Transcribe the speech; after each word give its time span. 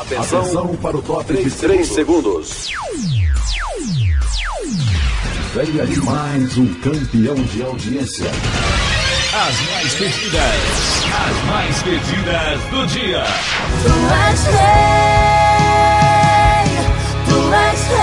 Atenção, 0.00 0.40
Atenção 0.42 0.76
para 0.76 0.96
o 0.96 1.02
top 1.02 1.24
3, 1.24 1.54
3 1.56 1.88
segundos. 1.88 2.68
Venha 5.52 5.86
de 5.86 6.00
mais 6.02 6.56
um 6.56 6.72
campeão 6.74 7.34
de 7.34 7.62
audiência. 7.64 8.30
As 8.30 9.60
mais 9.68 9.94
pedidas, 9.94 11.02
as 11.12 11.44
mais 11.46 11.82
pedidas 11.82 12.60
do 12.70 12.86
dia. 12.86 13.24
Tu 13.82 13.90
és 14.30 14.44
rei, 14.44 14.94
tu 17.26 17.52
és 17.54 17.80
rei, 17.88 17.98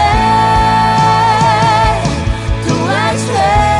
tu 2.67 2.75
és 2.91 3.21
rei. 3.29 3.75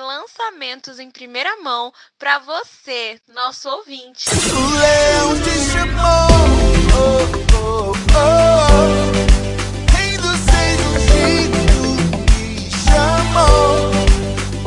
Lançamentos 0.00 0.98
em 0.98 1.10
primeira 1.10 1.60
mão 1.62 1.92
para 2.18 2.38
você, 2.38 3.20
nosso 3.34 3.68
ouvinte. 3.68 4.30
O 4.30 4.34
leão 4.78 5.38
te 5.42 5.50
chamou. 5.70 6.30
Oh, 6.96 7.22
oh, 7.54 7.92
oh. 8.16 8.90
Rei 9.96 10.16
dos 10.16 10.38
seis 10.50 10.80
ungidos 10.88 11.98
te 12.26 12.70
chamou. 12.90 13.90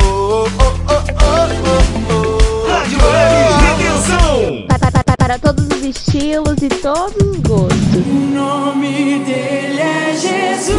Oh, 0.01 0.45
oh, 0.45 0.47
oh, 0.89 1.01
oh, 1.23 1.49
oh, 1.67 1.81
oh. 2.13 2.69
Rádio 2.71 2.99
Web 3.03 4.67
pa- 4.67 5.15
Para 5.17 5.35
todos 5.39 5.65
os 5.65 5.83
estilos 5.83 6.57
e 6.61 6.69
todos 6.69 7.15
os 7.27 7.37
gostos. 7.39 8.05
O 8.05 8.13
nome 8.33 9.19
dele 9.25 9.81
é 9.81 10.13
Jesus. 10.15 10.73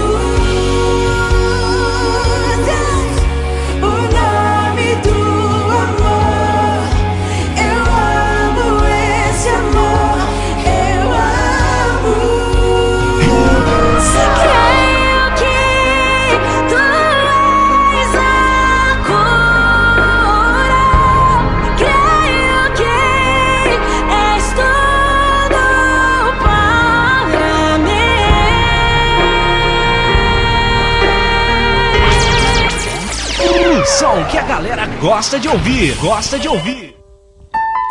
Som 34.04 34.22
que 34.30 34.36
a 34.36 34.42
galera 34.42 34.86
gosta 35.00 35.40
de 35.40 35.48
ouvir, 35.48 35.96
gosta 35.96 36.38
de 36.38 36.46
ouvir. 36.46 36.94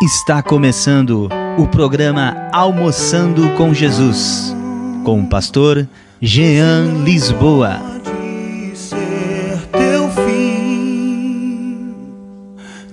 Está 0.04 0.44
começando 0.44 1.28
o 1.58 1.68
programa 1.68 2.50
Almoçando 2.54 3.50
com 3.58 3.74
Jesus, 3.74 4.56
com 5.04 5.22
o 5.22 5.28
pastor 5.28 5.88
Jean 6.22 7.04
Lisboa. 7.04 7.82
Pode 8.04 8.78
ser 8.78 9.58
teu 9.72 10.08
fim. 10.24 11.96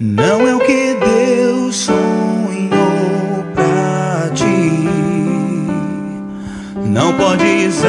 Não 0.01 0.49
é 0.49 0.55
o 0.55 0.61
que 0.61 0.95
Deus 0.95 1.77
sonhou 1.77 3.45
pra 3.55 4.31
ti. 4.35 4.89
Não 6.87 7.15
podes 7.19 7.85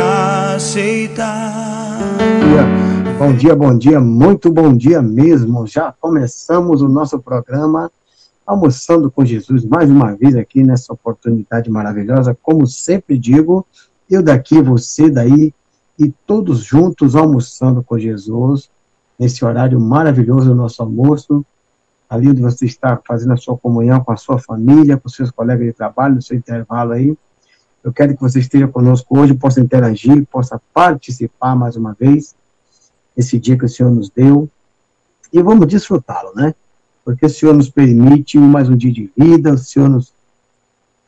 aceitar. 0.56 1.81
Bom 3.22 3.34
dia, 3.36 3.56
bom 3.56 3.78
dia, 3.78 4.00
muito 4.00 4.52
bom 4.52 4.76
dia 4.76 5.00
mesmo. 5.00 5.68
Já 5.68 5.92
começamos 5.92 6.82
o 6.82 6.90
nosso 6.90 7.20
programa 7.20 7.92
Almoçando 8.44 9.12
com 9.12 9.24
Jesus, 9.24 9.64
mais 9.64 9.92
uma 9.92 10.16
vez 10.16 10.36
aqui 10.36 10.64
nessa 10.64 10.92
oportunidade 10.92 11.70
maravilhosa. 11.70 12.36
Como 12.42 12.66
sempre 12.66 13.20
digo, 13.20 13.64
eu 14.10 14.24
daqui, 14.24 14.60
você 14.60 15.08
daí 15.08 15.54
e 16.00 16.12
todos 16.26 16.64
juntos 16.64 17.16
almoçando 17.16 17.84
com 17.84 18.00
Jesus, 18.00 18.72
nesse 19.20 19.46
horário 19.46 19.80
maravilhoso 19.80 20.50
do 20.50 20.56
nosso 20.56 20.82
almoço, 20.82 21.46
ali 22.10 22.28
onde 22.28 22.42
você 22.42 22.66
está 22.66 23.00
fazendo 23.08 23.34
a 23.34 23.38
sua 23.38 23.56
comunhão 23.56 24.04
com 24.04 24.12
a 24.12 24.18
sua 24.18 24.40
família, 24.40 24.98
com 24.98 25.08
seus 25.08 25.30
colegas 25.30 25.68
de 25.68 25.74
trabalho, 25.74 26.16
no 26.16 26.24
seu 26.24 26.36
intervalo 26.36 26.94
aí. 26.94 27.16
Eu 27.84 27.94
quero 27.94 28.16
que 28.16 28.22
você 28.22 28.40
esteja 28.40 28.68
conosco 28.68 29.20
hoje, 29.20 29.36
possa 29.36 29.62
interagir, 29.62 30.26
possa 30.26 30.60
participar 30.74 31.56
mais 31.56 31.76
uma 31.76 31.94
vez 31.94 32.36
esse 33.22 33.40
dia 33.40 33.58
que 33.58 33.66
o 33.66 33.70
Senhor 33.70 33.92
nos 33.92 34.10
deu 34.10 34.50
e 35.32 35.42
vamos 35.42 35.68
desfrutá-lo, 35.68 36.34
né? 36.36 36.54
Porque 37.06 37.26
o 37.26 37.30
Senhor 37.30 37.54
nos 37.56 37.70
permite 37.70 38.38
mais 38.38 38.70
um 38.70 38.76
dia 38.76 38.92
de 38.92 39.12
vida, 39.18 39.54
o 39.54 39.58
Senhor 39.58 39.90
nos, 39.90 40.14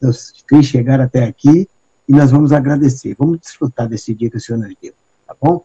nos 0.01 0.33
fez 0.49 0.65
chegar 0.65 0.99
até 1.01 1.25
aqui 1.25 1.67
e 2.07 2.13
nós 2.13 2.31
vamos 2.31 2.51
agradecer. 2.51 3.15
Vamos 3.17 3.39
desfrutar 3.39 3.87
desse 3.87 4.13
dia 4.13 4.29
que 4.29 4.37
o 4.37 4.41
Senhor 4.41 4.57
nos 4.57 4.73
deu, 4.81 4.93
tá 5.27 5.35
bom? 5.39 5.63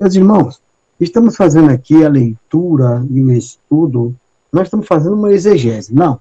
Meus 0.00 0.14
irmãos, 0.14 0.62
estamos 1.00 1.36
fazendo 1.36 1.70
aqui 1.70 2.04
a 2.04 2.08
leitura 2.08 3.04
e 3.10 3.22
o 3.22 3.32
estudo, 3.32 4.14
nós 4.52 4.68
estamos 4.68 4.86
fazendo 4.86 5.16
uma 5.16 5.32
exegese, 5.32 5.92
não, 5.92 6.20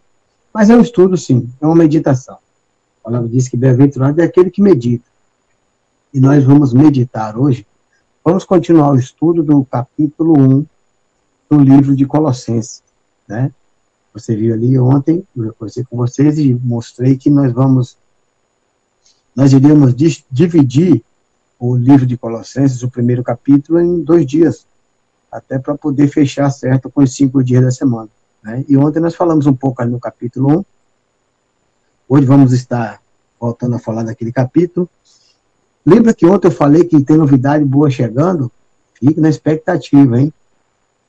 mas 0.54 0.70
é 0.70 0.76
um 0.76 0.82
estudo 0.82 1.16
sim, 1.16 1.50
é 1.62 1.66
uma 1.66 1.76
meditação. 1.76 2.38
A 3.02 3.10
palavra 3.10 3.30
diz 3.30 3.48
que 3.48 3.56
bem-aventurado 3.56 4.20
é 4.20 4.26
aquele 4.26 4.50
que 4.50 4.62
medita. 4.62 5.06
E 6.14 6.20
nós 6.20 6.44
vamos 6.44 6.74
meditar 6.74 7.38
hoje 7.38 7.66
Vamos 8.30 8.44
continuar 8.44 8.92
o 8.92 9.00
estudo 9.00 9.42
do 9.42 9.64
capítulo 9.64 10.38
1 10.38 10.66
do 11.50 11.60
livro 11.62 11.96
de 11.96 12.06
Colossenses, 12.06 12.84
né? 13.26 13.54
Você 14.14 14.36
viu 14.36 14.54
ali 14.54 14.78
ontem, 14.78 15.26
eu 15.34 15.54
conversei 15.54 15.86
com 15.86 15.96
vocês 15.96 16.38
e 16.38 16.54
mostrei 16.54 17.16
que 17.16 17.30
nós 17.30 17.54
vamos, 17.54 17.98
nós 19.34 19.54
iríamos 19.54 19.96
dis- 19.96 20.26
dividir 20.30 21.02
o 21.58 21.78
livro 21.78 22.06
de 22.06 22.18
Colossenses, 22.18 22.84
o 22.84 22.90
primeiro 22.90 23.24
capítulo, 23.24 23.80
em 23.80 24.02
dois 24.02 24.26
dias, 24.26 24.68
até 25.32 25.58
para 25.58 25.78
poder 25.78 26.10
fechar 26.10 26.50
certo 26.50 26.90
com 26.90 27.04
os 27.04 27.16
cinco 27.16 27.42
dias 27.42 27.64
da 27.64 27.72
semana, 27.72 28.10
né? 28.44 28.66
E 28.68 28.76
ontem 28.76 29.00
nós 29.00 29.16
falamos 29.16 29.48
um 29.48 29.56
pouco 29.56 29.82
ali 29.82 29.90
no 29.90 30.02
capítulo 30.02 30.60
1, 30.60 30.66
hoje 32.10 32.26
vamos 32.26 32.52
estar 32.52 33.02
voltando 33.40 33.78
a 33.78 33.80
falar 33.80 34.04
daquele 34.04 34.34
capítulo, 34.34 34.90
Lembra 35.88 36.14
que 36.14 36.26
ontem 36.26 36.50
eu 36.50 36.52
falei 36.52 36.84
que 36.84 37.02
tem 37.02 37.16
novidade 37.16 37.64
boa 37.64 37.90
chegando? 37.90 38.52
Fique 38.96 39.22
na 39.22 39.30
expectativa, 39.30 40.20
hein? 40.20 40.34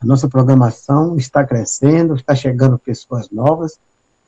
A 0.01 0.07
nossa 0.07 0.29
programação 0.29 1.17
está 1.17 1.45
crescendo, 1.45 2.15
está 2.15 2.33
chegando 2.33 2.79
pessoas 2.79 3.29
novas, 3.29 3.77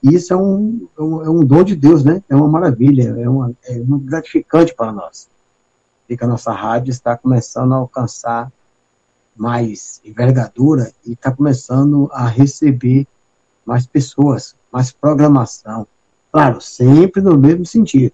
e 0.02 0.12
isso 0.12 0.32
é 0.32 0.36
um, 0.36 0.88
é 0.98 1.02
um, 1.02 1.24
é 1.26 1.30
um 1.30 1.44
dom 1.44 1.62
de 1.62 1.76
Deus, 1.76 2.02
né? 2.02 2.20
É 2.28 2.34
uma 2.34 2.48
maravilha, 2.48 3.14
é, 3.16 3.28
uma, 3.28 3.52
é 3.62 3.78
muito 3.78 4.04
gratificante 4.04 4.74
para 4.74 4.90
nós. 4.90 5.28
E 6.08 6.16
que 6.16 6.24
a 6.24 6.26
nossa 6.26 6.50
rádio 6.50 6.90
está 6.90 7.16
começando 7.16 7.72
a 7.72 7.76
alcançar 7.76 8.50
mais 9.36 10.00
envergadura 10.04 10.90
e 11.06 11.12
está 11.12 11.30
começando 11.30 12.10
a 12.12 12.26
receber 12.26 13.06
mais 13.64 13.86
pessoas, 13.86 14.56
mais 14.72 14.90
programação. 14.90 15.86
Claro, 16.32 16.60
sempre 16.60 17.22
no 17.22 17.38
mesmo 17.38 17.64
sentido. 17.64 18.12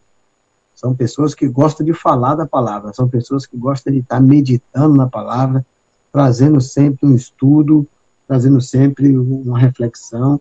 São 0.76 0.94
pessoas 0.94 1.34
que 1.34 1.48
gostam 1.48 1.86
de 1.86 1.94
falar 1.94 2.34
da 2.34 2.46
palavra, 2.46 2.92
são 2.92 3.08
pessoas 3.08 3.46
que 3.46 3.56
gostam 3.56 3.94
de 3.94 4.00
estar 4.00 4.20
meditando 4.20 4.94
na 4.94 5.08
palavra, 5.08 5.64
trazendo 6.12 6.60
sempre 6.60 7.08
um 7.08 7.14
estudo, 7.14 7.88
trazendo 8.28 8.60
sempre 8.60 9.16
uma 9.16 9.58
reflexão, 9.58 10.38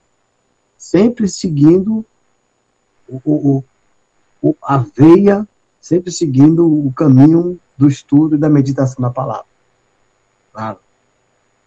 sempre 0.78 1.29
seguindo 1.29 2.06
o, 3.07 3.22
o, 3.25 3.63
o, 4.41 4.56
a 4.62 4.78
veia, 4.78 5.47
sempre 5.79 6.12
seguindo 6.12 6.68
o 6.68 6.91
caminho 6.91 7.57
do 7.78 7.88
estudo 7.88 8.35
e 8.35 8.38
da 8.38 8.50
meditação 8.50 9.01
da 9.01 9.09
palavra. 9.09 9.45
Claro. 10.51 10.79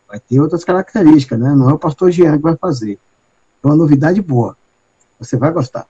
Vai 0.06 0.20
ter 0.20 0.40
outras 0.40 0.62
características, 0.62 1.40
né? 1.40 1.54
Não 1.54 1.70
é 1.70 1.72
o 1.72 1.78
pastor 1.78 2.10
Jean 2.10 2.36
que 2.36 2.42
vai 2.42 2.56
fazer. 2.56 2.98
É 3.62 3.66
uma 3.66 3.76
novidade 3.76 4.20
boa. 4.20 4.54
Você 5.19 5.38
vai 5.38 5.50
gostar. 5.52 5.87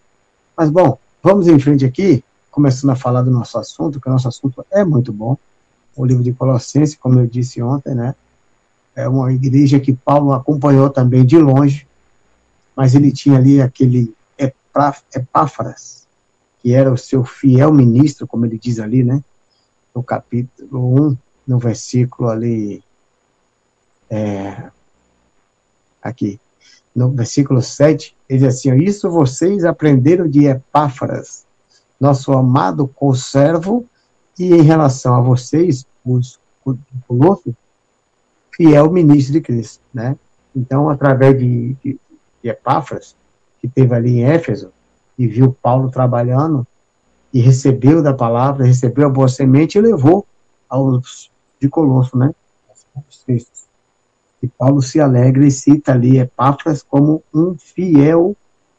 Mas, 0.57 0.71
bom, 0.71 0.97
vamos 1.23 1.49
em 1.49 1.59
frente 1.59 1.85
aqui 1.85 2.23
começando 2.59 2.91
a 2.91 2.97
falar 2.97 3.23
do 3.23 3.31
nosso 3.31 3.57
assunto, 3.57 4.01
que 4.01 4.09
o 4.09 4.11
nosso 4.11 4.27
assunto 4.27 4.67
é 4.69 4.85
muito 4.85 5.13
bom. 5.13 5.39
O 5.95 6.05
livro 6.05 6.25
de 6.25 6.33
Colossenses, 6.33 6.97
como 6.97 7.21
eu 7.21 7.25
disse 7.25 7.63
ontem, 7.63 7.95
né? 7.95 8.17
É 8.97 9.09
uma 9.09 9.33
igreja 9.33 9.79
que 9.79 9.93
Paulo 9.93 10.33
acompanhou 10.33 10.91
também 10.91 11.25
de 11.25 11.39
longe, 11.39 11.87
mas 12.75 12.97
ele 12.97 13.13
tinha 13.13 13.39
ali 13.39 13.63
aquele 13.63 14.13
Epáfras, 14.37 16.09
que 16.61 16.75
era 16.75 16.93
o 16.93 16.99
seu 16.99 17.25
fiel 17.25 17.73
ministro, 17.73 18.27
como 18.27 18.45
ele 18.45 18.59
diz 18.59 18.81
ali, 18.81 19.05
né? 19.05 19.23
No 19.95 20.03
capítulo 20.03 21.11
1, 21.11 21.17
no 21.47 21.59
versículo 21.61 22.29
ali. 22.29 22.83
É, 24.11 24.69
aqui. 26.03 26.41
No 26.93 27.13
versículo 27.13 27.63
7, 27.63 28.17
ele 28.29 28.41
diz 28.41 28.49
assim: 28.49 28.75
Isso 28.79 29.09
vocês 29.09 29.65
aprenderam 29.65 30.29
de 30.29 30.47
Epáfras, 30.47 31.47
nosso 32.01 32.33
amado 32.33 32.87
conservo, 32.87 33.85
e 34.39 34.55
em 34.55 34.63
relação 34.63 35.15
a 35.15 35.21
vocês, 35.21 35.85
os 36.05 36.39
conosco, 37.07 37.55
fiel 38.55 38.91
ministro 38.91 39.33
de 39.33 39.41
Cristo, 39.41 39.83
né? 39.93 40.17
Então, 40.55 40.89
através 40.89 41.39
de, 41.39 41.75
de, 41.83 41.99
de 42.43 42.49
Epáfras, 42.49 43.17
que 43.61 43.69
teve 43.69 43.95
ali 43.95 44.19
em 44.19 44.25
Éfeso, 44.25 44.73
e 45.19 45.27
viu 45.27 45.57
Paulo 45.61 45.91
trabalhando, 45.91 46.67
e 47.33 47.41
recebeu 47.41 48.03
da 48.03 48.15
palavra, 48.15 48.65
recebeu 48.65 49.07
a 49.07 49.11
boa 49.11 49.29
semente 49.29 49.77
e 49.77 49.81
levou 49.81 50.27
aos 50.69 51.31
de 51.61 51.69
Colosso, 51.69 52.17
né? 52.17 52.35
E 54.43 54.47
Paulo 54.47 54.81
se 54.81 55.01
alegra 55.01 55.45
e 55.47 55.51
cita 55.51 55.93
ali 55.93 56.19
Epáfras 56.19 56.83
como 56.83 57.23
um 57.35 57.57
fiel 57.59 58.37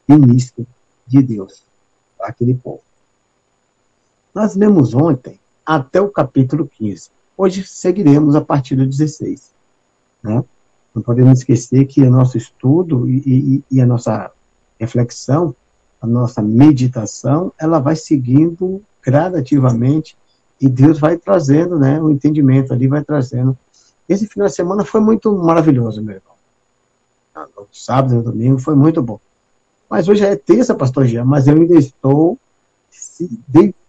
ministro 0.07 0.65
de 1.05 1.21
Deus, 1.21 1.63
aquele 2.21 2.53
povo. 2.53 2.81
Nós 4.33 4.55
lemos 4.55 4.93
ontem 4.93 5.39
até 5.65 5.99
o 6.01 6.09
capítulo 6.09 6.67
15. 6.67 7.09
Hoje 7.37 7.63
seguiremos 7.63 8.35
a 8.35 8.41
partir 8.41 8.75
do 8.75 8.85
16. 8.85 9.51
Né? 10.23 10.43
Não 10.93 11.01
podemos 11.01 11.39
esquecer 11.39 11.85
que 11.85 12.01
o 12.01 12.11
nosso 12.11 12.37
estudo 12.37 13.09
e, 13.09 13.23
e, 13.25 13.63
e 13.71 13.81
a 13.81 13.85
nossa 13.85 14.31
reflexão, 14.79 15.55
a 16.01 16.07
nossa 16.07 16.41
meditação, 16.41 17.51
ela 17.59 17.79
vai 17.79 17.95
seguindo 17.95 18.81
gradativamente 19.03 20.17
e 20.59 20.67
Deus 20.67 20.99
vai 20.99 21.17
trazendo, 21.17 21.79
né, 21.79 22.01
o 22.01 22.11
entendimento 22.11 22.73
ali, 22.73 22.87
vai 22.87 23.03
trazendo. 23.03 23.57
Esse 24.07 24.27
final 24.27 24.47
de 24.47 24.55
semana 24.55 24.83
foi 24.83 24.99
muito 24.99 25.33
maravilhoso, 25.35 26.01
meu 26.01 26.15
irmão. 26.15 26.35
Ah, 27.33 27.47
no 27.55 27.67
sábado 27.71 28.13
e 28.13 28.17
no 28.17 28.23
domingo 28.23 28.59
foi 28.59 28.75
muito 28.75 29.01
bom. 29.01 29.19
Mas 29.89 30.07
hoje 30.07 30.25
é 30.25 30.35
terça, 30.35 30.75
pastor 30.75 31.05
Jean, 31.05 31.25
mas 31.25 31.47
eu 31.47 31.55
ainda 31.55 31.75
estou 31.75 32.37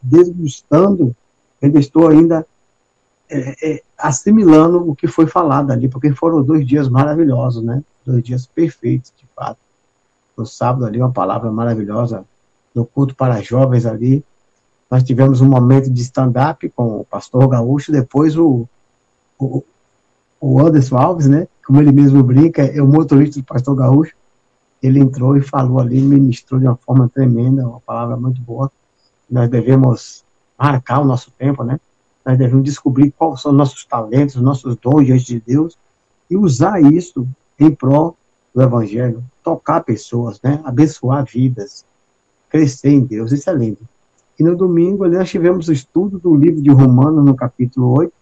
desgustando, 0.03 1.15
ainda 1.63 1.79
estou 1.79 2.09
ainda 2.09 2.47
é, 3.29 3.55
é, 3.63 3.83
assimilando 3.97 4.91
o 4.91 4.95
que 4.95 5.07
foi 5.07 5.27
falado 5.27 5.71
ali, 5.71 5.89
porque 5.89 6.13
foram 6.13 6.43
dois 6.43 6.67
dias 6.67 6.89
maravilhosos, 6.89 7.63
né? 7.63 7.83
Dois 8.05 8.23
dias 8.25 8.47
perfeitos, 8.47 9.13
de 9.17 9.25
fato. 9.37 9.59
No 10.37 10.45
sábado 10.45 10.85
ali, 10.85 10.99
uma 10.99 11.13
palavra 11.13 11.51
maravilhosa, 11.51 12.25
no 12.75 12.85
culto 12.85 13.15
para 13.15 13.41
jovens 13.41 13.87
ali, 13.87 14.25
nós 14.91 15.05
tivemos 15.05 15.41
um 15.41 15.49
momento 15.49 15.89
de 15.89 16.03
stand-up 16.03 16.69
com 16.71 17.01
o 17.01 17.05
pastor 17.05 17.47
Gaúcho, 17.47 17.93
depois 17.93 18.37
o, 18.37 18.67
o, 19.39 19.63
o 20.41 20.61
Anderson 20.61 20.97
Alves, 20.97 21.29
né? 21.29 21.47
Como 21.65 21.81
ele 21.81 21.93
mesmo 21.93 22.23
brinca, 22.25 22.63
é 22.63 22.83
o 22.83 22.87
motorista 22.89 23.39
do 23.39 23.45
pastor 23.45 23.77
Gaúcho. 23.77 24.17
Ele 24.83 24.99
entrou 24.99 25.37
e 25.37 25.41
falou 25.41 25.79
ali, 25.79 26.01
ministrou 26.01 26.59
de 26.59 26.67
uma 26.67 26.77
forma 26.77 27.09
tremenda, 27.09 27.69
uma 27.69 27.81
palavra 27.81 28.17
muito 28.17 28.41
boa. 28.41 28.73
Nós 29.31 29.49
devemos 29.49 30.25
marcar 30.59 31.01
o 31.01 31.05
nosso 31.05 31.31
tempo, 31.31 31.63
né? 31.63 31.79
Nós 32.25 32.37
devemos 32.37 32.65
descobrir 32.65 33.13
quais 33.13 33.41
são 33.41 33.53
nossos 33.53 33.85
talentos, 33.85 34.37
nossos 34.37 34.77
dons 34.77 35.07
diante 35.07 35.25
de 35.25 35.41
Deus 35.41 35.79
e 36.29 36.37
usar 36.37 36.81
isso 36.83 37.27
em 37.59 37.71
prol 37.71 38.17
do 38.55 38.63
Evangelho, 38.63 39.23
tocar 39.43 39.83
pessoas, 39.83 40.41
né? 40.43 40.61
Abençoar 40.65 41.25
vidas, 41.25 41.85
crescer 42.49 42.91
em 42.91 43.01
Deus. 43.01 43.33
Isso 43.33 43.49
é 43.49 43.55
lindo. 43.55 43.79
E 44.39 44.43
no 44.43 44.57
domingo 44.57 45.05
ali, 45.05 45.17
nós 45.17 45.29
tivemos 45.29 45.69
o 45.69 45.73
estudo 45.73 46.19
do 46.19 46.35
livro 46.35 46.63
de 46.63 46.71
Romanos, 46.71 47.25
no 47.25 47.35
capítulo 47.35 47.99
8, 47.99 48.13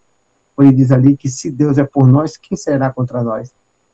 onde 0.57 0.73
diz 0.73 0.91
ali 0.91 1.15
que 1.15 1.29
se 1.29 1.49
Deus 1.49 1.77
é 1.77 1.83
por 1.83 2.07
nós, 2.07 2.35
quem 2.35 2.57
será 2.57 2.91
contra 2.91 3.23
nós? 3.23 3.53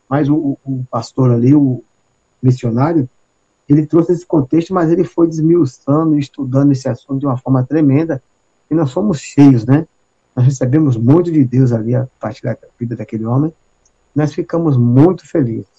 Mas 0.10 0.28
o, 0.28 0.58
o 0.66 0.84
pastor 0.90 1.32
ali, 1.32 1.54
o 1.54 1.84
missionário, 2.42 3.08
ele 3.68 3.86
trouxe 3.86 4.12
esse 4.12 4.26
contexto, 4.26 4.74
mas 4.74 4.92
ele 4.92 5.04
foi 5.04 5.28
desmiuçando 5.28 6.16
e 6.16 6.20
estudando 6.20 6.72
esse 6.72 6.88
assunto 6.88 7.20
de 7.20 7.26
uma 7.26 7.38
forma 7.38 7.64
tremenda, 7.64 8.22
e 8.70 8.76
nós 8.76 8.92
somos 8.92 9.20
cheios, 9.20 9.66
né? 9.66 9.88
Nós 10.36 10.46
recebemos 10.46 10.98
muito 10.98 11.32
de 11.32 11.44
Deus 11.44 11.72
ali 11.72 11.96
a 11.96 12.08
partir 12.20 12.44
da 12.44 12.58
vida 12.80 12.96
daquele 12.96 13.26
homem, 13.26 13.54
nós 14.16 14.34
ficamos 14.34 14.78
muito 14.78 15.28
felizes. 15.28 15.76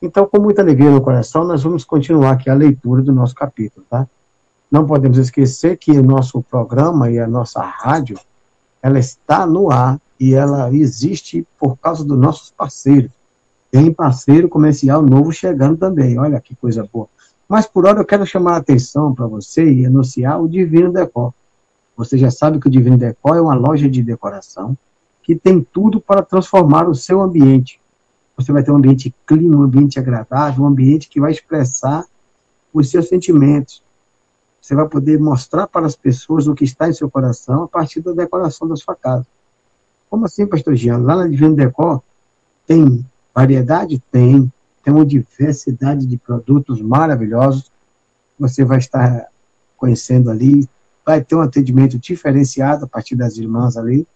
Então, 0.00 0.26
com 0.26 0.40
muita 0.40 0.62
alegria 0.62 0.90
no 0.90 1.00
coração, 1.00 1.44
nós 1.44 1.62
vamos 1.62 1.84
continuar 1.84 2.32
aqui 2.32 2.50
a 2.50 2.54
leitura 2.54 3.02
do 3.02 3.12
nosso 3.12 3.34
capítulo, 3.34 3.84
tá? 3.88 4.06
Não 4.70 4.86
podemos 4.86 5.16
esquecer 5.18 5.76
que 5.76 5.92
o 5.92 6.02
nosso 6.02 6.42
programa 6.42 7.10
e 7.10 7.18
a 7.18 7.26
nossa 7.26 7.62
rádio, 7.62 8.18
ela 8.82 8.98
está 8.98 9.46
no 9.46 9.70
ar 9.70 10.00
e 10.18 10.34
ela 10.34 10.72
existe 10.74 11.46
por 11.58 11.76
causa 11.76 12.04
dos 12.04 12.18
nossos 12.18 12.50
parceiros. 12.50 13.10
Tem 13.70 13.92
parceiro 13.92 14.48
comercial 14.48 15.02
novo 15.02 15.32
chegando 15.32 15.76
também, 15.76 16.18
olha 16.18 16.40
que 16.40 16.54
coisa 16.54 16.88
boa. 16.90 17.08
Mas 17.48 17.66
por 17.66 17.86
hora 17.86 18.00
eu 18.00 18.04
quero 18.04 18.26
chamar 18.26 18.54
a 18.54 18.56
atenção 18.58 19.14
para 19.14 19.26
você 19.26 19.64
e 19.64 19.86
anunciar 19.86 20.40
o 20.40 20.48
Divino 20.48 20.92
Decor. 20.92 21.32
Você 21.96 22.18
já 22.18 22.30
sabe 22.30 22.58
que 22.58 22.66
o 22.66 22.70
Divino 22.70 22.98
Decor 22.98 23.36
é 23.36 23.40
uma 23.40 23.54
loja 23.54 23.88
de 23.88 24.02
decoração 24.02 24.76
que 25.22 25.34
tem 25.34 25.60
tudo 25.60 26.00
para 26.00 26.22
transformar 26.22 26.88
o 26.88 26.94
seu 26.94 27.20
ambiente. 27.20 27.80
Você 28.36 28.52
vai 28.52 28.62
ter 28.62 28.70
um 28.70 28.76
ambiente 28.76 29.14
clean, 29.24 29.56
um 29.56 29.62
ambiente 29.62 29.98
agradável, 29.98 30.64
um 30.64 30.68
ambiente 30.68 31.08
que 31.08 31.20
vai 31.20 31.32
expressar 31.32 32.04
os 32.72 32.90
seus 32.90 33.08
sentimentos, 33.08 33.82
você 34.66 34.74
vai 34.74 34.88
poder 34.88 35.20
mostrar 35.20 35.68
para 35.68 35.86
as 35.86 35.94
pessoas 35.94 36.48
o 36.48 36.54
que 36.54 36.64
está 36.64 36.88
em 36.88 36.92
seu 36.92 37.08
coração 37.08 37.62
a 37.62 37.68
partir 37.68 38.00
da 38.00 38.10
decoração 38.10 38.66
da 38.66 38.74
sua 38.74 38.96
casa. 38.96 39.24
Como 40.10 40.24
assim, 40.24 40.44
pastor 40.44 40.74
Jean? 40.74 40.98
Lá 40.98 41.14
na 41.14 41.28
Divino 41.28 41.54
Decor 41.54 42.02
tem 42.66 43.06
variedade? 43.32 44.02
Tem. 44.10 44.52
Tem 44.86 44.94
uma 44.94 45.04
diversidade 45.04 46.06
de 46.06 46.16
produtos 46.16 46.80
maravilhosos. 46.80 47.72
Você 48.38 48.64
vai 48.64 48.78
estar 48.78 49.26
conhecendo 49.76 50.30
ali. 50.30 50.68
Vai 51.04 51.24
ter 51.24 51.34
um 51.34 51.40
atendimento 51.40 51.98
diferenciado 51.98 52.84
a 52.84 52.88
partir 52.88 53.16
das 53.16 53.36
irmãs 53.36 53.76
ali. 53.76 54.06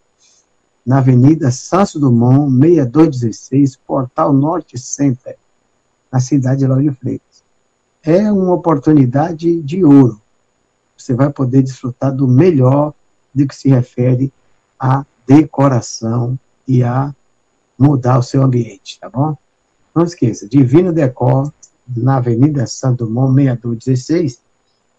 Na 0.87 0.99
Avenida 0.99 1.51
Santos 1.51 2.01
Dumont, 2.01 2.49
6216, 2.53 3.81
Portal 3.85 4.33
Norte 4.33 4.79
Center, 4.79 5.37
na 6.13 6.21
cidade 6.21 6.61
de 6.61 6.69
Lauro 6.69 6.95
Freitas. 6.95 7.43
É 8.05 8.31
uma 8.31 8.55
oportunidade 8.55 9.61
de 9.63 9.85
ouro 9.85 10.21
você 11.03 11.15
vai 11.15 11.31
poder 11.31 11.63
desfrutar 11.63 12.15
do 12.15 12.29
melhor 12.29 12.93
do 13.35 13.47
que 13.47 13.55
se 13.55 13.69
refere 13.69 14.33
à 14.79 15.05
decoração 15.27 16.39
e 16.69 16.83
a 16.83 17.15
mudar 17.79 18.19
o 18.19 18.23
seu 18.23 18.43
ambiente, 18.43 19.01
tá 19.01 19.09
bom? 19.09 19.37
Não 19.95 20.05
esqueça, 20.05 20.49
Divino 20.49 20.93
Decor, 20.93 21.53
na 21.97 22.17
Avenida 22.17 22.67
Santo 22.67 23.05
Dumont, 23.05 23.35
6216, 23.35 24.41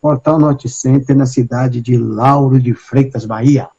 Portal 0.02 0.40
Norte 0.40 0.68
Center, 0.68 1.16
na 1.16 1.26
cidade 1.26 1.80
de 1.80 1.98
Lauro 1.98 2.60
de 2.60 2.74
Freitas, 2.74 3.26
Bahia. 3.26 3.70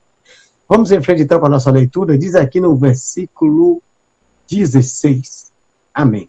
Vamos 0.69 0.91
em 0.91 1.03
frente 1.03 1.23
então 1.23 1.39
com 1.39 1.47
a 1.47 1.51
nossa 1.51 1.71
leitura, 1.71 2.17
diz 2.17 2.35
aqui 2.35 2.61
no 2.61 2.75
versículo 2.77 3.83
16. 4.49 5.53
Amém. 5.93 6.29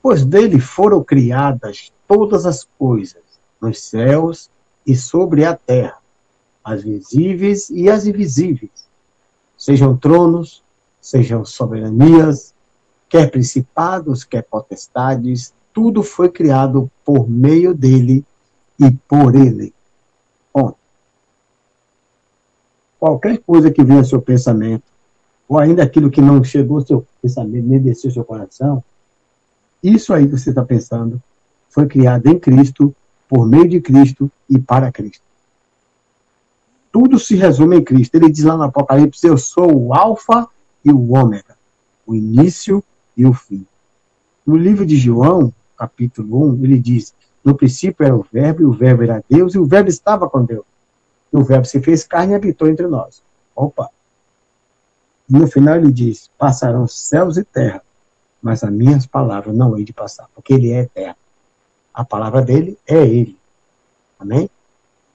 Pois 0.00 0.24
dele 0.24 0.60
foram 0.60 1.02
criadas 1.02 1.92
todas 2.06 2.46
as 2.46 2.66
coisas, 2.78 3.22
nos 3.60 3.80
céus 3.80 4.48
e 4.86 4.94
sobre 4.94 5.44
a 5.44 5.54
terra, 5.54 5.98
as 6.64 6.82
visíveis 6.82 7.68
e 7.68 7.90
as 7.90 8.06
invisíveis, 8.06 8.70
sejam 9.56 9.96
tronos, 9.96 10.62
sejam 11.00 11.44
soberanias, 11.44 12.54
quer 13.08 13.30
principados, 13.30 14.24
quer 14.24 14.42
potestades, 14.42 15.52
tudo 15.72 16.02
foi 16.02 16.28
criado 16.28 16.90
por 17.04 17.28
meio 17.28 17.74
dele 17.74 18.24
e 18.78 18.90
por 19.08 19.34
ele. 19.34 19.72
Bom, 20.52 20.74
qualquer 22.98 23.38
coisa 23.38 23.70
que 23.70 23.82
venha 23.82 24.00
ao 24.00 24.04
seu 24.04 24.20
pensamento, 24.20 24.84
ou 25.48 25.58
ainda 25.58 25.82
aquilo 25.82 26.10
que 26.10 26.20
não 26.20 26.42
chegou 26.44 26.78
ao 26.78 26.86
seu 26.86 27.06
pensamento, 27.22 27.66
nem 27.66 27.80
desceu 27.80 28.10
ao 28.10 28.14
seu 28.14 28.24
coração, 28.24 28.84
isso 29.82 30.12
aí 30.12 30.26
que 30.26 30.36
você 30.36 30.50
está 30.50 30.64
pensando 30.64 31.22
foi 31.70 31.86
criado 31.86 32.26
em 32.26 32.38
Cristo 32.38 32.94
por 33.28 33.46
meio 33.46 33.68
de 33.68 33.80
Cristo 33.80 34.30
e 34.48 34.58
para 34.58 34.90
Cristo. 34.90 35.22
Tudo 36.90 37.18
se 37.18 37.36
resume 37.36 37.76
em 37.76 37.84
Cristo. 37.84 38.14
Ele 38.16 38.30
diz 38.30 38.44
lá 38.44 38.56
no 38.56 38.64
Apocalipse: 38.64 39.26
Eu 39.26 39.36
sou 39.36 39.72
o 39.72 39.94
Alfa 39.94 40.48
e 40.84 40.90
o 40.90 41.12
Ômega, 41.12 41.56
o 42.06 42.14
início 42.14 42.82
e 43.18 43.26
o 43.26 43.34
fim. 43.34 43.66
No 44.46 44.56
livro 44.56 44.86
de 44.86 44.96
João, 44.96 45.52
capítulo 45.76 46.54
1, 46.54 46.64
ele 46.64 46.78
diz: 46.78 47.12
No 47.44 47.56
princípio 47.56 48.06
era 48.06 48.16
o 48.16 48.24
Verbo, 48.32 48.62
e 48.62 48.64
o 48.64 48.72
Verbo 48.72 49.02
era 49.02 49.24
Deus, 49.28 49.54
e 49.54 49.58
o 49.58 49.66
Verbo 49.66 49.90
estava 49.90 50.30
com 50.30 50.44
Deus. 50.44 50.64
E 51.32 51.36
o 51.36 51.42
Verbo 51.42 51.66
se 51.66 51.80
fez 51.82 52.04
carne 52.04 52.32
e 52.32 52.36
habitou 52.36 52.68
entre 52.68 52.86
nós. 52.86 53.20
Opa! 53.54 53.90
E 55.28 55.32
no 55.32 55.48
final 55.48 55.76
ele 55.76 55.92
diz: 55.92 56.30
Passarão 56.38 56.86
céus 56.86 57.36
e 57.36 57.44
terra, 57.44 57.82
mas 58.40 58.62
as 58.62 58.70
minhas 58.70 59.04
palavras 59.04 59.54
não 59.54 59.76
hei 59.76 59.84
de 59.84 59.92
passar, 59.92 60.28
porque 60.34 60.54
ele 60.54 60.70
é 60.70 60.82
eterno. 60.82 61.16
A 61.92 62.04
palavra 62.04 62.40
dele 62.40 62.78
é 62.86 63.04
ele. 63.04 63.36
Amém? 64.18 64.48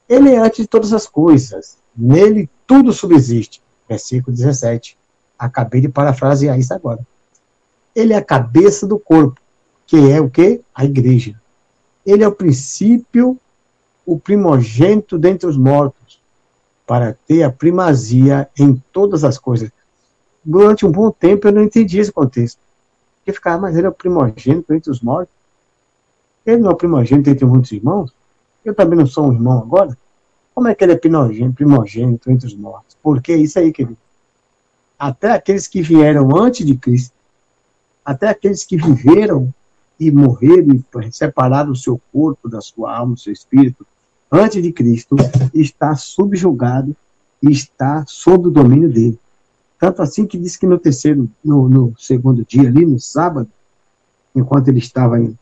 Ele 0.08 0.32
é 0.32 0.38
antes 0.38 0.58
de 0.58 0.68
todas 0.68 0.92
as 0.92 1.08
coisas. 1.08 1.78
Nele 1.96 2.50
tudo 2.68 2.92
subsiste. 2.92 3.62
Versículo 3.88 4.36
17. 4.36 4.98
Acabei 5.40 5.80
de 5.82 5.90
parafrasear 5.90 6.60
isso 6.60 6.74
agora. 6.74 7.00
Ele 7.96 8.14
é 8.14 8.18
a 8.18 8.24
cabeça 8.24 8.88
do 8.88 8.98
corpo, 8.98 9.40
que 9.86 10.12
é 10.12 10.20
o 10.20 10.30
que? 10.30 10.62
A 10.74 10.86
igreja. 10.86 11.40
Ele 12.06 12.24
é 12.24 12.28
o 12.28 12.36
princípio, 12.36 13.38
o 14.06 14.20
primogênito 14.20 15.18
dentre 15.18 15.48
os 15.48 15.58
mortos, 15.58 16.20
para 16.86 17.16
ter 17.28 17.44
a 17.44 17.52
primazia 17.52 18.50
em 18.60 18.82
todas 18.92 19.24
as 19.24 19.38
coisas. 19.38 19.72
Durante 20.44 20.86
um 20.86 20.92
bom 20.92 21.10
tempo 21.12 21.48
eu 21.48 21.52
não 21.54 21.64
entendi 21.64 22.00
esse 22.00 22.12
contexto. 22.12 22.60
Porque 23.18 23.32
ficava, 23.32 23.62
mas 23.62 23.78
ele 23.78 23.88
é 23.88 23.90
o 23.90 23.94
primogênito 23.94 24.74
entre 24.74 24.92
os 24.92 25.00
mortos. 25.00 25.34
Ele 26.46 26.58
não 26.58 26.72
é 26.72 26.74
o 26.74 26.78
primogênito 26.78 27.30
entre 27.30 27.46
muitos 27.46 27.72
irmãos? 27.72 28.14
Eu 28.66 28.76
também 28.76 29.00
não 29.00 29.06
sou 29.06 29.28
um 29.28 29.34
irmão 29.34 29.60
agora? 29.60 29.98
Como 30.54 30.68
é 30.68 30.76
que 30.76 30.84
ele 30.84 30.94
é 30.94 30.98
primogênito, 30.98 31.56
primogênito 31.56 32.30
entre 32.30 32.48
os 32.48 32.54
mortos? 32.54 32.98
Porque 33.02 33.34
isso 33.36 33.58
aí, 33.58 33.72
querido. 33.72 33.98
Até 35.00 35.32
aqueles 35.32 35.68
que 35.68 35.82
vieram 35.82 36.36
antes 36.36 36.66
de 36.66 36.76
Cristo, 36.76 37.14
até 38.04 38.30
aqueles 38.30 38.66
que 38.66 38.78
viveram 38.78 39.54
e 40.00 40.12
morreram 40.12 40.84
separaram 41.12 41.72
o 41.72 41.76
seu 41.76 42.02
corpo 42.12 42.50
da 42.50 42.62
sua 42.62 42.96
alma, 42.98 43.14
do 43.14 43.20
seu 43.20 43.32
espírito, 43.32 43.86
antes 44.32 44.62
de 44.62 44.72
Cristo, 44.72 45.16
está 45.54 45.96
subjugado 45.96 46.96
e 47.42 47.52
está 47.52 48.04
sob 48.08 48.48
o 48.48 48.52
domínio 48.52 48.92
dele. 48.92 49.20
Tanto 49.80 50.02
assim 50.02 50.26
que 50.26 50.38
diz 50.38 50.56
que 50.56 50.66
no 50.66 50.80
terceiro, 50.80 51.30
no, 51.44 51.68
no 51.68 51.94
segundo 52.00 52.46
dia, 52.46 52.68
ali 52.68 52.86
no 52.86 53.00
sábado, 53.00 53.50
enquanto 54.36 54.70
ele 54.70 54.80
estava 54.80 55.20
em, 55.20 55.38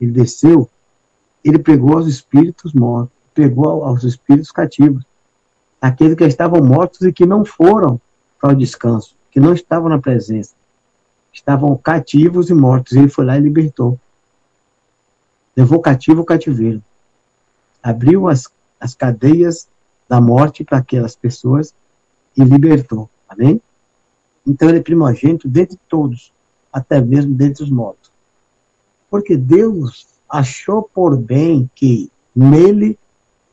ele 0.00 0.12
desceu, 0.12 0.68
ele 1.42 1.58
pegou 1.58 1.96
aos 1.96 2.06
espíritos 2.06 2.72
mortos, 2.72 3.12
pegou 3.34 3.84
aos 3.84 4.04
espíritos 4.04 4.50
cativos, 4.50 5.04
aqueles 5.80 6.14
que 6.14 6.24
estavam 6.24 6.62
mortos 6.62 7.02
e 7.02 7.12
que 7.12 7.24
não 7.24 7.44
foram 7.44 8.00
para 8.40 8.52
o 8.52 8.56
descanso, 8.56 9.14
que 9.30 9.40
não 9.40 9.52
estavam 9.52 9.88
na 9.88 9.98
presença, 9.98 10.54
estavam 11.36 11.76
cativos 11.76 12.50
e 12.50 12.54
mortos. 12.54 12.92
Ele 12.94 13.08
foi 13.08 13.24
lá 13.24 13.36
e 13.36 13.40
libertou. 13.40 13.98
Levou 15.56 15.80
cativo 15.80 16.22
o 16.22 16.24
cativeiro. 16.24 16.82
Abriu 17.82 18.28
as, 18.28 18.48
as 18.80 18.94
cadeias 18.94 19.68
da 20.08 20.20
morte 20.20 20.64
para 20.64 20.78
aquelas 20.78 21.14
pessoas 21.14 21.74
e 22.36 22.42
libertou. 22.42 23.08
Amém? 23.28 23.60
Então 24.46 24.68
ele 24.68 24.78
é 24.78 24.82
primogênito 24.82 25.48
dentre 25.48 25.78
todos, 25.88 26.32
até 26.72 27.00
mesmo 27.00 27.34
dentre 27.34 27.64
os 27.64 27.70
mortos. 27.70 28.10
Porque 29.10 29.36
Deus 29.36 30.06
achou 30.28 30.82
por 30.82 31.16
bem 31.16 31.70
que 31.74 32.10
nele 32.34 32.98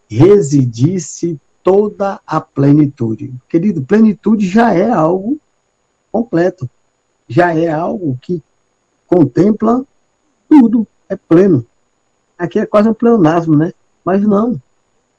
residisse 0.09 1.39
toda 1.63 2.19
a 2.25 2.41
plenitude. 2.41 3.33
Querido, 3.47 3.81
plenitude 3.81 4.47
já 4.47 4.73
é 4.73 4.89
algo 4.89 5.39
completo, 6.11 6.69
já 7.27 7.53
é 7.55 7.69
algo 7.69 8.17
que 8.21 8.41
contempla 9.07 9.85
tudo, 10.49 10.87
é 11.09 11.15
pleno. 11.15 11.65
Aqui 12.37 12.59
é 12.59 12.65
quase 12.65 12.89
um 12.89 12.93
pleonasmo, 12.93 13.55
né? 13.55 13.73
Mas 14.03 14.21
não. 14.21 14.61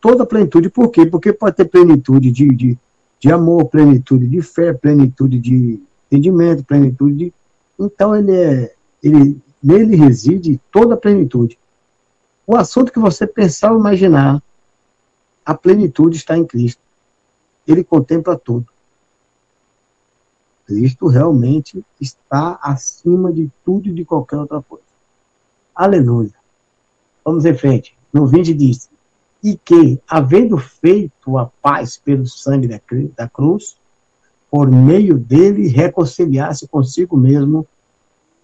Toda 0.00 0.26
plenitude, 0.26 0.68
por 0.68 0.90
quê? 0.90 1.06
Porque 1.06 1.32
pode 1.32 1.56
ter 1.56 1.64
plenitude 1.64 2.30
de, 2.30 2.48
de, 2.48 2.78
de 3.18 3.32
amor, 3.32 3.66
plenitude 3.66 4.26
de 4.26 4.42
fé, 4.42 4.72
plenitude 4.72 5.38
de 5.38 5.80
entendimento, 6.06 6.64
plenitude 6.64 7.16
de. 7.16 7.34
Então 7.78 8.14
ele 8.14 8.32
é. 8.32 8.74
Ele, 9.02 9.40
nele 9.62 9.96
reside 9.96 10.60
toda 10.70 10.94
a 10.94 10.98
plenitude. 10.98 11.58
O 12.46 12.56
assunto 12.56 12.92
que 12.92 12.98
você 12.98 13.26
pensar 13.26 13.72
ou 13.72 13.78
imaginar, 13.78 14.42
a 15.44 15.54
plenitude 15.54 16.16
está 16.16 16.36
em 16.36 16.44
Cristo. 16.44 16.80
Ele 17.66 17.82
contempla 17.82 18.38
tudo. 18.38 18.66
Cristo 20.66 21.06
realmente 21.06 21.84
está 22.00 22.58
acima 22.62 23.32
de 23.32 23.50
tudo 23.64 23.88
e 23.88 23.92
de 23.92 24.04
qualquer 24.04 24.38
outra 24.38 24.62
coisa. 24.62 24.84
Aleluia. 25.74 26.32
Vamos 27.24 27.44
em 27.44 27.54
frente. 27.54 27.94
No 28.12 28.26
20 28.26 28.54
diz: 28.54 28.88
E 29.42 29.56
que, 29.56 29.98
havendo 30.08 30.56
feito 30.56 31.36
a 31.36 31.46
paz 31.46 31.96
pelo 31.96 32.26
sangue 32.26 32.68
da 33.16 33.28
cruz, 33.28 33.76
por 34.50 34.70
meio 34.70 35.18
dele 35.18 35.68
reconciliasse 35.68 36.68
consigo 36.68 37.16
mesmo 37.16 37.66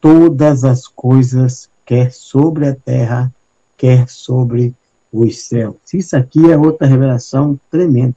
todas 0.00 0.64
as 0.64 0.88
coisas, 0.88 1.70
quer 1.86 2.12
sobre 2.12 2.66
a 2.66 2.74
terra, 2.74 3.32
quer 3.76 4.08
sobre 4.08 4.74
os 5.12 5.42
céus. 5.42 5.76
Isso 5.92 6.16
aqui 6.16 6.50
é 6.50 6.56
outra 6.56 6.86
revelação 6.86 7.58
tremenda. 7.70 8.16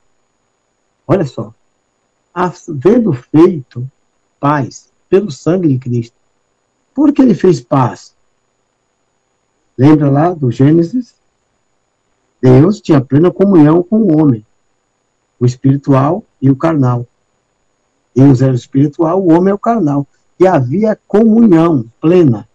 Olha 1.07 1.25
só. 1.25 1.53
Havendo 2.33 3.13
feito 3.13 3.87
paz 4.43 4.91
pelo 5.09 5.31
sangue 5.31 5.69
de 5.69 5.79
Cristo. 5.79 6.17
Por 6.93 7.13
que 7.13 7.21
ele 7.21 7.33
fez 7.33 7.61
paz? 7.61 8.13
Lembra 9.77 10.11
lá 10.11 10.31
do 10.31 10.51
Gênesis? 10.51 11.15
Deus 12.41 12.81
tinha 12.81 12.99
plena 12.99 13.31
comunhão 13.31 13.81
com 13.81 14.01
o 14.01 14.19
homem, 14.19 14.45
o 15.39 15.45
espiritual 15.45 16.25
e 16.41 16.51
o 16.51 16.57
carnal. 16.57 17.07
Deus 18.13 18.41
era 18.41 18.51
o 18.51 18.55
espiritual, 18.55 19.23
o 19.23 19.31
homem 19.31 19.51
é 19.51 19.53
o 19.53 19.57
carnal. 19.57 20.05
E 20.37 20.45
havia 20.45 20.99
comunhão 21.07 21.85
plena. 22.01 22.45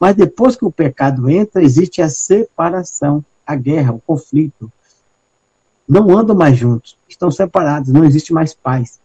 Mas 0.00 0.16
depois 0.16 0.56
que 0.56 0.64
o 0.64 0.72
pecado 0.72 1.28
entra, 1.28 1.62
existe 1.62 2.00
a 2.00 2.08
separação, 2.08 3.22
a 3.46 3.54
guerra, 3.54 3.92
o 3.92 4.00
conflito. 4.00 4.72
Não 5.86 6.16
andam 6.16 6.34
mais 6.34 6.56
juntos, 6.56 6.96
estão 7.06 7.30
separados, 7.30 7.90
não 7.90 8.02
existe 8.02 8.32
mais 8.32 8.54
paz. 8.54 8.98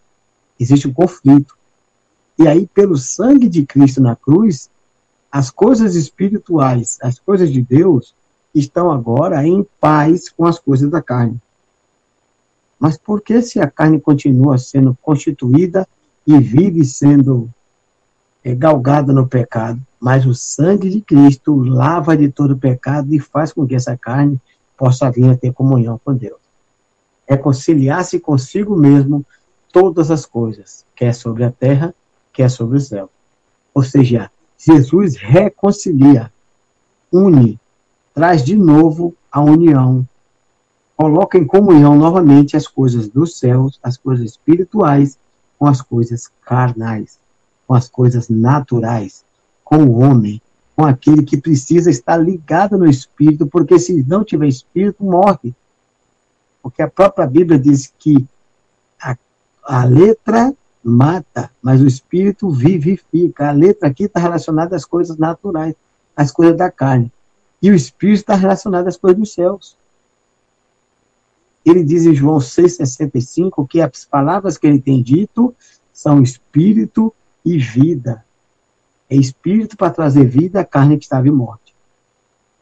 Existe 0.57 0.87
um 0.87 0.93
conflito. 0.93 1.58
E 2.39 2.47
aí, 2.47 2.65
pelo 2.65 2.95
sangue 2.95 3.49
de 3.49 3.65
Cristo 3.65 4.01
na 4.01 4.15
cruz, 4.15 4.69
as 5.29 5.51
coisas 5.51 5.95
espirituais, 5.95 6.97
as 7.01 7.19
coisas 7.19 7.51
de 7.51 7.61
Deus, 7.61 8.15
estão 8.55 8.89
agora 8.89 9.45
em 9.45 9.67
paz 9.79 10.29
com 10.29 10.45
as 10.45 10.57
coisas 10.57 10.89
da 10.89 11.01
carne. 11.01 11.37
Mas 12.79 12.97
por 12.97 13.21
que 13.21 13.41
se 13.41 13.59
a 13.59 13.69
carne 13.69 13.99
continua 13.99 14.57
sendo 14.57 14.97
constituída 15.01 15.85
e 16.25 16.39
vive 16.39 16.85
sendo 16.85 17.49
é, 18.41 18.55
galgada 18.55 19.11
no 19.11 19.27
pecado, 19.27 19.81
mas 19.99 20.25
o 20.25 20.33
sangue 20.33 20.89
de 20.89 21.01
Cristo 21.01 21.57
lava 21.57 22.15
de 22.15 22.31
todo 22.31 22.57
pecado 22.57 23.13
e 23.13 23.19
faz 23.19 23.51
com 23.51 23.67
que 23.67 23.75
essa 23.75 23.97
carne 23.97 24.39
possa 24.77 25.11
vir 25.11 25.29
a 25.29 25.35
ter 25.35 25.51
comunhão 25.51 25.99
com 26.05 26.13
Deus. 26.13 26.39
Reconciliar-se 27.27 28.17
consigo 28.17 28.77
mesmo 28.77 29.25
todas 29.73 30.09
as 30.09 30.25
coisas, 30.25 30.85
quer 30.95 31.13
sobre 31.13 31.43
a 31.43 31.51
terra, 31.51 31.93
quer 32.39 32.49
sobre 32.49 32.77
o 32.77 32.81
céu. 32.81 33.09
Ou 33.73 33.83
seja, 33.83 34.31
Jesus 34.57 35.17
reconcilia, 35.17 36.31
une, 37.11 37.59
traz 38.13 38.43
de 38.43 38.55
novo 38.55 39.13
a 39.31 39.41
união, 39.41 40.07
coloca 40.95 41.37
em 41.37 41.45
comunhão 41.45 41.97
novamente 41.97 42.55
as 42.55 42.67
coisas 42.67 43.09
dos 43.09 43.37
céus, 43.37 43.79
as 43.83 43.97
coisas 43.97 44.31
espirituais, 44.31 45.17
com 45.57 45.67
as 45.67 45.81
coisas 45.81 46.31
carnais 46.45 47.19
com 47.69 47.75
as 47.75 47.87
coisas 47.87 48.27
naturais, 48.29 49.23
com 49.63 49.83
o 49.83 49.99
homem, 49.99 50.41
com 50.75 50.83
aquele 50.83 51.21
que 51.21 51.37
precisa 51.37 51.91
estar 51.91 52.17
ligado 52.17 52.79
no 52.79 52.89
espírito, 52.89 53.45
porque 53.45 53.77
se 53.77 54.03
não 54.07 54.23
tiver 54.23 54.47
espírito, 54.47 55.03
morre. 55.03 55.53
Porque 56.63 56.81
a 56.81 56.89
própria 56.89 57.27
Bíblia 57.27 57.59
diz 57.59 57.93
que 57.99 58.27
a, 58.99 59.15
a 59.63 59.83
letra 59.83 60.51
mata, 60.83 61.51
mas 61.61 61.81
o 61.81 61.87
espírito 61.87 62.49
vivifica. 62.49 63.49
A 63.49 63.51
letra 63.51 63.89
aqui 63.89 64.05
está 64.05 64.19
relacionada 64.19 64.75
às 64.75 64.85
coisas 64.85 65.17
naturais, 65.17 65.75
às 66.15 66.31
coisas 66.31 66.57
da 66.57 66.71
carne. 66.71 67.11
E 67.61 67.69
o 67.69 67.75
espírito 67.75 68.19
está 68.19 68.35
relacionado 68.35 68.87
às 68.87 68.97
coisas 68.97 69.19
dos 69.19 69.33
céus. 69.33 69.77
Ele 71.65 71.83
diz 71.83 72.05
em 72.05 72.15
João 72.15 72.37
6,65 72.37 73.67
que 73.67 73.81
as 73.81 74.05
palavras 74.05 74.57
que 74.57 74.65
ele 74.65 74.79
tem 74.79 75.03
dito 75.03 75.53
são 75.91 76.21
espírito 76.21 77.13
e 77.43 77.57
vida. 77.57 78.25
É 79.09 79.15
espírito 79.15 79.75
para 79.75 79.91
trazer 79.91 80.25
vida 80.25 80.61
à 80.61 80.65
carne 80.65 80.97
que 80.97 81.03
estava 81.03 81.27
em 81.27 81.31
morte. 81.31 81.75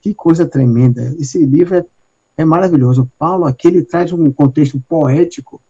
Que 0.02 0.14
coisa 0.14 0.46
tremenda. 0.48 1.16
Esse 1.20 1.46
livro 1.46 1.76
é, 1.76 1.86
é 2.38 2.46
maravilhoso. 2.46 3.10
Paulo 3.20 3.46
aqui 3.46 3.68
ele 3.68 3.84
traz 3.84 4.12
um 4.12 4.32
contexto 4.32 4.80
poético 4.80 5.62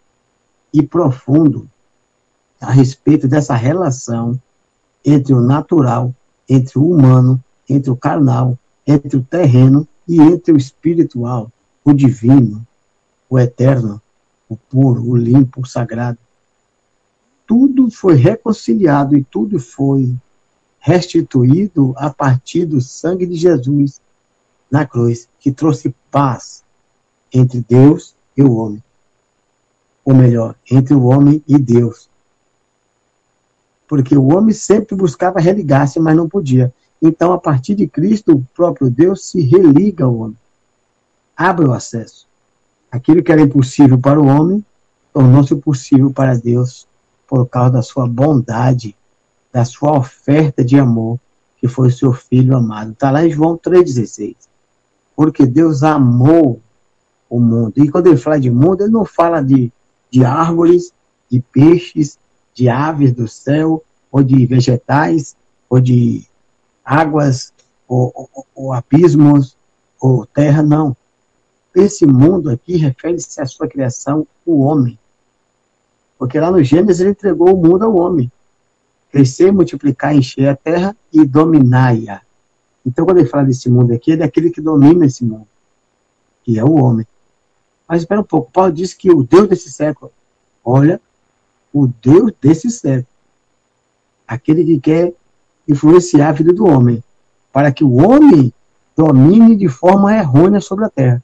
e 0.73 0.81
profundo 0.81 1.69
a 2.59 2.71
respeito 2.71 3.27
dessa 3.27 3.55
relação 3.55 4.39
entre 5.05 5.33
o 5.33 5.41
natural, 5.41 6.13
entre 6.49 6.79
o 6.79 6.91
humano, 6.91 7.43
entre 7.69 7.91
o 7.91 7.95
carnal, 7.95 8.57
entre 8.85 9.17
o 9.17 9.23
terreno 9.23 9.87
e 10.07 10.19
entre 10.19 10.53
o 10.53 10.57
espiritual, 10.57 11.51
o 11.83 11.93
divino, 11.93 12.65
o 13.29 13.37
eterno, 13.37 14.01
o 14.49 14.55
puro, 14.55 15.09
o 15.09 15.15
limpo, 15.15 15.61
o 15.61 15.65
sagrado 15.65 16.17
tudo 17.47 17.89
foi 17.89 18.15
reconciliado 18.15 19.17
e 19.17 19.23
tudo 19.23 19.57
foi 19.57 20.13
restituído 20.79 21.93
a 21.95 22.09
partir 22.09 22.65
do 22.65 22.81
sangue 22.81 23.25
de 23.25 23.35
Jesus 23.35 24.01
na 24.69 24.85
cruz, 24.85 25.29
que 25.39 25.49
trouxe 25.49 25.95
paz 26.11 26.63
entre 27.33 27.65
Deus 27.67 28.13
e 28.35 28.43
o 28.43 28.53
homem. 28.57 28.83
Ou 30.03 30.13
melhor, 30.13 30.55
entre 30.69 30.93
o 30.93 31.03
homem 31.03 31.41
e 31.47 31.57
Deus. 31.57 32.09
Porque 33.87 34.17
o 34.17 34.35
homem 34.35 34.53
sempre 34.53 34.95
buscava 34.95 35.39
religar-se, 35.39 35.99
mas 35.99 36.15
não 36.15 36.27
podia. 36.27 36.73
Então, 37.01 37.31
a 37.31 37.37
partir 37.37 37.75
de 37.75 37.87
Cristo, 37.87 38.33
o 38.33 38.45
próprio 38.55 38.89
Deus 38.89 39.29
se 39.29 39.41
religa 39.41 40.05
ao 40.05 40.15
homem. 40.15 40.37
Abre 41.35 41.65
o 41.65 41.73
acesso. 41.73 42.27
Aquilo 42.91 43.23
que 43.23 43.31
era 43.31 43.41
impossível 43.41 43.97
para 43.97 44.19
o 44.19 44.25
homem, 44.25 44.63
tornou-se 45.13 45.55
possível 45.55 46.11
para 46.11 46.35
Deus 46.35 46.87
por 47.27 47.45
causa 47.47 47.71
da 47.71 47.81
sua 47.81 48.07
bondade, 48.07 48.95
da 49.51 49.65
sua 49.65 49.97
oferta 49.97 50.63
de 50.63 50.79
amor, 50.79 51.19
que 51.59 51.67
foi 51.67 51.89
o 51.89 51.91
seu 51.91 52.13
filho 52.13 52.55
amado. 52.55 52.91
Está 52.91 53.11
lá 53.11 53.25
em 53.25 53.31
João 53.31 53.57
3,16. 53.57 54.35
Porque 55.15 55.45
Deus 55.45 55.83
amou 55.83 56.61
o 57.29 57.39
mundo. 57.39 57.73
E 57.77 57.89
quando 57.89 58.07
ele 58.07 58.17
fala 58.17 58.39
de 58.39 58.49
mundo, 58.49 58.81
ele 58.81 58.91
não 58.91 59.05
fala 59.05 59.41
de, 59.41 59.71
de 60.09 60.23
árvores, 60.23 60.93
de 61.29 61.41
peixes, 61.51 62.17
de 62.57 62.67
aves 62.69 63.13
do 63.13 63.27
céu, 63.27 63.83
ou 64.11 64.23
de 64.23 64.43
vegetais, 64.47 65.35
ou 65.69 65.79
de 65.79 66.25
águas, 66.83 67.53
ou, 67.87 68.11
ou, 68.15 68.45
ou 68.55 68.73
abismos, 68.73 69.55
ou 70.01 70.25
terra, 70.25 70.63
não. 70.63 70.97
Esse 71.75 72.03
mundo 72.07 72.49
aqui 72.49 72.75
refere-se 72.75 73.39
à 73.39 73.45
sua 73.45 73.67
criação, 73.67 74.25
o 74.43 74.61
homem. 74.61 74.97
Porque 76.17 76.39
lá 76.39 76.49
no 76.49 76.63
Gênesis 76.63 76.99
ele 76.99 77.11
entregou 77.11 77.53
o 77.53 77.63
mundo 77.63 77.85
ao 77.85 77.95
homem. 77.95 78.31
Crescer, 79.11 79.51
multiplicar, 79.51 80.15
encher 80.15 80.49
a 80.49 80.55
terra 80.55 80.97
e 81.13 81.23
dominar-a. 81.23 82.21
Então, 82.83 83.05
quando 83.05 83.19
ele 83.19 83.29
fala 83.29 83.45
desse 83.45 83.69
mundo 83.69 83.93
aqui, 83.93 84.13
é 84.13 84.17
daquele 84.17 84.49
que 84.49 84.61
domina 84.61 85.05
esse 85.05 85.23
mundo, 85.23 85.47
que 86.43 86.57
é 86.57 86.63
o 86.63 86.73
homem. 86.73 87.05
Mas 87.87 88.01
espera 88.01 88.19
um 88.19 88.23
pouco, 88.23 88.51
Paulo 88.51 88.71
diz 88.71 88.95
que 88.95 89.11
o 89.11 89.21
Deus 89.21 89.47
desse 89.47 89.71
século, 89.71 90.11
olha, 90.65 90.99
o 91.73 91.87
Deus 91.87 92.31
desse 92.41 92.69
século, 92.69 93.07
aquele 94.27 94.63
que 94.63 94.79
quer 94.79 95.13
influenciar 95.67 96.29
a 96.29 96.33
vida 96.33 96.53
do 96.53 96.65
homem, 96.65 97.03
para 97.51 97.71
que 97.71 97.83
o 97.83 97.95
homem 97.95 98.53
domine 98.95 99.55
de 99.55 99.67
forma 99.67 100.15
errônea 100.15 100.59
sobre 100.59 100.85
a 100.85 100.89
terra. 100.89 101.23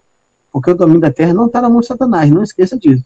Porque 0.52 0.70
o 0.70 0.76
domínio 0.76 1.02
da 1.02 1.12
terra 1.12 1.34
não 1.34 1.48
está 1.48 1.62
na 1.62 1.70
mão 1.70 1.80
de 1.80 1.88
Satanás, 1.88 2.30
não 2.30 2.44
esqueça 2.44 2.78
disso. 2.78 3.04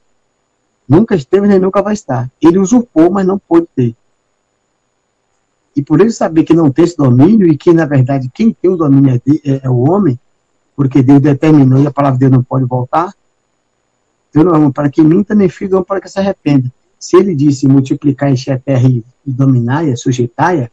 Nunca 0.88 1.16
esteve 1.16 1.48
nem 1.48 1.60
nunca 1.60 1.82
vai 1.82 1.94
estar. 1.94 2.30
Ele 2.42 2.60
usurpou, 2.60 3.10
mas 3.10 3.26
não 3.26 3.40
pôde 3.40 3.68
ter. 3.76 3.96
E 5.76 5.82
por 5.82 6.02
ele 6.02 6.12
saber 6.12 6.44
que 6.44 6.54
não 6.54 6.72
tem 6.72 6.86
esse 6.86 6.98
domínio 6.98 7.48
e 7.48 7.56
que, 7.56 7.72
na 7.72 7.86
verdade, 7.86 8.32
quem 8.34 8.52
tem 8.52 8.72
o 8.72 8.76
domínio 8.76 9.14
é, 9.14 9.50
é, 9.50 9.62
é 9.64 9.70
o 9.70 9.78
homem, 9.78 10.20
porque 10.76 11.04
Deus 11.04 11.22
determinou 11.22 11.80
e 11.80 11.88
a 11.88 11.92
palavra 11.92 12.18
de 12.18 12.22
Deus 12.22 12.32
não 12.32 12.44
pode 12.44 12.66
voltar, 12.66 13.14
Deus 14.34 14.46
não 14.46 14.56
ama 14.56 14.72
para 14.72 14.90
que 14.90 15.02
minta, 15.02 15.36
nem 15.36 15.48
filho 15.48 15.84
para 15.84 16.02
que 16.02 16.10
se 16.10 16.20
arrependa. 16.20 16.72
Se 17.00 17.18
ele 17.18 17.36
disse 17.36 17.68
multiplicar, 17.68 18.32
encher 18.32 18.54
a 18.54 18.60
terra 18.60 18.88
e, 18.88 19.04
e 19.26 19.32
dominar-a, 19.32 19.96
sujeitar-a, 19.96 20.70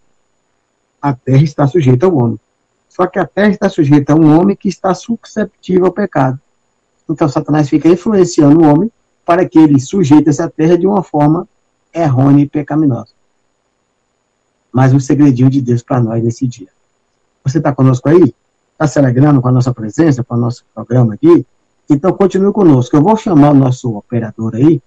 a 1.01 1.13
terra 1.13 1.43
está 1.43 1.67
sujeita 1.67 2.07
ao 2.07 2.17
homem. 2.17 2.41
Só 2.89 3.07
que 3.07 3.19
a 3.19 3.27
terra 3.27 3.51
está 3.51 3.69
sujeita 3.69 4.13
a 4.13 4.17
um 4.17 4.39
homem 4.39 4.57
que 4.57 4.69
está 4.69 4.95
susceptível 4.95 5.87
ao 5.87 5.93
pecado. 5.93 6.41
Então 7.09 7.29
Satanás 7.29 7.69
fica 7.69 7.89
influenciando 7.89 8.61
o 8.61 8.65
homem 8.65 8.91
para 9.25 9.47
que 9.49 9.59
ele 9.59 9.81
sujeite 9.81 10.29
essa 10.29 10.49
terra 10.49 10.79
de 10.79 10.87
uma 10.87 11.03
forma 11.03 11.47
errônea 11.93 12.45
e 12.45 12.49
pecaminosa. 12.49 13.13
Mais 14.73 14.93
um 14.93 15.01
segredinho 15.01 15.51
de 15.51 15.61
Deus 15.61 15.83
para 15.83 16.01
nós 16.01 16.23
nesse 16.23 16.47
dia. 16.47 16.69
Você 17.45 17.59
está 17.59 17.73
conosco 17.73 18.09
aí? 18.09 18.35
Está 18.73 18.87
se 18.87 18.99
alegrando 18.99 19.41
com 19.41 19.49
a 19.49 19.53
nossa 19.53 19.73
presença, 19.73 20.25
com 20.25 20.35
o 20.35 20.39
nosso 20.39 20.65
programa 20.75 21.15
aqui? 21.15 21.47
Então 21.89 22.13
continue 22.13 22.53
conosco. 22.53 22.97
Eu 22.97 23.03
vou 23.03 23.17
chamar 23.17 23.51
o 23.51 23.55
nosso 23.55 23.95
operador 23.97 24.55
aí, 24.55 24.81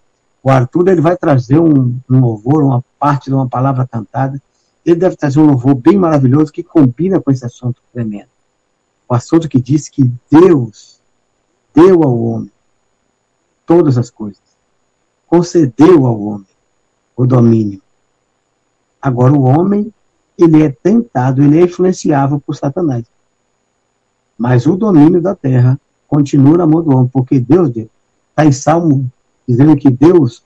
o 0.47 0.49
Arthur, 0.49 0.87
ele 0.87 1.01
vai 1.01 1.17
trazer 1.17 1.59
um, 1.59 1.99
um 2.09 2.19
louvor, 2.21 2.63
uma 2.63 2.81
parte 2.97 3.25
de 3.25 3.33
uma 3.33 3.49
palavra 3.49 3.85
cantada. 3.85 4.41
Ele 4.85 4.95
deve 4.95 5.17
trazer 5.17 5.41
um 5.41 5.45
louvor 5.45 5.75
bem 5.75 5.97
maravilhoso 5.97 6.53
que 6.53 6.63
combina 6.63 7.19
com 7.19 7.29
esse 7.29 7.45
assunto 7.45 7.81
tremendo. 7.91 8.29
O 9.09 9.13
assunto 9.13 9.49
que 9.49 9.59
diz 9.59 9.89
que 9.89 10.09
Deus 10.31 11.01
deu 11.75 12.01
ao 12.01 12.17
homem 12.17 12.51
todas 13.65 13.97
as 13.97 14.09
coisas. 14.09 14.41
Concedeu 15.27 16.07
ao 16.07 16.17
homem 16.17 16.47
o 17.17 17.25
domínio. 17.25 17.81
Agora, 19.01 19.33
o 19.33 19.41
homem, 19.41 19.93
ele 20.37 20.63
é 20.63 20.69
tentado, 20.69 21.43
ele 21.43 21.59
é 21.59 21.63
influenciável 21.63 22.39
por 22.39 22.55
Satanás. 22.55 23.03
Mas 24.37 24.65
o 24.65 24.77
domínio 24.77 25.21
da 25.21 25.35
terra 25.35 25.77
continua 26.07 26.59
na 26.59 26.65
mão 26.65 26.81
do 26.81 26.95
homem, 26.95 27.09
porque 27.11 27.37
Deus 27.37 27.69
deu. 27.69 27.89
Está 28.29 28.45
em 28.45 28.53
Salmo 28.53 29.11
dizendo 29.47 29.75
que 29.75 29.89
Deus, 29.89 30.43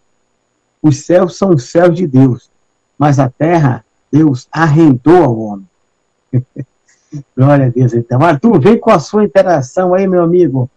os 0.81 1.05
céus 1.05 1.37
são 1.37 1.49
os 1.49 1.69
céus 1.69 1.95
de 1.95 2.05
Deus, 2.05 2.49
mas 2.97 3.19
a 3.19 3.29
terra, 3.29 3.83
Deus 4.11 4.47
arrendou 4.51 5.23
ao 5.23 5.39
homem. 5.39 5.67
Glória 7.35 7.65
a 7.65 7.69
Deus, 7.69 7.93
então. 7.93 8.21
Arthur, 8.23 8.59
vem 8.59 8.79
com 8.79 8.91
a 8.91 8.99
sua 8.99 9.23
interação 9.23 9.93
aí, 9.93 10.07
meu 10.07 10.23
amigo 10.23 10.69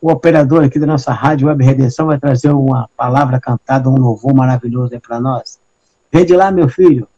o 0.00 0.10
operador 0.10 0.64
aqui 0.64 0.78
da 0.78 0.86
nossa 0.86 1.12
rádio 1.12 1.48
Web 1.48 1.64
Redenção 1.64 2.06
vai 2.06 2.18
trazer 2.18 2.50
uma 2.50 2.88
palavra 2.96 3.40
cantada, 3.40 3.88
um 3.88 3.96
louvor 3.96 4.34
maravilhoso 4.34 4.94
aí 4.94 5.00
para 5.00 5.20
nós. 5.20 5.58
Vem 6.10 6.24
de 6.24 6.34
lá, 6.34 6.50
meu 6.50 6.68
filho. 6.68 7.08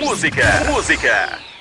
Música, 0.00 0.42
música. 0.72 1.53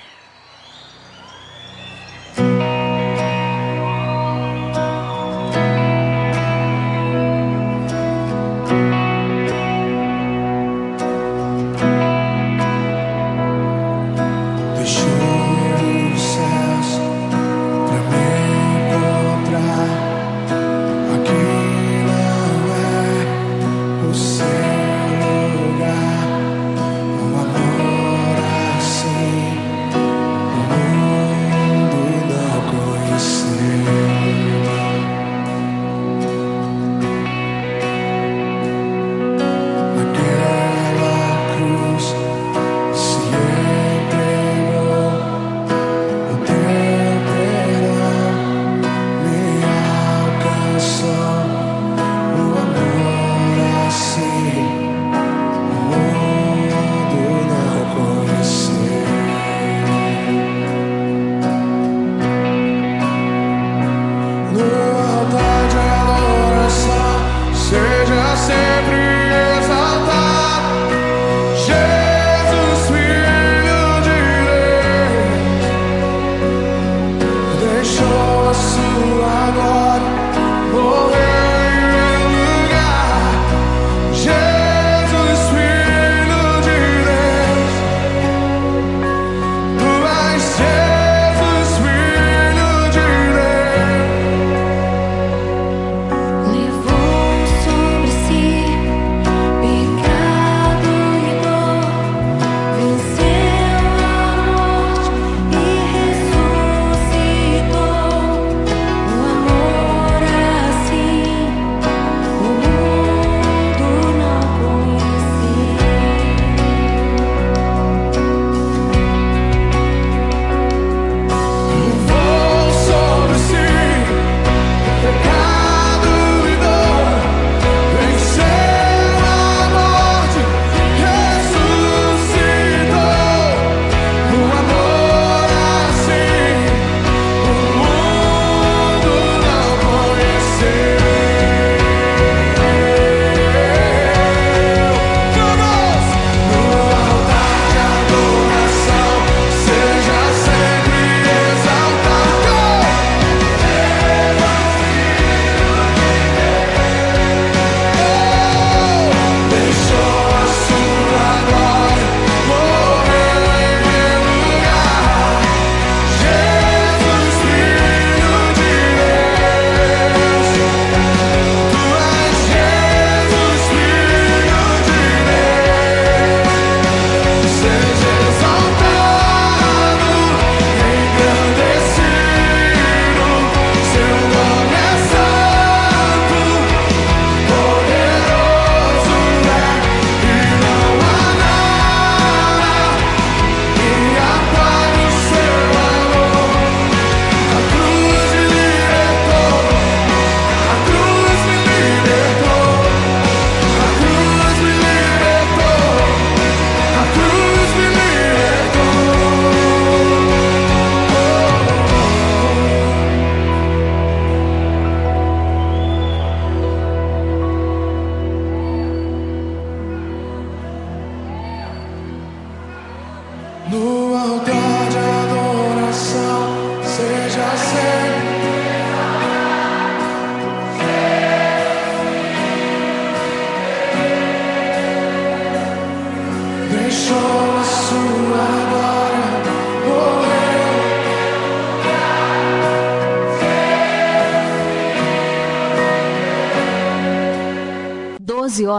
Oh, 223.86 224.43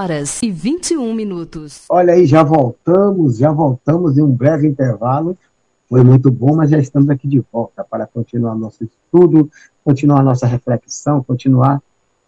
horas 0.05 0.43
e 0.43 0.51
21 0.51 1.15
minutos. 1.15 1.87
Olha 1.89 2.13
aí, 2.13 2.27
já 2.27 2.43
voltamos, 2.43 3.39
já 3.39 3.51
voltamos 3.51 4.19
em 4.19 4.23
um 4.23 4.31
breve 4.31 4.69
intervalo. 4.69 5.37
Foi 5.89 6.05
muito 6.05 6.31
bom, 6.31 6.55
mas 6.55 6.71
já 6.71 6.79
estamos 6.79 7.09
aqui 7.09 7.27
de 7.27 7.43
volta 7.51 7.83
para 7.83 8.07
continuar 8.07 8.55
nosso 8.55 8.85
estudo, 8.85 9.51
continuar 9.83 10.23
nossa 10.23 10.47
reflexão, 10.47 11.23
continuar 11.23 11.83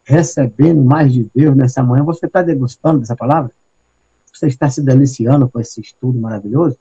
recebendo 0.05 0.83
mais 0.83 1.13
de 1.13 1.31
Deus 1.35 1.55
nessa 1.55 1.83
manhã. 1.83 2.03
Você 2.05 2.25
está 2.25 2.41
degustando 2.41 3.01
dessa 3.01 3.15
palavra? 3.15 3.51
Você 4.33 4.47
está 4.47 4.71
se 4.71 4.81
deliciando 4.81 5.47
com 5.47 5.61
esse 5.61 5.79
estudo 5.83 6.19
maravilhoso? 6.19 6.79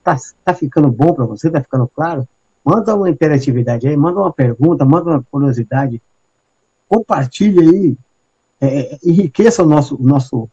Está 0.00 0.16
tá 0.44 0.52
ficando 0.52 0.90
bom 0.90 1.14
para 1.14 1.24
você? 1.24 1.46
Está 1.46 1.62
ficando 1.62 1.88
claro? 1.88 2.28
Manda 2.62 2.94
uma 2.94 3.08
interatividade 3.08 3.88
aí, 3.88 3.96
manda 3.96 4.20
uma 4.20 4.32
pergunta, 4.32 4.84
manda 4.84 5.10
uma 5.12 5.24
curiosidade. 5.30 6.02
Compartilhe 6.86 7.60
aí, 7.60 7.96
é, 8.60 8.98
enriqueça 9.04 9.62
o 9.62 9.66
nosso, 9.66 9.96
o 9.96 10.02
nosso, 10.02 10.48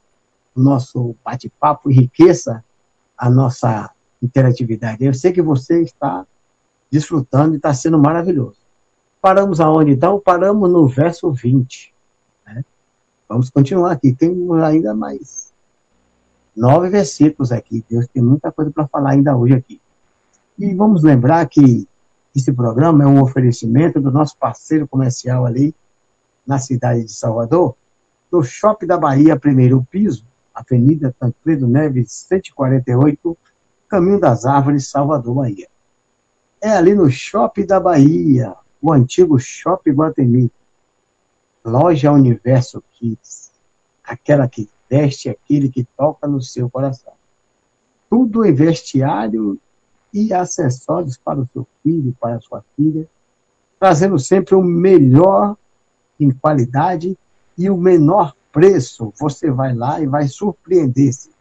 o 0.55 0.61
nosso 0.61 1.15
bate-papo, 1.23 1.91
enriqueça 1.91 2.63
a 3.17 3.29
nossa 3.29 3.91
interatividade. 4.21 5.03
Eu 5.03 5.13
sei 5.13 5.31
que 5.31 5.41
você 5.41 5.81
está 5.81 6.25
desfrutando 6.89 7.53
e 7.53 7.57
está 7.57 7.73
sendo 7.73 7.99
maravilhoso. 7.99 8.57
Paramos 9.21 9.59
aonde 9.59 9.91
então? 9.91 10.19
Paramos 10.19 10.71
no 10.71 10.87
verso 10.87 11.31
20. 11.31 11.93
né? 12.45 12.63
Vamos 13.27 13.49
continuar 13.49 13.91
aqui. 13.91 14.13
Temos 14.13 14.61
ainda 14.61 14.95
mais 14.95 15.51
nove 16.55 16.89
versículos 16.89 17.51
aqui. 17.51 17.83
Deus 17.89 18.07
tem 18.07 18.23
muita 18.23 18.51
coisa 18.51 18.71
para 18.71 18.87
falar 18.87 19.11
ainda 19.11 19.35
hoje 19.35 19.53
aqui. 19.53 19.81
E 20.57 20.73
vamos 20.73 21.03
lembrar 21.03 21.45
que 21.47 21.87
esse 22.35 22.51
programa 22.53 23.03
é 23.03 23.07
um 23.07 23.21
oferecimento 23.21 23.99
do 23.99 24.11
nosso 24.11 24.37
parceiro 24.37 24.87
comercial 24.87 25.45
ali 25.45 25.73
na 26.45 26.59
cidade 26.59 27.03
de 27.03 27.11
Salvador, 27.11 27.75
do 28.31 28.43
Shopping 28.43 28.85
da 28.85 28.97
Bahia, 28.97 29.39
primeiro 29.39 29.85
piso, 29.89 30.25
Avenida 30.53 31.15
Tancredo 31.19 31.67
Neves, 31.67 32.11
148, 32.11 33.37
Caminho 33.87 34.19
das 34.19 34.45
Árvores, 34.45 34.89
Salvador, 34.89 35.35
Bahia. 35.35 35.67
É 36.61 36.71
ali 36.71 36.93
no 36.93 37.09
Shopping 37.09 37.65
da 37.65 37.79
Bahia, 37.79 38.55
o 38.81 38.91
antigo 38.91 39.39
Shopping 39.39 39.91
Guatemi. 39.91 40.51
Loja 41.63 42.11
Universo 42.11 42.81
Kids. 42.93 43.51
Aquela 44.03 44.47
que 44.47 44.69
veste 44.89 45.29
aquele 45.29 45.69
que 45.69 45.83
toca 45.97 46.27
no 46.27 46.41
seu 46.41 46.69
coração. 46.69 47.13
Tudo 48.09 48.45
em 48.45 48.53
vestiário 48.53 49.59
e 50.13 50.33
acessórios 50.33 51.17
para 51.17 51.39
o 51.39 51.47
seu 51.51 51.67
filho, 51.83 52.15
para 52.19 52.37
a 52.37 52.41
sua 52.41 52.63
filha, 52.75 53.07
trazendo 53.77 54.17
sempre 54.17 54.55
o 54.55 54.61
melhor 54.61 55.57
em 56.19 56.31
qualidade 56.31 57.17
e 57.57 57.69
o 57.69 57.77
menor 57.77 58.33
preço. 58.51 59.13
Você 59.19 59.49
vai 59.51 59.73
lá 59.73 59.99
e 59.99 60.05
vai 60.05 60.27
surpreender-se. 60.27 61.31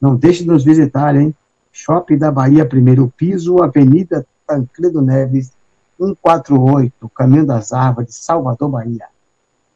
Não 0.00 0.14
deixe 0.14 0.42
de 0.42 0.48
nos 0.48 0.64
visitar, 0.64 1.16
hein? 1.16 1.34
Shopping 1.72 2.18
da 2.18 2.30
Bahia, 2.30 2.64
primeiro 2.64 3.12
piso, 3.16 3.62
Avenida 3.62 4.26
Tancredo 4.46 5.00
Neves, 5.00 5.52
148, 5.98 7.08
Caminho 7.08 7.46
das 7.46 7.72
Árvores, 7.72 8.14
Salvador, 8.16 8.68
Bahia. 8.68 9.06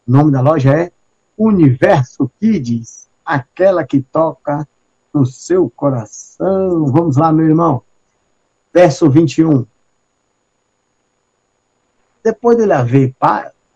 O 0.07 0.13
nome 0.13 0.31
da 0.31 0.41
loja 0.41 0.73
é 0.75 0.93
Universo 1.37 2.31
Kids, 2.41 3.09
aquela 3.25 3.85
que 3.85 4.01
toca 4.01 4.67
no 5.13 5.25
seu 5.27 5.71
coração. 5.71 6.87
Vamos 6.87 7.17
lá, 7.17 7.33
meu 7.33 7.47
irmão. 7.47 7.83
Verso 8.73 9.11
21. 9.11 9.67
Depois 12.23 12.57
dele 12.57 12.73
haver, 12.73 13.15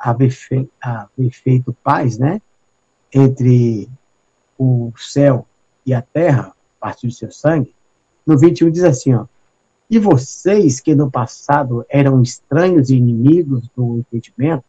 haver, 0.02 0.30
fe- 0.30 0.68
haver 0.80 1.30
feito 1.30 1.72
paz, 1.84 2.18
né? 2.18 2.42
Entre 3.14 3.88
o 4.58 4.92
céu 4.96 5.46
e 5.86 5.94
a 5.94 6.02
terra, 6.02 6.52
a 6.80 6.86
partir 6.86 7.06
do 7.06 7.12
seu 7.12 7.30
sangue, 7.30 7.72
no 8.26 8.36
21 8.36 8.70
diz 8.70 8.82
assim, 8.82 9.14
ó. 9.14 9.26
E 9.88 9.98
vocês 9.98 10.80
que 10.80 10.94
no 10.94 11.10
passado 11.10 11.86
eram 11.88 12.20
estranhos 12.20 12.90
e 12.90 12.96
inimigos 12.96 13.68
do 13.76 13.98
entendimento, 13.98 14.64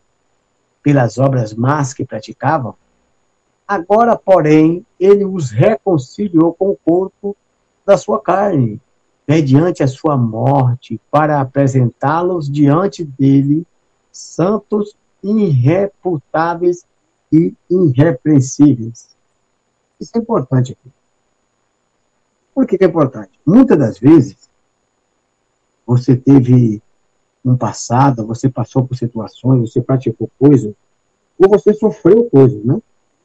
pelas 0.83 1.17
obras 1.17 1.53
más 1.53 1.93
que 1.93 2.05
praticavam, 2.05 2.75
agora, 3.67 4.15
porém, 4.17 4.85
ele 4.99 5.23
os 5.25 5.49
reconciliou 5.49 6.53
com 6.53 6.71
o 6.71 6.77
corpo 6.85 7.35
da 7.85 7.97
sua 7.97 8.19
carne, 8.19 8.81
mediante 9.27 9.81
a 9.81 9.87
sua 9.87 10.17
morte, 10.17 10.99
para 11.09 11.39
apresentá-los 11.39 12.51
diante 12.51 13.03
dele, 13.03 13.65
santos, 14.11 14.95
irreputáveis 15.23 16.85
e 17.31 17.53
irrepreensíveis. 17.69 19.15
Isso 19.99 20.11
é 20.15 20.19
importante 20.19 20.73
aqui. 20.73 20.91
Por 22.53 22.67
que, 22.67 22.77
que 22.77 22.83
é 22.83 22.87
importante? 22.87 23.31
Muitas 23.45 23.77
das 23.77 23.97
vezes, 23.97 24.49
você 25.85 26.15
teve 26.15 26.81
um 27.43 27.57
passado, 27.57 28.25
você 28.25 28.49
passou 28.49 28.85
por 28.85 28.95
situações, 28.95 29.71
você 29.71 29.81
praticou 29.81 30.29
coisas, 30.39 30.73
ou 31.37 31.49
você 31.49 31.73
sofreu 31.73 32.25
coisas, 32.29 32.63
né? 32.63 32.79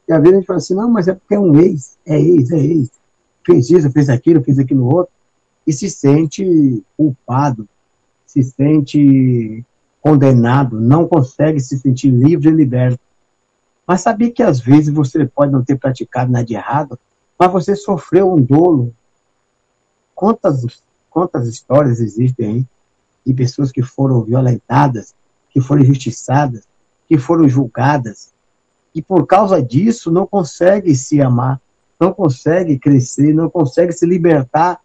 E 0.08 0.12
às 0.12 0.20
vezes 0.20 0.34
a 0.34 0.38
gente 0.38 0.46
fala 0.46 0.58
assim, 0.58 0.74
não, 0.74 0.90
mas 0.90 1.06
é 1.06 1.14
porque 1.14 1.34
é 1.34 1.38
um 1.38 1.54
ex, 1.56 1.98
é 2.06 2.18
ex, 2.18 2.50
é 2.50 2.58
ex. 2.58 2.90
Fez 3.44 3.70
isso, 3.70 3.90
fez 3.90 4.08
aquilo, 4.08 4.42
fez 4.42 4.58
aquilo 4.58 4.86
outro, 4.86 5.12
e 5.66 5.72
se 5.72 5.90
sente 5.90 6.82
culpado, 6.96 7.68
se 8.24 8.42
sente 8.42 9.64
condenado, 10.00 10.80
não 10.80 11.06
consegue 11.06 11.60
se 11.60 11.78
sentir 11.78 12.10
livre 12.10 12.48
e 12.48 12.52
liberto. 12.52 13.00
Mas 13.86 14.02
sabia 14.02 14.30
que 14.30 14.42
às 14.42 14.60
vezes 14.60 14.92
você 14.92 15.26
pode 15.26 15.52
não 15.52 15.64
ter 15.64 15.76
praticado 15.76 16.30
nada 16.30 16.44
de 16.44 16.54
errado, 16.54 16.98
mas 17.38 17.50
você 17.50 17.74
sofreu 17.74 18.32
um 18.32 18.40
dolo. 18.40 18.94
Quantas, 20.14 20.82
quantas 21.08 21.48
histórias 21.48 22.00
existem 22.00 22.46
aí 22.46 22.66
de 23.26 23.34
pessoas 23.34 23.72
que 23.72 23.82
foram 23.82 24.22
violentadas, 24.22 25.14
que 25.50 25.60
foram 25.60 25.82
injustiçadas, 25.82 26.64
que 27.06 27.16
foram 27.16 27.48
julgadas, 27.48 28.32
e 28.94 29.02
por 29.02 29.26
causa 29.26 29.62
disso 29.62 30.10
não 30.10 30.26
consegue 30.26 30.94
se 30.94 31.20
amar, 31.20 31.60
não 32.00 32.12
consegue 32.12 32.78
crescer, 32.78 33.32
não 33.32 33.48
consegue 33.48 33.92
se 33.92 34.06
libertar 34.06 34.80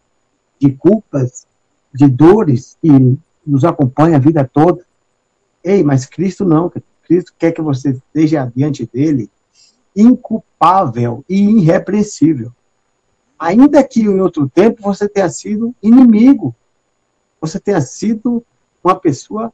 de 0.60 0.72
culpas, 0.72 1.48
de 1.94 2.08
dores 2.08 2.78
que 2.82 3.18
nos 3.46 3.64
acompanham 3.64 4.16
a 4.16 4.20
vida 4.20 4.50
toda. 4.52 4.86
Ei, 5.64 5.84
mas 5.84 6.06
Cristo 6.06 6.46
não. 6.46 6.72
Cristo 7.04 7.34
quer 7.38 7.52
que 7.52 7.62
você 7.62 7.92
esteja 7.92 8.52
diante 8.56 8.90
dele 8.92 9.30
inculpável 9.96 11.24
e 11.30 11.40
irrepreensível. 11.40 12.52
Ainda 13.38 13.84
que 13.84 14.02
em 14.02 14.22
outro 14.22 14.50
tempo 14.50 14.82
você 14.82 15.08
tenha 15.08 15.30
sido 15.30 15.76
inimigo, 15.82 16.56
você 17.40 17.60
tenha 17.60 17.82
sido 17.82 18.44
uma 18.84 18.96
pessoa 18.96 19.52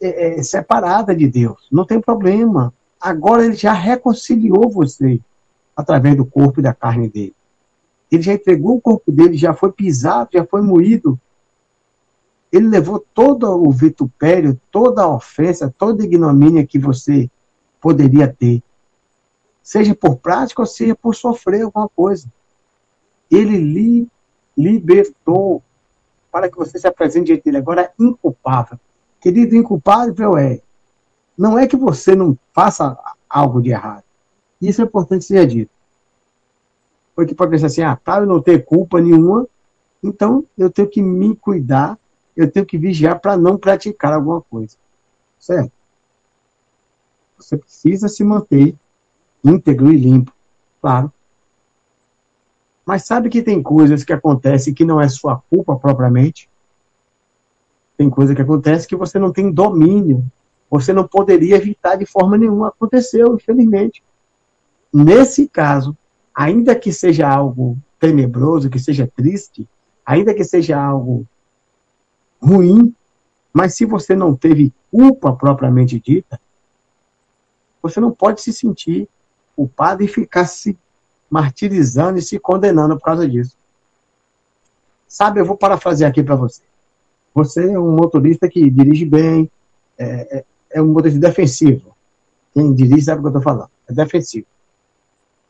é, 0.00 0.38
é, 0.38 0.42
separada 0.42 1.14
de 1.14 1.28
Deus, 1.28 1.66
não 1.70 1.84
tem 1.84 2.00
problema. 2.00 2.72
Agora 3.00 3.44
ele 3.44 3.54
já 3.54 3.72
reconciliou 3.72 4.68
você 4.70 5.20
através 5.76 6.16
do 6.16 6.26
corpo 6.26 6.60
e 6.60 6.62
da 6.62 6.74
carne 6.74 7.08
dele. 7.08 7.34
Ele 8.10 8.22
já 8.22 8.34
entregou 8.34 8.76
o 8.76 8.80
corpo 8.80 9.10
dele, 9.10 9.36
já 9.36 9.54
foi 9.54 9.72
pisado, 9.72 10.30
já 10.34 10.44
foi 10.44 10.60
moído. 10.60 11.18
Ele 12.52 12.68
levou 12.68 13.04
todo 13.14 13.48
o 13.50 13.72
vitupério, 13.72 14.60
toda 14.70 15.02
a 15.02 15.08
ofensa, 15.08 15.74
toda 15.76 16.02
a 16.02 16.06
ignomínia 16.06 16.66
que 16.66 16.78
você 16.78 17.30
poderia 17.80 18.28
ter. 18.28 18.62
Seja 19.62 19.94
por 19.94 20.16
prática 20.16 20.60
ou 20.60 20.66
seja 20.66 20.94
por 20.94 21.14
sofrer 21.14 21.62
alguma 21.62 21.88
coisa. 21.88 22.30
Ele 23.30 23.56
lhe 23.56 24.08
libertou 24.56 25.62
para 26.30 26.50
que 26.50 26.56
você 26.56 26.78
se 26.78 26.86
apresente 26.86 27.26
diante 27.26 27.44
dele. 27.44 27.56
Agora, 27.58 27.90
inculpável. 27.98 28.78
Querido, 29.20 29.56
inculpável 29.56 30.36
é. 30.36 30.60
Não 31.36 31.58
é 31.58 31.66
que 31.66 31.76
você 31.76 32.14
não 32.14 32.36
faça 32.52 32.98
algo 33.28 33.62
de 33.62 33.70
errado. 33.70 34.04
Isso 34.60 34.82
é 34.82 34.84
importante 34.84 35.24
ser 35.24 35.46
dito. 35.46 35.70
Porque 37.14 37.34
pode 37.34 37.50
pensar 37.50 37.66
assim, 37.66 37.82
ah, 37.82 37.96
para 37.96 38.22
eu 38.22 38.26
não 38.26 38.40
ter 38.40 38.64
culpa 38.64 39.00
nenhuma, 39.00 39.46
então 40.02 40.44
eu 40.56 40.70
tenho 40.70 40.88
que 40.88 41.02
me 41.02 41.36
cuidar, 41.36 41.98
eu 42.36 42.50
tenho 42.50 42.66
que 42.66 42.78
vigiar 42.78 43.20
para 43.20 43.36
não 43.36 43.56
praticar 43.56 44.12
alguma 44.12 44.40
coisa. 44.40 44.76
Certo? 45.38 45.72
Você 47.36 47.56
precisa 47.56 48.08
se 48.08 48.22
manter 48.22 48.74
íntegro 49.44 49.92
e 49.92 49.96
limpo, 49.96 50.32
claro. 50.80 51.12
Mas 52.84 53.04
sabe 53.04 53.28
que 53.28 53.42
tem 53.42 53.62
coisas 53.62 54.04
que 54.04 54.12
acontecem 54.12 54.74
que 54.74 54.84
não 54.84 55.00
é 55.00 55.08
sua 55.08 55.40
culpa 55.50 55.76
propriamente? 55.76 56.48
Tem 57.96 58.08
coisa 58.10 58.34
que 58.34 58.42
acontece 58.42 58.88
que 58.88 58.96
você 58.96 59.18
não 59.18 59.32
tem 59.32 59.50
domínio. 59.50 60.24
Você 60.70 60.92
não 60.92 61.06
poderia 61.06 61.56
evitar 61.56 61.96
de 61.96 62.06
forma 62.06 62.36
nenhuma. 62.36 62.68
Aconteceu, 62.68 63.34
infelizmente. 63.34 64.02
Nesse 64.92 65.48
caso, 65.48 65.96
ainda 66.34 66.74
que 66.74 66.92
seja 66.92 67.28
algo 67.28 67.76
tenebroso, 68.00 68.70
que 68.70 68.78
seja 68.78 69.06
triste, 69.06 69.68
ainda 70.04 70.34
que 70.34 70.42
seja 70.42 70.82
algo 70.82 71.26
ruim, 72.42 72.94
mas 73.52 73.74
se 73.74 73.84
você 73.84 74.16
não 74.16 74.34
teve 74.34 74.72
culpa 74.90 75.32
propriamente 75.32 76.00
dita, 76.00 76.40
você 77.82 78.00
não 78.00 78.10
pode 78.10 78.40
se 78.40 78.52
sentir 78.52 79.08
culpado 79.54 80.02
e 80.02 80.08
ficar 80.08 80.46
se 80.46 80.78
martirizando 81.30 82.18
e 82.18 82.22
se 82.22 82.38
condenando 82.38 82.96
por 82.96 83.04
causa 83.04 83.28
disso. 83.28 83.56
Sabe, 85.06 85.40
eu 85.40 85.44
vou 85.44 85.56
parafrasear 85.56 86.10
aqui 86.10 86.22
para 86.22 86.34
você. 86.34 86.62
Você 87.34 87.72
é 87.72 87.78
um 87.78 87.94
motorista 87.94 88.48
que 88.48 88.70
dirige 88.70 89.04
bem, 89.04 89.50
é, 89.98 90.38
é, 90.38 90.44
é 90.72 90.82
um 90.82 90.88
motorista 90.88 91.20
defensivo. 91.20 91.94
Quem 92.52 92.72
dirige 92.74 93.02
sabe 93.02 93.20
o 93.20 93.22
que 93.22 93.26
eu 93.28 93.38
estou 93.38 93.42
falando. 93.42 93.70
É 93.88 93.92
defensivo. 93.92 94.46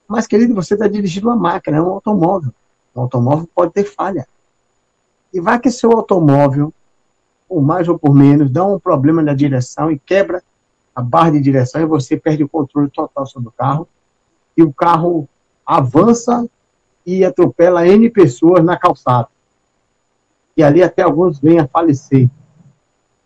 Mas, 0.07 0.27
querido, 0.27 0.55
você 0.55 0.75
está 0.75 0.87
dirigindo 0.87 1.29
uma 1.29 1.37
máquina, 1.37 1.79
é 1.79 1.83
um 1.83 1.91
automóvel. 1.91 2.53
Um 2.95 3.01
automóvel 3.03 3.49
pode 3.55 3.73
ter 3.73 3.85
falha. 3.85 4.27
E 5.33 5.41
vai 5.41 5.59
que 5.59 5.71
seu 5.71 5.91
automóvel, 5.93 6.73
por 7.53 7.61
mais 7.61 7.87
ou 7.87 7.99
por 7.99 8.15
menos, 8.15 8.51
dá 8.51 8.65
um 8.65 8.79
problema 8.79 9.21
na 9.21 9.35
direção 9.35 9.91
e 9.91 9.99
quebra 9.99 10.43
a 10.95 11.03
barra 11.03 11.33
de 11.33 11.41
direção 11.41 11.83
e 11.83 11.85
você 11.85 12.17
perde 12.17 12.43
o 12.43 12.49
controle 12.49 12.89
total 12.89 13.27
sobre 13.27 13.51
o 13.51 13.53
carro. 13.53 13.87
E 14.57 14.63
o 14.63 14.73
carro 14.73 15.29
avança 15.67 16.49
e 17.05 17.27
atropela 17.27 17.87
N 17.87 18.09
pessoas 18.09 18.65
na 18.65 18.79
calçada. 18.79 19.29
E 20.57 20.63
ali 20.63 20.83
até 20.83 21.03
alguns 21.03 21.39
vêm 21.39 21.59
a 21.59 21.69
falecer. 21.69 22.31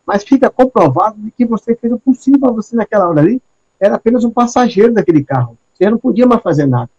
Mas 0.04 0.24
fica 0.24 0.50
comprovado 0.50 1.16
de 1.20 1.30
que 1.30 1.46
você 1.46 1.76
fez 1.76 1.92
o 1.92 1.98
possível, 2.00 2.52
você 2.52 2.74
naquela 2.74 3.08
hora 3.08 3.20
ali 3.20 3.40
era 3.78 3.94
apenas 3.94 4.24
um 4.24 4.30
passageiro 4.30 4.92
daquele 4.92 5.22
carro. 5.22 5.56
Você 5.72 5.88
não 5.88 5.98
podia 5.98 6.26
mais 6.26 6.42
fazer 6.42 6.66
nada. 6.66 6.90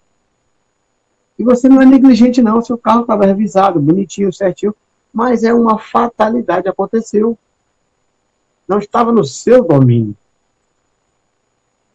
E 1.38 1.44
você 1.44 1.68
não 1.68 1.82
é 1.82 1.86
negligente, 1.86 2.42
não. 2.42 2.62
Seu 2.62 2.78
carro 2.78 3.02
estava 3.02 3.26
revisado, 3.26 3.82
bonitinho, 3.82 4.32
certinho. 4.32 4.74
Mas 5.18 5.44
é 5.44 5.52
uma 5.52 5.80
fatalidade, 5.80 6.70
aconteceu. 6.70 7.36
Não 8.68 8.78
estava 8.78 9.12
no 9.12 9.24
seu 9.24 9.64
domínio. 9.64 10.16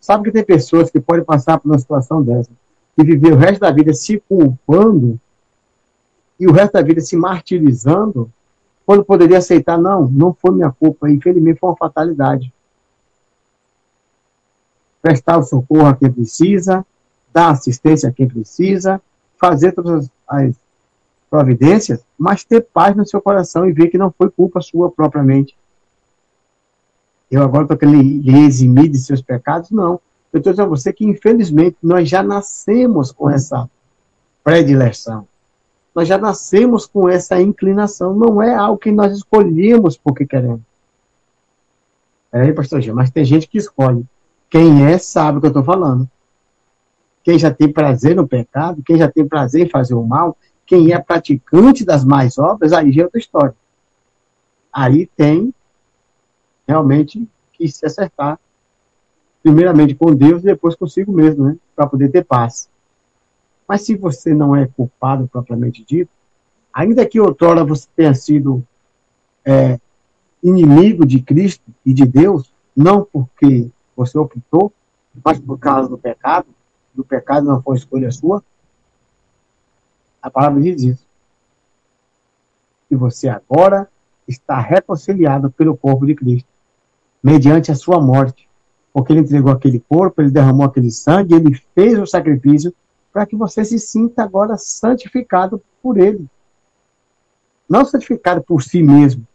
Sabe 0.01 0.25
que 0.25 0.33
tem 0.33 0.45
pessoas 0.45 0.91
que 0.91 1.01
podem 1.01 1.25
passar 1.25 1.61
por 1.61 1.69
uma 1.71 1.79
situação 1.79 2.21
dessa 2.21 2.51
e 2.99 3.05
viver 3.05 3.33
o 3.33 3.37
resto 3.37 3.61
da 3.61 3.71
vida 3.71 3.95
se 3.95 4.19
culpando 4.19 5.21
e 6.37 6.49
o 6.49 6.53
resto 6.53 6.73
da 6.73 6.83
vida 6.83 7.01
se 7.01 7.17
martirizando, 7.17 8.29
quando 8.85 9.05
poderia 9.05 9.39
aceitar, 9.39 9.79
não, 9.79 10.09
não 10.09 10.35
foi 10.35 10.51
minha 10.51 10.73
culpa, 10.73 11.09
infelizmente 11.09 11.61
foi 11.61 11.71
uma 11.71 11.77
fatalidade 11.77 12.53
prestar 15.01 15.39
o 15.39 15.45
socorro 15.45 15.87
a 15.87 15.95
quem 15.95 16.11
precisa, 16.11 16.85
dar 17.33 17.51
assistência 17.51 18.09
a 18.09 18.13
quem 18.13 18.27
precisa, 18.27 19.01
fazer 19.39 19.71
todas 19.71 20.11
as 20.27 20.57
providências, 21.33 22.05
mas 22.19 22.45
ter 22.45 22.61
paz 22.61 22.95
no 22.95 23.07
seu 23.07 23.19
coração 23.19 23.67
e 23.67 23.73
ver 23.73 23.89
que 23.89 23.97
não 23.97 24.13
foi 24.13 24.29
culpa 24.29 24.61
sua 24.61 24.91
propriamente. 24.91 25.57
Eu 27.31 27.43
agora 27.43 27.63
estou 27.63 27.79
querendo 27.79 28.03
lhe 28.03 28.45
eximir 28.45 28.91
de 28.91 28.99
seus 28.99 29.23
pecados? 29.23 29.71
Não. 29.71 29.99
Eu 30.31 30.39
estou 30.39 30.53
dizendo 30.53 30.67
a 30.67 30.69
você 30.69 30.93
que, 30.93 31.07
infelizmente, 31.07 31.79
nós 31.83 32.07
já 32.07 32.23
nascemos 32.23 33.11
com 33.11 33.31
essa 33.31 33.67
predileção. 34.45 35.27
Nós 35.95 36.07
já 36.07 36.19
nascemos 36.19 36.85
com 36.85 37.09
essa 37.09 37.41
inclinação. 37.41 38.15
Não 38.15 38.43
é 38.43 38.55
algo 38.55 38.77
que 38.77 38.93
nós 38.93 39.17
escolhemos 39.17 39.97
porque 39.97 40.27
queremos. 40.27 40.61
É, 42.31 42.53
pastor 42.53 42.83
Gil, 42.83 42.95
mas 42.95 43.11
tem 43.11 43.25
gente 43.25 43.49
que 43.49 43.57
escolhe. 43.57 44.05
Quem 44.51 44.85
é, 44.85 44.99
sabe 44.99 45.39
o 45.39 45.41
que 45.41 45.47
eu 45.47 45.49
estou 45.49 45.65
falando. 45.65 46.07
Quem 47.25 47.39
já 47.39 47.51
tem 47.51 47.73
prazer 47.73 48.15
no 48.15 48.29
pecado, 48.29 48.83
quem 48.85 48.99
já 48.99 49.11
tem 49.11 49.27
prazer 49.27 49.67
em 49.67 49.71
fazer 49.71 49.95
o 49.95 50.05
mal, 50.05 50.37
quem 50.67 50.93
é 50.93 50.99
praticante 50.99 51.85
das 51.85 52.05
mais 52.05 52.39
obras, 52.39 52.73
aí 52.73 52.93
já 52.93 53.03
é 53.03 53.05
outra 53.05 53.21
história. 53.21 53.55
Aí 54.73 55.07
tem 55.17 55.53
realmente 56.67 57.29
que 57.53 57.69
se 57.69 57.85
acertar, 57.85 58.39
primeiramente 59.43 59.95
com 59.95 60.15
Deus 60.15 60.43
e 60.43 60.47
depois 60.47 60.75
consigo 60.75 61.13
mesmo, 61.13 61.45
né? 61.45 61.57
Para 61.75 61.87
poder 61.87 62.11
ter 62.11 62.25
paz. 62.25 62.69
Mas 63.69 63.83
se 63.83 63.97
você 63.97 64.35
não 64.35 64.55
é 64.55 64.67
culpado 64.67 65.29
propriamente 65.29 65.85
dito, 65.85 66.11
ainda 66.73 67.07
que 67.07 67.21
outrora 67.21 67.65
você 67.65 67.87
tenha 67.95 68.15
sido 68.15 68.65
é, 69.45 69.79
inimigo 70.43 71.05
de 71.05 71.21
Cristo 71.21 71.65
e 71.85 71.93
de 71.93 72.07
Deus, 72.07 72.53
não 72.75 73.05
porque 73.05 73.71
você 73.97 74.19
optou, 74.19 74.73
mas 75.25 75.39
por 75.39 75.59
causa 75.59 75.89
do 75.89 75.99
pecado, 75.99 76.47
do 76.95 77.05
pecado 77.05 77.47
não 77.47 77.63
foi 77.63 77.77
escolha 77.77 78.11
sua, 78.11 78.43
a 80.23 80.31
palavra 80.31 80.61
diz 80.63 80.83
isso. 80.83 81.07
E 82.91 82.95
você 82.95 83.29
agora 83.29 83.89
está 84.29 84.61
reconciliado 84.61 85.51
pelo 85.51 85.77
corpo 85.77 86.07
de 86.07 86.15
Cristo, 86.15 86.49
mediante 87.23 87.73
a 87.73 87.75
sua 87.75 88.01
morte. 88.01 88.49
Porque 88.93 89.13
ele 89.13 89.21
entregou 89.21 89.51
aquele 89.51 89.81
corpo, 89.81 90.21
ele 90.21 90.31
derramou 90.31 90.67
aquele 90.67 90.91
sangue, 90.91 91.35
ele 91.35 91.55
fez 91.75 91.99
o 91.99 92.07
sacrifício 92.07 92.73
para 93.13 93.27
que 93.27 93.35
você 93.35 93.65
se 93.65 93.79
sinta 93.79 94.23
agora 94.23 94.57
santificado 94.57 95.63
por 95.83 95.99
ele. 95.99 96.27
Não 97.69 97.85
santificado 97.85 98.43
por 98.43 98.63
si 98.63 98.83
mesmo, 98.83 99.27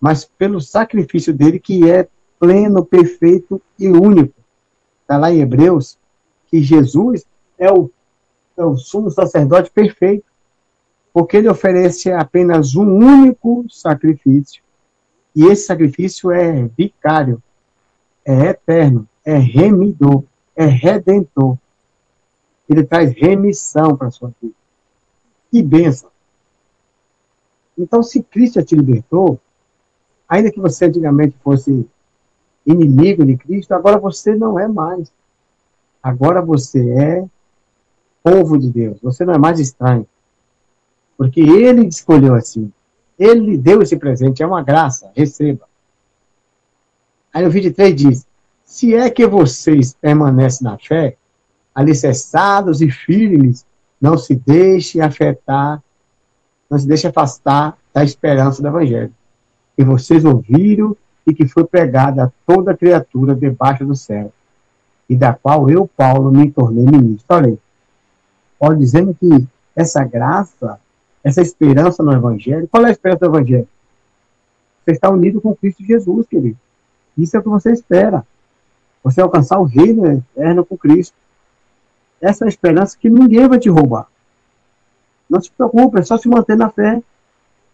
mas 0.00 0.24
pelo 0.24 0.60
sacrifício 0.60 1.32
dele 1.34 1.58
que 1.58 1.88
é 1.90 2.08
pleno, 2.38 2.84
perfeito 2.84 3.60
e 3.78 3.88
único. 3.88 4.34
Está 5.02 5.16
lá 5.16 5.32
em 5.32 5.40
Hebreus 5.40 5.98
que 6.48 6.62
Jesus 6.62 7.24
é 7.58 7.70
o, 7.72 7.90
é 8.56 8.64
o 8.64 8.76
sumo 8.76 9.10
sacerdote 9.10 9.70
perfeito, 9.70 10.24
porque 11.12 11.36
ele 11.36 11.48
oferece 11.48 12.10
apenas 12.10 12.74
um 12.74 12.86
único 12.86 13.66
sacrifício. 13.68 14.62
E 15.34 15.44
esse 15.44 15.66
sacrifício 15.66 16.30
é 16.30 16.68
vicário, 16.76 17.42
é 18.24 18.48
eterno, 18.48 19.08
é 19.24 19.36
remidor, 19.36 20.24
é 20.54 20.64
redentor. 20.64 21.56
Ele 22.68 22.84
traz 22.84 23.12
remissão 23.14 23.96
para 23.96 24.08
a 24.08 24.10
sua 24.10 24.32
vida. 24.40 24.54
Que 25.50 25.62
bênção. 25.62 26.10
Então, 27.76 28.02
se 28.02 28.22
Cristo 28.22 28.62
te 28.62 28.74
libertou, 28.74 29.40
ainda 30.28 30.50
que 30.50 30.60
você 30.60 30.86
antigamente 30.86 31.36
fosse 31.42 31.86
inimigo 32.64 33.24
de 33.24 33.36
Cristo, 33.36 33.72
agora 33.72 33.98
você 33.98 34.34
não 34.34 34.58
é 34.58 34.68
mais. 34.68 35.12
Agora 36.02 36.40
você 36.40 36.90
é 36.90 37.24
povo 38.22 38.58
de 38.58 38.70
Deus. 38.70 38.98
Você 39.02 39.24
não 39.24 39.34
é 39.34 39.38
mais 39.38 39.58
estranho. 39.58 40.06
Porque 41.16 41.40
ele 41.40 41.86
escolheu 41.86 42.34
assim. 42.34 42.72
Ele 43.18 43.56
deu 43.56 43.82
esse 43.82 43.96
presente, 43.96 44.42
é 44.42 44.46
uma 44.46 44.62
graça, 44.62 45.10
receba. 45.14 45.66
Aí 47.32 47.46
o 47.46 47.50
23 47.50 47.94
diz: 47.94 48.26
Se 48.64 48.94
é 48.94 49.08
que 49.08 49.26
vocês 49.26 49.94
permanecem 50.00 50.64
na 50.64 50.78
fé, 50.78 51.16
alicerçados 51.74 52.80
e 52.80 52.90
firmes, 52.90 53.64
não 54.00 54.18
se 54.18 54.34
deixe 54.34 55.00
afetar, 55.00 55.82
não 56.68 56.78
se 56.78 56.86
deixe 56.86 57.06
afastar 57.06 57.78
da 57.92 58.02
esperança 58.02 58.60
do 58.60 58.68
Evangelho. 58.68 59.14
Que 59.76 59.84
vocês 59.84 60.24
ouviram 60.24 60.96
e 61.26 61.32
que 61.32 61.46
foi 61.46 61.64
pregada 61.64 62.24
a 62.24 62.30
toda 62.46 62.76
criatura 62.76 63.34
debaixo 63.34 63.86
do 63.86 63.94
céu, 63.94 64.32
e 65.08 65.16
da 65.16 65.32
qual 65.32 65.70
eu, 65.70 65.88
Paulo, 65.96 66.32
me 66.32 66.50
tornei 66.50 66.84
ministro. 66.84 67.24
Olha 67.28 67.46
aí, 67.48 67.58
Paulo 68.62 68.78
dizendo 68.78 69.12
que 69.12 69.44
essa 69.74 70.04
graça, 70.04 70.78
essa 71.24 71.42
esperança 71.42 72.00
no 72.00 72.12
Evangelho, 72.12 72.68
qual 72.70 72.84
é 72.84 72.90
a 72.90 72.92
esperança 72.92 73.28
do 73.28 73.36
Evangelho? 73.36 73.66
Você 74.84 74.92
está 74.92 75.10
unido 75.10 75.40
com 75.40 75.52
Cristo 75.52 75.84
Jesus, 75.84 76.28
querido. 76.28 76.56
Isso 77.18 77.36
é 77.36 77.40
o 77.40 77.42
que 77.42 77.48
você 77.48 77.72
espera. 77.72 78.24
Você 79.02 79.20
alcançar 79.20 79.58
o 79.58 79.64
reino 79.64 80.06
eterno 80.06 80.64
com 80.64 80.78
Cristo. 80.78 81.16
Essa 82.20 82.44
é 82.44 82.46
a 82.46 82.48
esperança 82.48 82.96
que 82.96 83.10
ninguém 83.10 83.48
vai 83.48 83.58
te 83.58 83.68
roubar. 83.68 84.06
Não 85.28 85.40
se 85.40 85.50
preocupe, 85.50 85.98
é 85.98 86.02
só 86.04 86.16
se 86.16 86.28
manter 86.28 86.56
na 86.56 86.70
fé. 86.70 87.02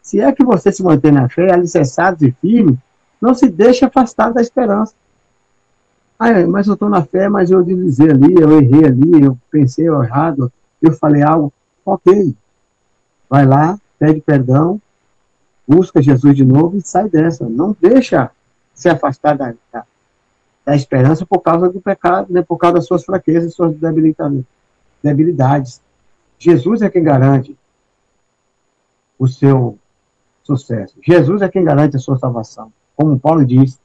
Se 0.00 0.22
é 0.22 0.32
que 0.32 0.42
você 0.42 0.72
se 0.72 0.82
mantém 0.82 1.12
na 1.12 1.28
fé, 1.28 1.52
alicerçado 1.52 2.24
e 2.24 2.32
firme, 2.32 2.78
não 3.20 3.34
se 3.34 3.46
deixe 3.50 3.84
afastar 3.84 4.32
da 4.32 4.40
esperança. 4.40 4.94
Ah, 6.18 6.46
mas 6.46 6.66
eu 6.66 6.72
estou 6.72 6.88
na 6.88 7.04
fé, 7.04 7.28
mas 7.28 7.50
eu 7.50 7.62
dizer 7.62 8.12
ali, 8.12 8.34
eu 8.40 8.58
errei 8.58 8.86
ali, 8.86 9.22
eu 9.22 9.38
pensei 9.50 9.86
errado, 9.86 10.50
eu 10.82 10.92
falei 10.92 11.22
algo. 11.22 11.52
Ok. 11.84 12.34
Vai 13.28 13.46
lá, 13.46 13.78
pede 13.98 14.20
perdão, 14.20 14.80
busca 15.66 16.00
Jesus 16.00 16.34
de 16.34 16.44
novo 16.44 16.76
e 16.76 16.80
sai 16.80 17.08
dessa. 17.08 17.48
Não 17.48 17.76
deixa 17.78 18.30
se 18.74 18.88
afastar 18.88 19.36
da, 19.36 19.54
da, 19.72 19.84
da 20.64 20.76
esperança 20.76 21.26
por 21.26 21.40
causa 21.40 21.68
do 21.68 21.80
pecado, 21.80 22.32
né, 22.32 22.42
por 22.42 22.56
causa 22.56 22.76
das 22.76 22.86
suas 22.86 23.04
fraquezas, 23.04 23.54
suas 23.54 23.74
debilidades. 25.02 25.82
Jesus 26.38 26.82
é 26.82 26.88
quem 26.88 27.02
garante 27.02 27.56
o 29.18 29.26
seu 29.26 29.78
sucesso. 30.44 30.94
Jesus 31.04 31.42
é 31.42 31.48
quem 31.48 31.64
garante 31.64 31.96
a 31.96 31.98
sua 31.98 32.18
salvação. 32.18 32.72
Como 32.96 33.18
Paulo 33.18 33.44
diz, 33.44 33.78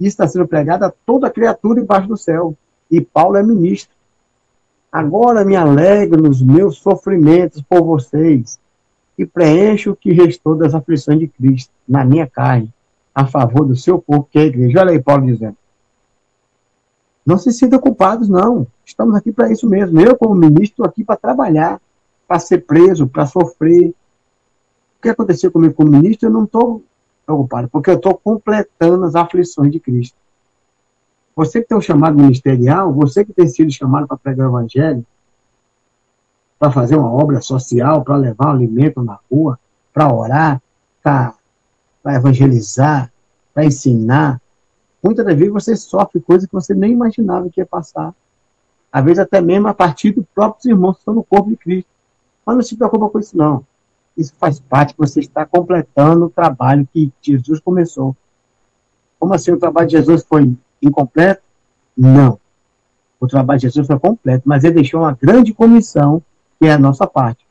isso 0.00 0.08
está 0.08 0.26
sendo 0.26 0.48
pregado 0.48 0.84
a 0.84 0.92
toda 1.04 1.30
criatura 1.30 1.80
embaixo 1.80 2.08
do 2.08 2.16
céu. 2.16 2.56
E 2.90 3.00
Paulo 3.00 3.36
é 3.36 3.42
ministro. 3.42 3.94
Agora 4.94 5.44
me 5.44 5.56
alegro 5.56 6.22
nos 6.22 6.40
meus 6.40 6.76
sofrimentos 6.76 7.60
por 7.60 7.82
vocês 7.82 8.60
e 9.18 9.26
preencho 9.26 9.90
o 9.90 9.96
que 9.96 10.12
restou 10.12 10.54
das 10.54 10.72
aflições 10.72 11.18
de 11.18 11.26
Cristo 11.26 11.72
na 11.88 12.04
minha 12.04 12.28
carne, 12.28 12.72
a 13.12 13.26
favor 13.26 13.64
do 13.64 13.74
seu 13.74 14.00
corpo, 14.00 14.28
que 14.30 14.38
é 14.38 14.42
a 14.42 14.46
igreja. 14.46 14.78
Olha 14.78 14.92
aí 14.92 15.02
Paulo 15.02 15.26
dizendo. 15.26 15.56
Não 17.26 17.36
se 17.36 17.50
sintam 17.50 17.80
culpados, 17.80 18.28
não. 18.28 18.68
Estamos 18.84 19.16
aqui 19.16 19.32
para 19.32 19.50
isso 19.50 19.68
mesmo. 19.68 20.00
Eu, 20.00 20.16
como 20.16 20.32
ministro, 20.32 20.62
estou 20.62 20.86
aqui 20.86 21.02
para 21.02 21.16
trabalhar, 21.16 21.80
para 22.28 22.38
ser 22.38 22.58
preso, 22.58 23.08
para 23.08 23.26
sofrer. 23.26 23.88
O 23.88 25.02
que 25.02 25.08
aconteceu 25.08 25.50
comigo 25.50 25.74
como 25.74 25.90
ministro, 25.90 26.28
eu 26.28 26.32
não 26.32 26.44
estou 26.44 26.84
preocupado, 27.26 27.68
porque 27.68 27.90
eu 27.90 27.96
estou 27.96 28.16
completando 28.16 29.04
as 29.04 29.16
aflições 29.16 29.72
de 29.72 29.80
Cristo. 29.80 30.16
Você 31.36 31.60
que 31.60 31.68
tem 31.68 31.76
um 31.76 31.80
chamado 31.80 32.16
ministerial, 32.16 32.92
você 32.92 33.24
que 33.24 33.32
tem 33.32 33.48
sido 33.48 33.70
chamado 33.72 34.06
para 34.06 34.16
pregar 34.16 34.46
o 34.46 34.50
evangelho, 34.50 35.04
para 36.58 36.70
fazer 36.70 36.96
uma 36.96 37.12
obra 37.12 37.40
social, 37.40 38.04
para 38.04 38.16
levar 38.16 38.48
um 38.48 38.52
alimento 38.52 39.02
na 39.02 39.18
rua, 39.30 39.58
para 39.92 40.12
orar, 40.12 40.62
para 41.02 41.34
evangelizar, 42.06 43.12
para 43.52 43.64
ensinar. 43.64 44.40
Muitas 45.02 45.24
das 45.26 45.36
vezes 45.36 45.52
você 45.52 45.76
sofre 45.76 46.20
coisas 46.20 46.46
que 46.46 46.54
você 46.54 46.74
nem 46.74 46.92
imaginava 46.92 47.50
que 47.50 47.60
ia 47.60 47.66
passar. 47.66 48.14
Às 48.90 49.04
vezes 49.04 49.18
até 49.18 49.40
mesmo 49.40 49.66
a 49.66 49.74
partir 49.74 50.12
dos 50.12 50.24
próprios 50.32 50.64
irmãos 50.66 50.94
que 50.94 51.00
estão 51.00 51.14
no 51.14 51.24
corpo 51.24 51.50
de 51.50 51.56
Cristo. 51.56 51.90
Mas 52.46 52.56
não 52.56 52.62
se 52.62 52.76
preocupa 52.76 53.08
com 53.08 53.18
isso, 53.18 53.36
não. 53.36 53.66
Isso 54.16 54.32
faz 54.38 54.60
parte, 54.60 54.94
você 54.96 55.18
está 55.18 55.44
completando 55.44 56.26
o 56.26 56.30
trabalho 56.30 56.88
que 56.92 57.12
Jesus 57.20 57.58
começou. 57.58 58.16
Como 59.18 59.34
assim 59.34 59.50
o 59.50 59.58
trabalho 59.58 59.88
de 59.88 59.96
Jesus 59.96 60.24
foi 60.24 60.56
incompleto? 60.86 61.42
Não. 61.96 62.38
O 63.20 63.26
trabalho 63.26 63.58
de 63.58 63.66
Jesus 63.66 63.86
foi 63.86 63.98
completo, 63.98 64.42
mas 64.44 64.64
ele 64.64 64.74
deixou 64.74 65.00
uma 65.00 65.12
grande 65.12 65.54
comissão, 65.54 66.22
que 66.58 66.66
é 66.66 66.72
a 66.72 66.78
nossa 66.78 67.06
parte. 67.06 67.44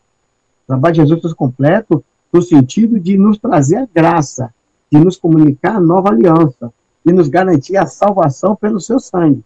O 0.64 0.68
trabalho 0.68 0.94
de 0.94 1.02
Jesus 1.02 1.22
foi 1.22 1.34
completo 1.34 2.04
no 2.32 2.42
sentido 2.42 3.00
de 3.00 3.18
nos 3.18 3.38
trazer 3.38 3.78
a 3.78 3.88
graça, 3.94 4.54
de 4.92 5.00
nos 5.00 5.18
comunicar 5.18 5.76
a 5.76 5.80
nova 5.80 6.10
aliança, 6.10 6.72
de 7.06 7.14
nos 7.14 7.28
garantir 7.28 7.78
a 7.78 7.86
salvação 7.86 8.56
pelo 8.56 8.80
seu 8.80 9.00
sangue. 9.00 9.44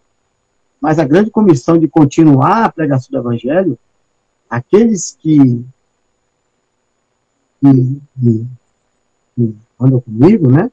Mas 0.79 0.99
a 0.99 1.05
grande 1.05 1.31
comissão 1.31 1.77
de 1.77 1.87
continuar 1.87 2.65
a 2.65 2.71
pregação 2.71 3.09
do 3.11 3.17
Evangelho, 3.17 3.77
aqueles 4.49 5.17
que, 5.19 5.65
que, 7.61 8.01
que, 8.21 8.45
que 9.35 9.55
andam 9.79 9.99
comigo, 10.01 10.51
né? 10.51 10.71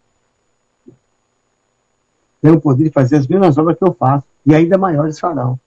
Tem 2.44 2.52
o 2.52 2.60
poder 2.60 2.84
de 2.84 2.90
fazer 2.90 3.16
as 3.16 3.26
mesmas 3.26 3.56
obras 3.56 3.78
que 3.78 3.82
eu 3.82 3.94
faço, 3.94 4.26
e 4.44 4.54
ainda 4.54 4.76
maiores 4.76 5.18
farão. 5.18 5.58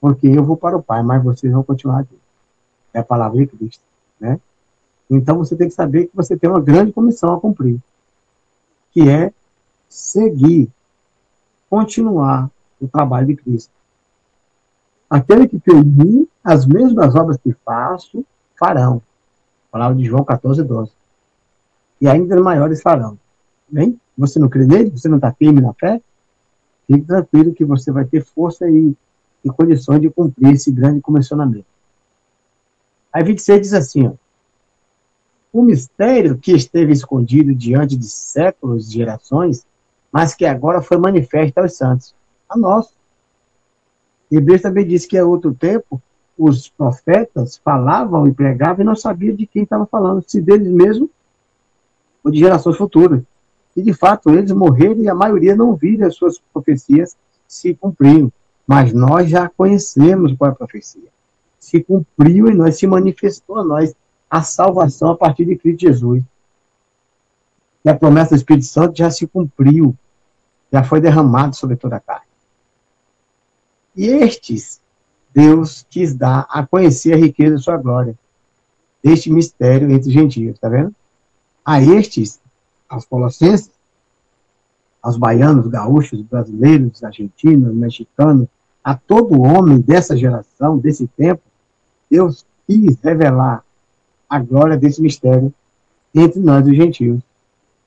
Porque 0.00 0.26
eu 0.26 0.42
vou 0.42 0.56
para 0.56 0.76
o 0.76 0.82
Pai, 0.82 1.00
mas 1.00 1.22
vocês 1.22 1.52
vão 1.52 1.62
continuar 1.62 2.00
aqui. 2.00 2.18
É 2.92 2.98
a 2.98 3.04
palavra 3.04 3.38
de 3.38 3.46
Cristo, 3.46 3.84
né? 4.18 4.40
Então 5.08 5.38
você 5.38 5.54
tem 5.54 5.68
que 5.68 5.74
saber 5.74 6.08
que 6.08 6.16
você 6.16 6.36
tem 6.36 6.50
uma 6.50 6.60
grande 6.60 6.90
comissão 6.90 7.32
a 7.32 7.40
cumprir, 7.40 7.78
que 8.90 9.08
é 9.08 9.32
seguir, 9.88 10.68
continuar 11.70 12.50
o 12.80 12.88
trabalho 12.88 13.28
de 13.28 13.36
Cristo. 13.36 13.70
Aquele 15.08 15.46
que 15.46 15.60
tem 15.60 16.28
as 16.42 16.66
mesmas 16.66 17.14
obras 17.14 17.36
que 17.36 17.52
faço, 17.64 18.26
farão. 18.58 19.00
Palavra 19.70 19.96
de 19.96 20.04
João 20.04 20.24
14, 20.24 20.64
12. 20.64 20.90
E 22.00 22.08
ainda 22.08 22.42
maiores 22.42 22.82
farão. 22.82 23.16
Bem? 23.68 24.00
Você 24.16 24.38
não 24.38 24.48
crê 24.48 24.66
nele? 24.66 24.90
Você 24.90 25.08
não 25.08 25.16
está 25.16 25.32
firme 25.32 25.60
na 25.60 25.72
fé? 25.74 26.00
Fique 26.86 27.04
tranquilo 27.04 27.52
que 27.52 27.64
você 27.64 27.90
vai 27.90 28.04
ter 28.04 28.24
força 28.24 28.68
e, 28.68 28.94
e 29.44 29.50
condições 29.50 30.00
de 30.00 30.10
cumprir 30.10 30.54
esse 30.54 30.70
grande 30.70 31.00
comissionamento. 31.00 31.66
Aí 33.12 33.24
26 33.24 33.60
diz 33.60 33.72
assim, 33.72 34.06
ó, 34.06 34.12
o 35.52 35.62
mistério 35.62 36.36
que 36.36 36.52
esteve 36.52 36.92
escondido 36.92 37.54
diante 37.54 37.96
de 37.96 38.06
séculos 38.06 38.88
e 38.88 38.92
gerações, 38.92 39.66
mas 40.12 40.34
que 40.34 40.44
agora 40.44 40.82
foi 40.82 40.98
manifesto 40.98 41.58
aos 41.58 41.76
santos, 41.76 42.14
a 42.48 42.56
nós. 42.56 42.94
Hebreus 44.30 44.60
também 44.60 44.86
diz 44.86 45.06
que 45.06 45.16
há 45.16 45.24
outro 45.24 45.54
tempo 45.54 46.00
os 46.38 46.68
profetas 46.68 47.56
falavam 47.56 48.26
e 48.26 48.34
pregavam 48.34 48.82
e 48.82 48.84
não 48.84 48.94
sabiam 48.94 49.34
de 49.34 49.46
quem 49.46 49.62
estava 49.62 49.86
falando, 49.86 50.22
se 50.26 50.40
deles 50.40 50.68
mesmos 50.68 51.08
ou 52.22 52.30
de 52.30 52.38
gerações 52.38 52.76
futuras. 52.76 53.22
E, 53.76 53.82
de 53.82 53.92
fato, 53.92 54.30
eles 54.30 54.50
morreram 54.52 55.02
e 55.02 55.08
a 55.08 55.14
maioria 55.14 55.54
não 55.54 55.76
viram 55.76 56.06
as 56.06 56.16
suas 56.16 56.38
profecias 56.52 57.16
se 57.46 57.74
cumpriram. 57.74 58.32
Mas 58.66 58.92
nós 58.92 59.28
já 59.28 59.48
conhecemos 59.48 60.34
qual 60.36 60.50
é 60.50 60.52
a 60.52 60.56
profecia. 60.56 61.08
Se 61.60 61.82
cumpriu 61.82 62.48
e 62.48 62.54
nós 62.54 62.78
se 62.78 62.86
manifestou 62.86 63.58
a 63.58 63.64
nós 63.64 63.94
a 64.30 64.42
salvação 64.42 65.10
a 65.10 65.16
partir 65.16 65.44
de 65.44 65.56
Cristo 65.56 65.82
Jesus. 65.82 66.22
E 67.84 67.88
a 67.88 67.94
promessa 67.94 68.30
do 68.30 68.38
Espírito 68.38 68.66
Santo 68.66 68.96
já 68.96 69.10
se 69.10 69.26
cumpriu, 69.26 69.94
já 70.72 70.82
foi 70.82 71.00
derramado 71.00 71.54
sobre 71.54 71.76
toda 71.76 71.96
a 71.96 72.00
carne. 72.00 72.26
E 73.94 74.06
estes, 74.06 74.80
Deus 75.32 75.86
quis 75.88 76.14
dar 76.14 76.46
a 76.50 76.66
conhecer 76.66 77.12
a 77.12 77.16
riqueza 77.16 77.56
de 77.56 77.62
sua 77.62 77.76
glória, 77.76 78.18
este 79.04 79.30
mistério 79.30 79.90
entre 79.90 80.08
os 80.08 80.12
gentios, 80.12 80.58
tá 80.58 80.68
vendo? 80.68 80.94
A 81.64 81.80
estes 81.80 82.40
aos 82.88 83.04
colossenses, 83.04 83.70
aos 85.02 85.16
baianos, 85.16 85.68
gaúchos, 85.68 86.20
brasileiros, 86.22 87.02
argentinos, 87.04 87.74
mexicanos, 87.74 88.48
a 88.82 88.94
todo 88.94 89.40
homem 89.40 89.80
dessa 89.80 90.16
geração, 90.16 90.78
desse 90.78 91.06
tempo, 91.08 91.42
Deus 92.10 92.46
quis 92.66 92.96
revelar 93.00 93.64
a 94.28 94.40
glória 94.40 94.76
desse 94.76 95.00
mistério 95.00 95.52
entre 96.14 96.40
nós, 96.40 96.66
os 96.66 96.74
gentios, 96.74 97.22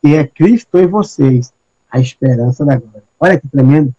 que 0.01 0.15
é 0.15 0.25
Cristo 0.25 0.77
em 0.77 0.87
vocês, 0.87 1.53
a 1.89 1.99
esperança 1.99 2.65
da 2.65 2.77
glória. 2.77 3.03
Olha 3.19 3.39
que 3.39 3.47
tremendo. 3.47 3.93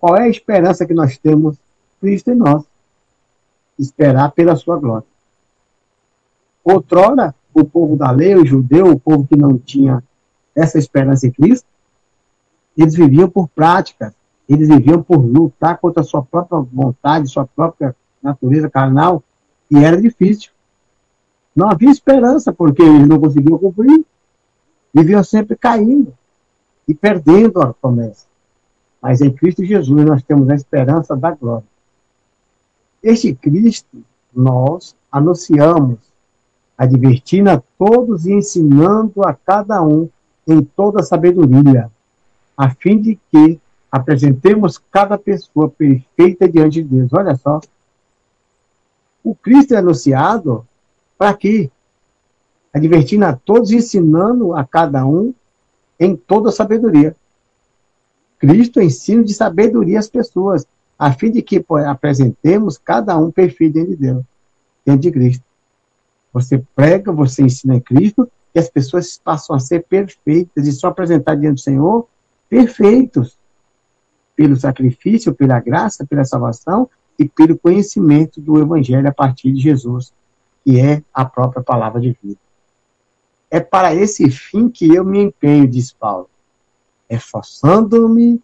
Qual 0.00 0.16
é 0.16 0.22
a 0.22 0.28
esperança 0.28 0.86
que 0.86 0.94
nós 0.94 1.16
temos? 1.18 1.56
Cristo 2.00 2.30
em 2.30 2.34
nós. 2.34 2.64
Esperar 3.78 4.32
pela 4.32 4.56
sua 4.56 4.78
glória. 4.78 5.06
Outrora, 6.64 7.34
o 7.54 7.64
povo 7.64 7.96
da 7.96 8.10
lei, 8.10 8.34
o 8.34 8.46
judeu, 8.46 8.86
o 8.86 8.98
povo 8.98 9.26
que 9.26 9.36
não 9.36 9.58
tinha 9.58 10.02
essa 10.54 10.78
esperança 10.78 11.26
em 11.26 11.30
Cristo, 11.30 11.66
eles 12.76 12.94
viviam 12.94 13.28
por 13.28 13.48
práticas, 13.48 14.12
eles 14.48 14.68
viviam 14.68 15.02
por 15.02 15.18
lutar 15.18 15.78
contra 15.78 16.02
a 16.02 16.04
sua 16.04 16.22
própria 16.22 16.60
vontade, 16.60 17.28
sua 17.28 17.46
própria 17.46 17.94
natureza 18.22 18.70
carnal, 18.70 19.22
e 19.70 19.78
era 19.78 20.00
difícil. 20.00 20.50
Não 21.54 21.70
havia 21.70 21.90
esperança, 21.90 22.52
porque 22.52 22.82
eles 22.82 23.06
não 23.06 23.20
conseguiam 23.20 23.58
cumprir. 23.58 24.04
Viviam 24.92 25.22
sempre 25.22 25.56
caindo 25.56 26.14
e 26.86 26.94
perdendo 26.94 27.60
a 27.62 27.72
promessa. 27.72 28.26
Mas 29.00 29.20
em 29.20 29.32
Cristo 29.32 29.64
Jesus 29.64 30.04
nós 30.04 30.22
temos 30.22 30.48
a 30.48 30.54
esperança 30.54 31.16
da 31.16 31.30
glória. 31.32 31.66
Este 33.02 33.34
Cristo 33.34 34.02
nós 34.34 34.96
anunciamos, 35.10 35.98
advertindo 36.76 37.50
a 37.50 37.62
todos 37.78 38.26
e 38.26 38.32
ensinando 38.32 39.22
a 39.26 39.34
cada 39.34 39.82
um 39.82 40.08
em 40.46 40.62
toda 40.62 41.02
sabedoria, 41.02 41.90
a 42.56 42.70
fim 42.70 42.98
de 42.98 43.18
que 43.30 43.60
apresentemos 43.90 44.78
cada 44.90 45.18
pessoa 45.18 45.68
perfeita 45.68 46.48
diante 46.48 46.82
de 46.82 46.88
Deus. 46.96 47.12
Olha 47.12 47.36
só. 47.36 47.60
O 49.22 49.34
Cristo 49.34 49.74
é 49.74 49.76
anunciado 49.76 50.66
para 51.16 51.34
quê? 51.34 51.70
Advertindo 52.72 53.26
a 53.26 53.34
todos 53.34 53.70
ensinando 53.70 54.54
a 54.54 54.64
cada 54.64 55.06
um 55.06 55.34
em 56.00 56.16
toda 56.16 56.50
sabedoria. 56.50 57.14
Cristo 58.38 58.80
ensina 58.80 59.22
de 59.22 59.32
sabedoria 59.32 60.00
às 60.00 60.08
pessoas, 60.08 60.66
a 60.98 61.12
fim 61.12 61.30
de 61.30 61.42
que 61.42 61.64
apresentemos 61.86 62.76
cada 62.78 63.16
um 63.16 63.30
perfeito 63.30 63.74
dentro 63.74 63.90
de 63.90 63.96
Deus, 63.96 64.24
dentro 64.84 65.02
de 65.02 65.12
Cristo. 65.12 65.44
Você 66.32 66.64
prega, 66.74 67.12
você 67.12 67.42
ensina 67.42 67.76
em 67.76 67.80
Cristo, 67.80 68.28
que 68.52 68.58
as 68.58 68.68
pessoas 68.68 69.18
passam 69.22 69.56
a 69.56 69.58
ser 69.58 69.86
perfeitas 69.86 70.66
e 70.66 70.72
só 70.72 70.88
apresentar 70.88 71.36
diante 71.36 71.54
do 71.54 71.60
Senhor 71.60 72.06
perfeitos 72.48 73.38
pelo 74.36 74.56
sacrifício, 74.56 75.34
pela 75.34 75.58
graça, 75.58 76.06
pela 76.06 76.24
salvação 76.24 76.88
e 77.18 77.28
pelo 77.28 77.58
conhecimento 77.58 78.40
do 78.40 78.60
Evangelho 78.60 79.08
a 79.08 79.12
partir 79.12 79.52
de 79.52 79.60
Jesus, 79.60 80.12
que 80.64 80.78
é 80.78 81.02
a 81.12 81.24
própria 81.24 81.62
palavra 81.62 82.00
de 82.00 82.16
vida. 82.22 82.40
É 83.50 83.60
para 83.60 83.94
esse 83.94 84.30
fim 84.30 84.68
que 84.68 84.94
eu 84.94 85.04
me 85.04 85.22
empenho, 85.22 85.68
diz 85.68 85.92
Paulo, 85.92 86.28
esforçando-me 87.08 88.40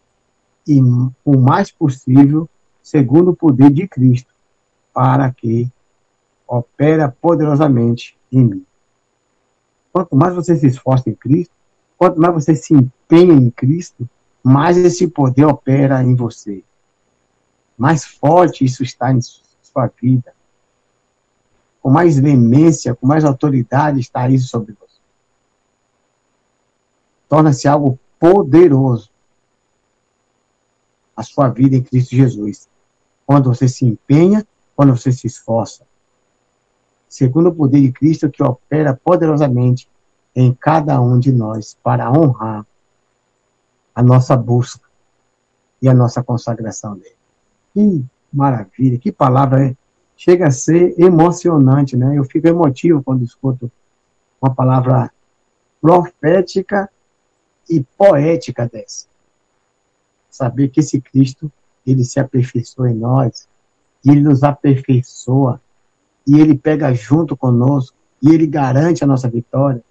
e 0.67 0.81
o 1.25 1.39
mais 1.39 1.71
possível, 1.71 2.49
segundo 2.83 3.31
o 3.31 3.37
poder 3.37 3.71
de 3.71 3.89
Cristo, 3.89 4.33
para 4.93 5.31
que 5.33 5.71
opera 6.47 7.15
poderosamente 7.21 8.19
em 8.31 8.45
mim. 8.45 8.67
Quanto 9.99 10.15
mais 10.15 10.33
você 10.33 10.55
se 10.55 10.69
esforça 10.69 11.11
em 11.11 11.15
Cristo, 11.15 11.53
quanto 11.97 12.21
mais 12.21 12.33
você 12.33 12.55
se 12.55 12.73
empenha 12.73 13.33
em 13.33 13.51
Cristo, 13.51 14.09
mais 14.41 14.77
esse 14.77 15.09
poder 15.09 15.45
opera 15.45 16.01
em 16.05 16.15
você. 16.15 16.63
Mais 17.77 18.05
forte 18.05 18.65
isso 18.65 18.85
está 18.85 19.13
em 19.13 19.21
sua 19.21 19.91
vida. 20.01 20.33
Com 21.83 21.91
mais 21.91 22.17
veemência, 22.17 22.95
com 22.95 23.09
mais 23.09 23.25
autoridade 23.25 23.99
está 23.99 24.29
isso 24.31 24.47
sobre 24.47 24.73
você. 24.75 25.01
Torna-se 27.29 27.67
algo 27.67 27.99
poderoso 28.21 29.11
a 31.17 31.25
sua 31.25 31.49
vida 31.49 31.75
em 31.75 31.83
Cristo 31.83 32.15
Jesus. 32.15 32.69
Quando 33.27 33.53
você 33.53 33.67
se 33.67 33.85
empenha, 33.85 34.47
quando 34.77 34.97
você 34.97 35.11
se 35.11 35.27
esforça. 35.27 35.88
Segundo 37.09 37.49
o 37.49 37.55
poder 37.55 37.81
de 37.81 37.93
Cristo 37.93 38.31
que 38.31 38.43
opera 38.43 38.95
poderosamente 38.95 39.89
em 40.35 40.53
cada 40.53 41.01
um 41.01 41.19
de 41.19 41.33
nós 41.33 41.77
para 41.83 42.11
honrar 42.11 42.67
a 43.95 44.03
nossa 44.03 44.37
busca 44.37 44.87
e 45.81 45.89
a 45.89 45.95
nossa 45.95 46.23
consagração 46.23 46.97
dele. 46.97 47.17
Que 47.73 48.05
maravilha, 48.33 48.99
que 48.99 49.11
palavra, 49.11 49.69
é. 49.69 49.77
chega 50.17 50.47
a 50.47 50.51
ser 50.51 50.95
emocionante, 50.99 51.97
né? 51.97 52.17
Eu 52.17 52.25
fico 52.25 52.47
emotivo 52.47 53.03
quando 53.03 53.25
escuto 53.25 53.71
uma 54.41 54.55
palavra 54.55 55.11
profética 55.81 56.89
e 57.69 57.83
poética 57.97 58.69
dessa. 58.69 59.07
Saber 60.31 60.69
que 60.69 60.81
esse 60.81 61.01
Cristo, 61.01 61.51
ele 61.87 62.05
se 62.05 62.21
aperfeiçoa 62.21 62.91
em 62.91 62.95
nós, 62.95 63.49
e 64.05 64.11
ele 64.11 64.21
nos 64.21 64.43
aperfeiçoa, 64.43 65.61
e 66.29 66.39
ele 66.39 66.57
pega 66.57 66.93
junto 66.93 67.37
conosco, 67.37 67.97
e 68.23 68.35
ele 68.35 68.47
garante 68.47 69.03
a 69.03 69.07
nossa 69.07 69.29
vitória, 69.29 69.83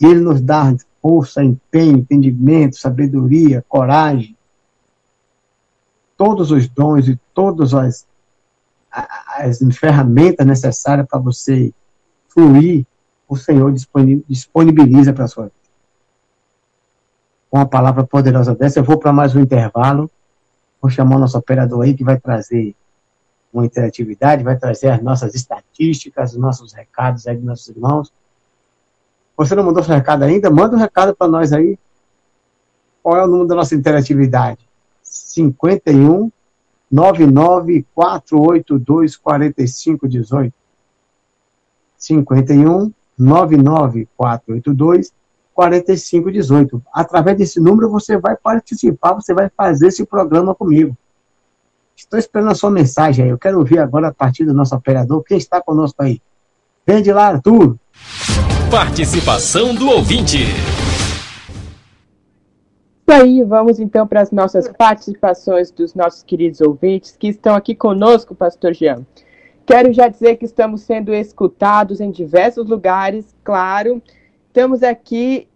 e 0.00 0.06
ele 0.06 0.20
nos 0.20 0.40
dá 0.40 0.74
força, 1.00 1.44
empenho, 1.44 1.98
entendimento, 1.98 2.76
sabedoria, 2.76 3.64
coragem, 3.68 4.36
todos 6.16 6.50
os 6.50 6.68
dons 6.68 7.06
e 7.08 7.20
todas 7.32 7.74
as, 7.74 8.06
as 8.90 9.58
ferramentas 9.78 10.46
necessárias 10.46 11.06
para 11.06 11.18
você 11.18 11.72
fluir, 12.28 12.84
o 13.28 13.36
Senhor 13.36 13.72
disponibiliza 13.72 15.12
para 15.12 15.24
a 15.24 15.28
sua 15.28 15.44
vida. 15.44 15.54
Com 17.50 17.58
uma 17.58 17.66
palavra 17.66 18.04
poderosa 18.04 18.54
dessa, 18.54 18.80
eu 18.80 18.84
vou 18.84 18.98
para 18.98 19.12
mais 19.12 19.34
um 19.34 19.40
intervalo. 19.40 20.10
Vou 20.80 20.90
chamar 20.90 21.16
o 21.16 21.20
nosso 21.20 21.38
operador 21.38 21.82
aí 21.82 21.94
que 21.94 22.04
vai 22.04 22.18
trazer 22.18 22.74
uma 23.58 23.66
interatividade, 23.66 24.42
vai 24.42 24.56
trazer 24.56 24.88
as 24.88 25.02
nossas 25.02 25.34
estatísticas, 25.34 26.32
os 26.32 26.38
nossos 26.38 26.72
recados 26.72 27.26
aí 27.26 27.36
dos 27.36 27.44
nossos 27.44 27.68
irmãos. 27.68 28.12
Você 29.36 29.54
não 29.54 29.64
mandou 29.64 29.82
seu 29.82 29.94
recado 29.94 30.22
ainda? 30.24 30.50
Manda 30.50 30.76
um 30.76 30.78
recado 30.78 31.14
para 31.14 31.28
nós 31.28 31.52
aí. 31.52 31.78
Qual 33.02 33.16
é 33.16 33.24
o 33.24 33.26
número 33.26 33.48
da 33.48 33.54
nossa 33.54 33.74
interatividade? 33.74 34.58
51 35.02 36.30
99 36.90 37.86
482 37.94 39.16
4518. 39.16 40.54
51 41.96 42.92
99 43.18 44.08
482 44.16 45.12
4518. 45.54 46.82
Através 46.92 47.36
desse 47.38 47.60
número 47.60 47.88
você 47.88 48.16
vai 48.18 48.36
participar, 48.36 49.14
você 49.14 49.32
vai 49.32 49.48
fazer 49.56 49.88
esse 49.88 50.04
programa 50.04 50.54
comigo. 50.54 50.96
Estou 51.96 52.18
esperando 52.18 52.50
a 52.50 52.54
sua 52.56 52.70
mensagem 52.70 53.24
aí. 53.24 53.30
Eu 53.30 53.38
quero 53.38 53.58
ouvir 53.58 53.78
agora 53.78 54.08
a 54.08 54.12
partir 54.12 54.44
do 54.44 54.52
nosso 54.52 54.74
operador. 54.74 55.22
Quem 55.22 55.38
está 55.38 55.62
conosco 55.62 56.02
aí? 56.02 56.20
Vem 56.84 57.00
de 57.00 57.12
lá, 57.12 57.28
Arthur. 57.28 57.76
Participação 58.68 59.72
do 59.74 59.88
ouvinte. 59.88 60.38
E 63.06 63.12
aí, 63.12 63.44
vamos 63.44 63.78
então 63.78 64.08
para 64.08 64.22
as 64.22 64.32
nossas 64.32 64.66
participações 64.68 65.70
dos 65.70 65.94
nossos 65.94 66.24
queridos 66.24 66.60
ouvintes 66.60 67.16
que 67.16 67.28
estão 67.28 67.54
aqui 67.54 67.76
conosco, 67.76 68.34
Pastor 68.34 68.74
Jean. 68.74 69.06
Quero 69.64 69.92
já 69.92 70.08
dizer 70.08 70.36
que 70.36 70.44
estamos 70.44 70.82
sendo 70.82 71.14
escutados 71.14 72.00
em 72.00 72.10
diversos 72.10 72.68
lugares, 72.68 73.34
claro. 73.44 74.02
Estamos 74.48 74.82
aqui 74.82 75.46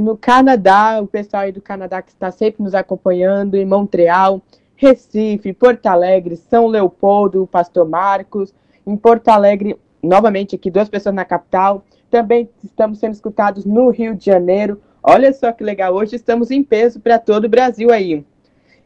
no 0.00 0.16
Canadá, 0.16 0.98
o 1.02 1.06
pessoal 1.06 1.42
aí 1.42 1.52
do 1.52 1.60
Canadá 1.60 2.00
que 2.00 2.10
está 2.10 2.30
sempre 2.30 2.62
nos 2.62 2.74
acompanhando, 2.74 3.54
em 3.54 3.66
Montreal, 3.66 4.42
Recife, 4.78 5.52
Porto 5.52 5.86
Alegre, 5.86 6.36
São 6.36 6.68
Leopoldo, 6.68 7.48
Pastor 7.48 7.86
Marcos, 7.88 8.54
em 8.86 8.96
Porto 8.96 9.28
Alegre, 9.28 9.76
novamente 10.00 10.54
aqui, 10.54 10.70
duas 10.70 10.88
pessoas 10.88 11.16
na 11.16 11.24
capital, 11.24 11.82
também 12.08 12.48
estamos 12.62 13.00
sendo 13.00 13.12
escutados 13.12 13.64
no 13.64 13.90
Rio 13.90 14.14
de 14.14 14.24
Janeiro. 14.24 14.80
Olha 15.02 15.32
só 15.32 15.50
que 15.50 15.64
legal, 15.64 15.92
hoje 15.92 16.14
estamos 16.14 16.52
em 16.52 16.62
peso 16.62 17.00
para 17.00 17.18
todo 17.18 17.46
o 17.46 17.48
Brasil 17.48 17.90
aí. 17.90 18.24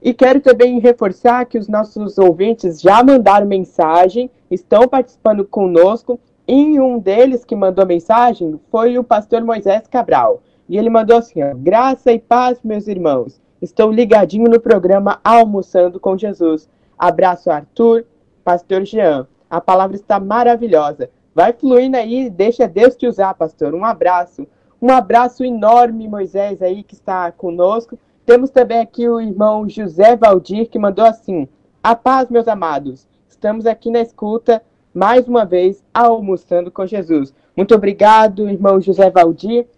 E 0.01 0.15
quero 0.15 0.41
também 0.41 0.81
reforçar 0.81 1.45
que 1.45 1.59
os 1.59 1.69
nossos 1.69 2.17
ouvintes 2.17 2.81
já 2.81 3.05
mandaram 3.05 3.47
mensagem, 3.47 4.31
estão 4.51 4.89
participando 4.89 5.45
conosco. 5.45 6.19
E 6.49 6.81
um 6.81 6.99
deles 6.99 7.45
que 7.45 7.55
mandou 7.55 7.85
mensagem 7.85 8.59
foi 8.71 8.99
o 8.99 9.05
pastor 9.05 9.45
Moisés 9.45 9.87
Cabral. 9.87 10.43
E 10.71 10.79
ele 10.79 10.89
mandou 10.89 11.19
assim: 11.19 11.43
ó, 11.43 11.55
Graça 11.55 12.11
e 12.11 12.19
paz, 12.19 12.59
meus 12.65 12.89
irmãos. 12.89 13.42
Estou 13.63 13.93
ligadinho 13.93 14.51
no 14.51 14.59
programa 14.59 15.21
Almoçando 15.23 16.01
com 16.01 16.19
Jesus. 16.19 16.69
Abraço, 16.99 17.49
Arthur, 17.49 18.05
pastor 18.43 18.85
Jean. 18.85 19.29
A 19.49 19.61
palavra 19.61 19.95
está 19.95 20.19
maravilhosa. 20.19 21.09
Vai 21.33 21.53
fluindo 21.53 21.97
aí, 21.97 22.29
deixa 22.29 22.67
Deus 22.67 22.97
te 22.97 23.07
usar, 23.07 23.33
pastor. 23.35 23.73
Um 23.73 23.85
abraço. 23.85 24.49
Um 24.81 24.91
abraço 24.91 25.45
enorme, 25.45 26.09
Moisés, 26.09 26.61
aí 26.61 26.83
que 26.83 26.95
está 26.95 27.31
conosco. 27.31 27.97
Temos 28.27 28.51
também 28.51 28.81
aqui 28.81 29.09
o 29.09 29.21
irmão 29.21 29.69
José 29.69 30.17
Valdir, 30.17 30.69
que 30.69 30.77
mandou 30.77 31.05
assim: 31.05 31.47
A 31.81 31.95
paz, 31.95 32.29
meus 32.29 32.49
amados. 32.49 33.07
Estamos 33.29 33.65
aqui 33.65 33.93
na 33.93 34.01
escuta, 34.01 34.61
mais 34.93 35.29
uma 35.29 35.45
vez, 35.45 35.85
almoçando 35.95 36.69
com 36.69 36.85
Jesus. 36.85 37.33
Muito 37.57 37.77
obrigado, 37.77 38.51
irmão 38.51 38.81
José 38.81 39.09
Valdir. 39.09 39.69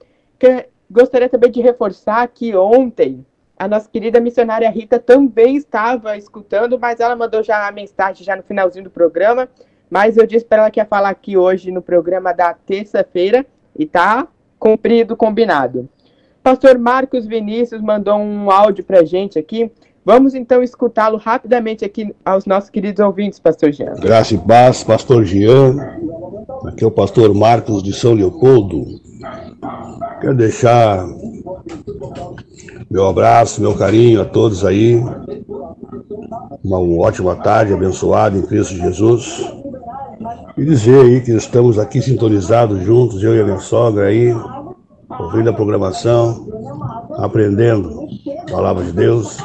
Gostaria 0.91 1.29
também 1.29 1.51
de 1.51 1.61
reforçar 1.61 2.27
que 2.29 2.57
ontem 2.57 3.27
a 3.57 3.69
nossa 3.69 3.89
querida 3.89 4.21
missionária 4.21 4.71
Rita 4.71 4.99
também 4.99 5.57
estava 5.57 6.17
escutando, 6.17 6.79
mas 6.79 7.01
ela 7.01 7.15
mandou 7.15 7.43
já 7.43 7.69
a 7.69 7.73
mensagem 7.73 8.25
já 8.25 8.35
no 8.35 8.43
finalzinho 8.43 8.85
do 8.85 8.91
programa 8.91 9.49
mas 9.95 10.17
eu 10.17 10.27
disse 10.27 10.45
para 10.45 10.63
ela 10.63 10.71
que 10.71 10.81
ia 10.81 10.85
falar 10.85 11.11
aqui 11.11 11.37
hoje 11.37 11.71
no 11.71 11.83
programa 11.83 12.33
da 12.33 12.53
terça-feira 12.53 13.47
e 13.79 13.87
tá 13.87 14.27
cumprido, 14.59 15.17
combinado. 15.17 15.89
Pastor 16.43 16.79
Marcos 16.79 17.27
Vinícius 17.27 17.81
mandou 17.81 18.17
um 18.17 18.51
áudio 18.51 18.85
para 18.85 19.05
gente 19.05 19.39
aqui. 19.39 19.71
Vamos 20.05 20.35
então 20.35 20.63
escutá-lo 20.63 21.17
rapidamente 21.17 21.83
aqui 21.83 22.15
aos 22.25 22.45
nossos 22.45 22.69
queridos 22.69 23.03
ouvintes, 23.03 23.39
Pastor 23.39 23.73
Jean. 23.73 23.95
Graça 23.95 24.35
e 24.35 24.39
paz, 24.39 24.85
Pastor 24.85 25.25
Jean. 25.25 25.77
Aqui 26.67 26.85
é 26.85 26.87
o 26.87 26.91
Pastor 26.91 27.35
Marcos 27.35 27.83
de 27.83 27.93
São 27.95 28.13
Leopoldo. 28.13 28.85
Quero 30.21 30.35
deixar 30.35 31.07
meu 32.91 33.07
abraço, 33.07 33.63
meu 33.63 33.75
carinho 33.75 34.21
a 34.21 34.27
todos 34.27 34.63
aí. 34.63 35.03
Uma, 36.63 36.79
ótima 36.79 37.35
tarde, 37.37 37.73
abençoada 37.73 38.37
em 38.37 38.43
Cristo 38.43 38.75
Jesus. 38.75 39.51
E 40.57 40.65
dizer 40.65 41.01
aí 41.01 41.21
que 41.23 41.33
estamos 41.33 41.79
aqui 41.79 42.03
sintonizados 42.03 42.83
juntos, 42.83 43.23
eu 43.23 43.35
e 43.35 43.41
a 43.41 43.45
minha 43.45 43.59
sogra 43.59 44.07
aí, 44.07 44.35
ouvindo 45.19 45.49
a 45.49 45.53
programação, 45.53 46.47
aprendendo 47.17 48.07
a 48.47 48.53
palavra 48.53 48.85
de 48.85 48.93
Deus. 48.93 49.39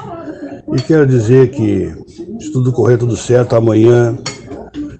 E 0.74 0.82
quero 0.82 1.05
dizer 1.07 1.51
que, 1.51 1.93
se 2.39 2.51
tudo 2.51 2.72
correr 2.72 2.97
tudo 2.97 3.17
certo, 3.17 3.55
amanhã 3.55 4.17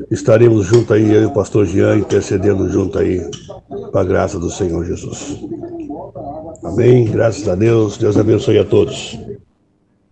estaremos 0.10 0.66
juntos 0.66 0.92
aí, 0.92 1.14
eu 1.14 1.24
e 1.24 1.26
o 1.26 1.34
pastor 1.34 1.66
Jean, 1.66 1.98
intercedendo 1.98 2.68
junto 2.70 2.98
aí, 2.98 3.22
com 3.92 3.98
a 3.98 4.04
graça 4.04 4.40
do 4.40 4.50
Senhor 4.50 4.84
Jesus. 4.86 5.40
Amém. 6.64 7.06
Graças 7.06 7.48
a 7.48 7.56
Deus. 7.56 7.98
Deus 7.98 8.18
abençoe 8.18 8.60
a 8.60 8.66
todos. 8.66 9.20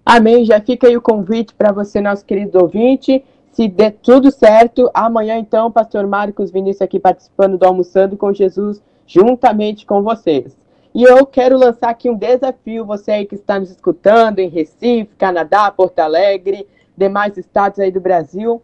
Amém. 0.06 0.46
Já 0.46 0.62
fica 0.62 0.88
aí 0.88 0.96
o 0.96 1.02
convite 1.02 1.54
para 1.54 1.72
você, 1.72 2.00
nosso 2.00 2.24
querido 2.24 2.60
ouvinte. 2.60 3.24
Se 3.52 3.68
der 3.68 3.92
tudo 4.04 4.30
certo, 4.30 4.90
amanhã 4.94 5.38
então, 5.38 5.72
pastor 5.72 6.06
Marcos 6.06 6.52
Vinícius 6.52 6.84
aqui 6.84 7.00
participando 7.00 7.58
do 7.58 7.66
Almoçando 7.66 8.16
com 8.16 8.32
Jesus, 8.32 8.82
juntamente 9.08 9.86
com 9.86 10.04
vocês. 10.04 10.56
E 10.98 11.04
eu 11.04 11.28
quero 11.28 11.60
lançar 11.60 11.92
aqui 11.92 12.10
um 12.10 12.18
desafio, 12.18 12.84
você 12.84 13.12
aí 13.12 13.26
que 13.28 13.36
está 13.36 13.60
nos 13.60 13.70
escutando 13.70 14.40
em 14.40 14.50
Recife, 14.50 15.14
Canadá, 15.16 15.70
Porto 15.70 16.00
Alegre, 16.00 16.68
demais 16.98 17.38
estados 17.38 17.78
aí 17.78 17.92
do 17.92 18.02
Brasil. 18.02 18.60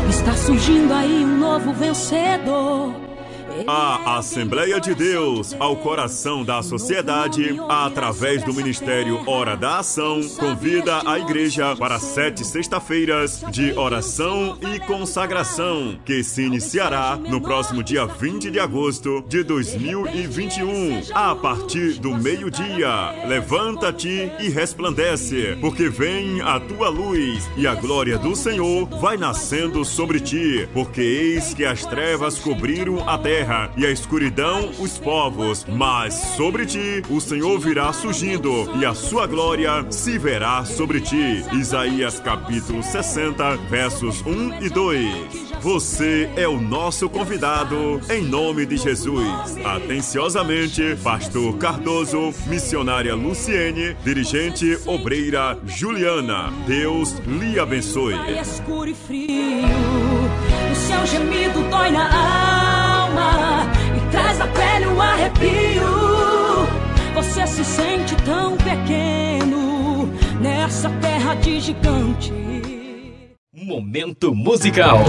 Está 0.09 0.33
surgindo 0.33 0.91
aí 0.93 1.23
um 1.23 1.37
novo 1.37 1.71
vencedor. 1.73 3.06
A 3.65 4.17
Assembleia 4.17 4.79
de 4.79 4.93
Deus, 4.93 5.55
ao 5.59 5.77
coração 5.77 6.43
da 6.43 6.61
sociedade, 6.61 7.57
através 7.67 8.43
do 8.43 8.53
Ministério 8.53 9.27
Hora 9.27 9.55
da 9.55 9.79
Ação, 9.79 10.21
convida 10.37 11.01
a 11.05 11.17
igreja 11.17 11.75
para 11.75 11.97
sete 11.97 12.45
sexta-feiras 12.45 13.43
de 13.51 13.71
oração 13.73 14.57
e 14.61 14.79
consagração, 14.81 15.97
que 16.05 16.23
se 16.23 16.43
iniciará 16.43 17.15
no 17.15 17.41
próximo 17.41 17.81
dia 17.83 18.05
20 18.05 18.51
de 18.51 18.59
agosto 18.59 19.23
de 19.27 19.43
2021, 19.43 21.01
a 21.13 21.35
partir 21.35 21.93
do 21.99 22.13
meio-dia. 22.13 23.27
Levanta-te 23.27 24.31
e 24.39 24.49
resplandece, 24.49 25.57
porque 25.61 25.89
vem 25.89 26.41
a 26.41 26.59
tua 26.59 26.89
luz 26.89 27.49
e 27.55 27.65
a 27.65 27.73
glória 27.73 28.17
do 28.17 28.35
Senhor 28.35 28.85
vai 28.99 29.17
nascendo 29.17 29.83
sobre 29.85 30.19
ti, 30.19 30.67
porque 30.73 31.01
eis 31.01 31.53
que 31.53 31.65
as 31.65 31.85
trevas 31.85 32.37
cobriram 32.39 33.07
a 33.07 33.17
terra 33.17 33.46
e 33.75 33.85
a 33.85 33.91
escuridão 33.91 34.71
os 34.79 34.97
povos, 34.97 35.65
mas 35.67 36.13
sobre 36.35 36.65
ti 36.65 37.01
o 37.09 37.21
Senhor 37.21 37.59
virá 37.59 37.91
surgindo 37.93 38.69
e 38.79 38.85
a 38.85 38.93
sua 38.93 39.25
glória 39.25 39.85
se 39.89 40.17
verá 40.17 40.65
sobre 40.65 40.99
ti. 41.01 41.43
Isaías 41.53 42.19
capítulo 42.19 42.83
60, 42.83 43.55
versos 43.69 44.21
1 44.25 44.61
e 44.61 44.69
2. 44.69 45.47
Você 45.61 46.29
é 46.35 46.47
o 46.47 46.59
nosso 46.59 47.09
convidado 47.09 47.99
em 48.09 48.23
nome 48.23 48.65
de 48.65 48.77
Jesus. 48.77 49.57
Atenciosamente, 49.65 50.97
Pastor 51.03 51.57
Cardoso, 51.57 52.33
missionária 52.47 53.15
Luciene, 53.15 53.95
dirigente 54.03 54.77
obreira 54.85 55.57
Juliana. 55.65 56.53
Deus 56.67 57.15
lhe 57.25 57.59
abençoe. 57.59 58.13
É 58.13 58.41
escuro 58.41 58.89
e 58.89 58.93
frio, 58.93 59.65
o 60.71 60.75
seu 60.75 61.05
gemido 61.05 61.63
dói 61.69 61.91
na 61.91 62.05
alma 62.05 62.66
e 63.95 64.11
traz 64.11 64.37
na 64.39 64.47
pele 64.47 64.87
um 64.87 65.01
arrepio. 65.01 65.87
Você 67.15 67.47
se 67.47 67.65
sente 67.65 68.15
tão 68.23 68.55
pequeno 68.57 70.07
nessa 70.39 70.89
terra 71.01 71.35
de 71.35 71.59
gigante. 71.59 72.33
Momento 73.53 74.33
musical. 74.33 75.03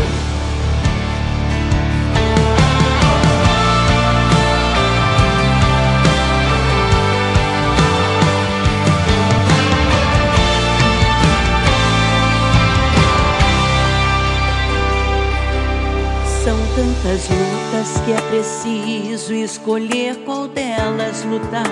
Tantas 16.99 17.29
lutas 17.29 18.01
que 18.05 18.13
é 18.13 18.21
preciso 18.31 19.33
escolher 19.35 20.17
qual 20.25 20.49
delas 20.49 21.25
lutar. 21.25 21.65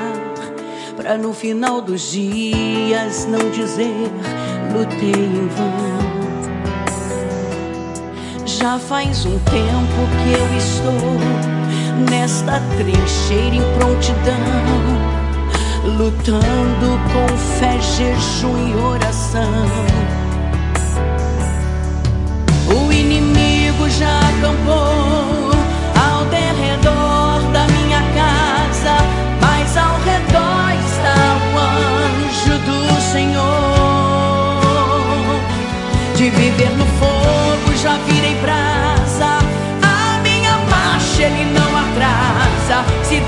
Pra 0.96 1.18
no 1.18 1.32
final 1.32 1.80
dos 1.80 2.12
dias 2.12 3.26
não 3.26 3.50
dizer 3.50 4.10
lutei 4.72 5.10
em 5.10 5.48
vão. 5.48 6.16
Já 8.46 8.78
faz 8.78 9.26
um 9.26 9.38
tempo 9.40 10.06
que 10.22 10.32
eu 10.32 10.56
estou 10.56 11.18
nesta 12.10 12.60
trincheira 12.76 13.56
em 13.56 13.78
prontidão, 13.78 14.34
lutando 15.98 16.98
com 17.12 17.36
fé, 17.58 17.78
jejum 17.80 18.68
e 18.68 18.74
oração. 18.76 20.25
Ao 24.48 26.24
derredor 26.26 27.40
da 27.52 27.66
minha 27.68 28.00
casa, 28.14 28.96
mas 29.40 29.76
ao 29.76 29.98
redor 30.00 30.72
está 30.86 31.16
o 31.52 31.58
anjo 31.58 32.58
do 32.60 33.00
Senhor. 33.12 34.60
De 36.16 36.30
viver 36.30 36.70
no 36.76 36.86
fogo 36.98 37.76
já 37.82 37.96
virei 38.06 38.34
brasa, 38.36 39.38
a 39.82 40.18
minha 40.22 40.56
marcha 40.70 41.22
ele 41.22 41.44
não 41.52 41.76
atrasa. 41.76 42.84
Se 43.02 43.20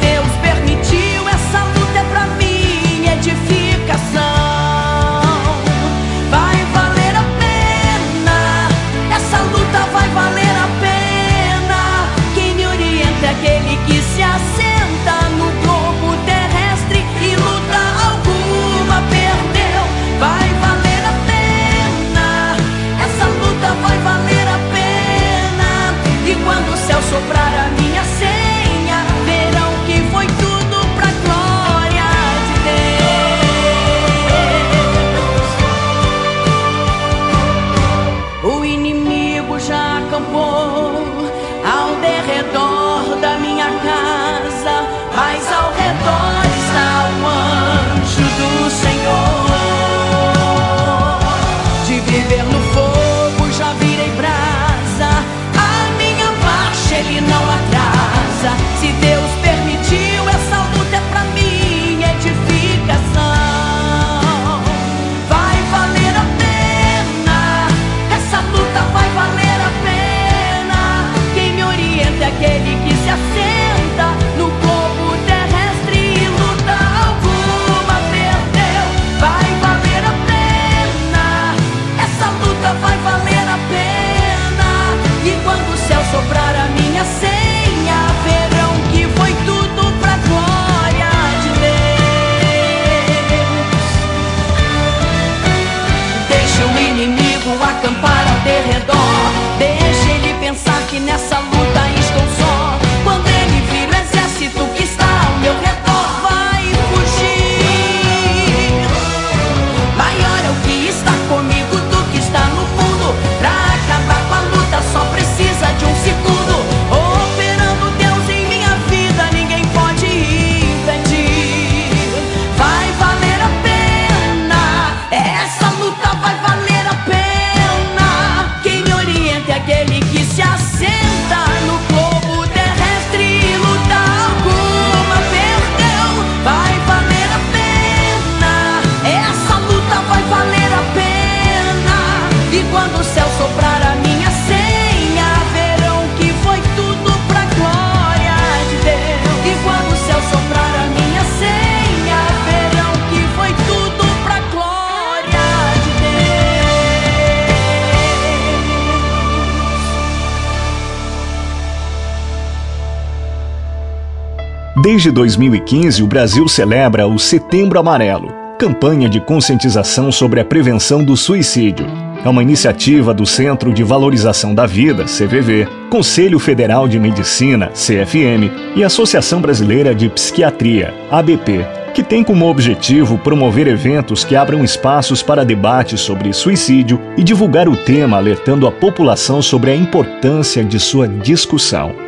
Desde 164.99 165.13
2015, 165.13 166.03
o 166.03 166.09
Brasil 166.09 166.49
celebra 166.49 167.07
o 167.07 167.21
Setembro 167.21 167.79
Amarelo, 167.79 168.35
campanha 168.59 169.09
de 169.09 169.21
conscientização 169.21 170.11
sobre 170.11 170.41
a 170.41 170.45
prevenção 170.45 171.05
do 171.05 171.17
suicídio. 171.17 171.87
É 172.25 172.29
uma 172.29 172.43
iniciativa 172.43 173.15
do 173.15 173.25
Centro 173.25 173.73
de 173.73 173.85
Valorização 173.85 174.53
da 174.53 174.67
Vida, 174.67 175.05
CVV, 175.05 175.69
Conselho 175.89 176.41
Federal 176.41 176.89
de 176.89 176.99
Medicina, 176.99 177.69
CFM, 177.69 178.51
e 178.75 178.83
Associação 178.83 179.41
Brasileira 179.41 179.95
de 179.95 180.09
Psiquiatria, 180.09 180.93
ABP, 181.13 181.65
que 181.95 182.03
tem 182.03 182.25
como 182.25 182.49
objetivo 182.49 183.17
promover 183.19 183.69
eventos 183.69 184.25
que 184.25 184.35
abram 184.35 184.65
espaços 184.65 185.23
para 185.23 185.45
debates 185.45 186.01
sobre 186.01 186.33
suicídio 186.33 187.01
e 187.17 187.23
divulgar 187.23 187.69
o 187.69 187.77
tema 187.77 188.17
alertando 188.17 188.67
a 188.67 188.73
população 188.73 189.41
sobre 189.41 189.71
a 189.71 189.77
importância 189.77 190.65
de 190.65 190.81
sua 190.81 191.07
discussão. 191.07 192.08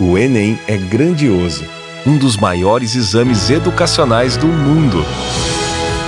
O 0.00 0.16
Enem 0.16 0.58
é 0.66 0.78
grandioso, 0.78 1.62
um 2.06 2.16
dos 2.16 2.34
maiores 2.34 2.96
exames 2.96 3.50
educacionais 3.50 4.34
do 4.34 4.46
mundo. 4.46 5.04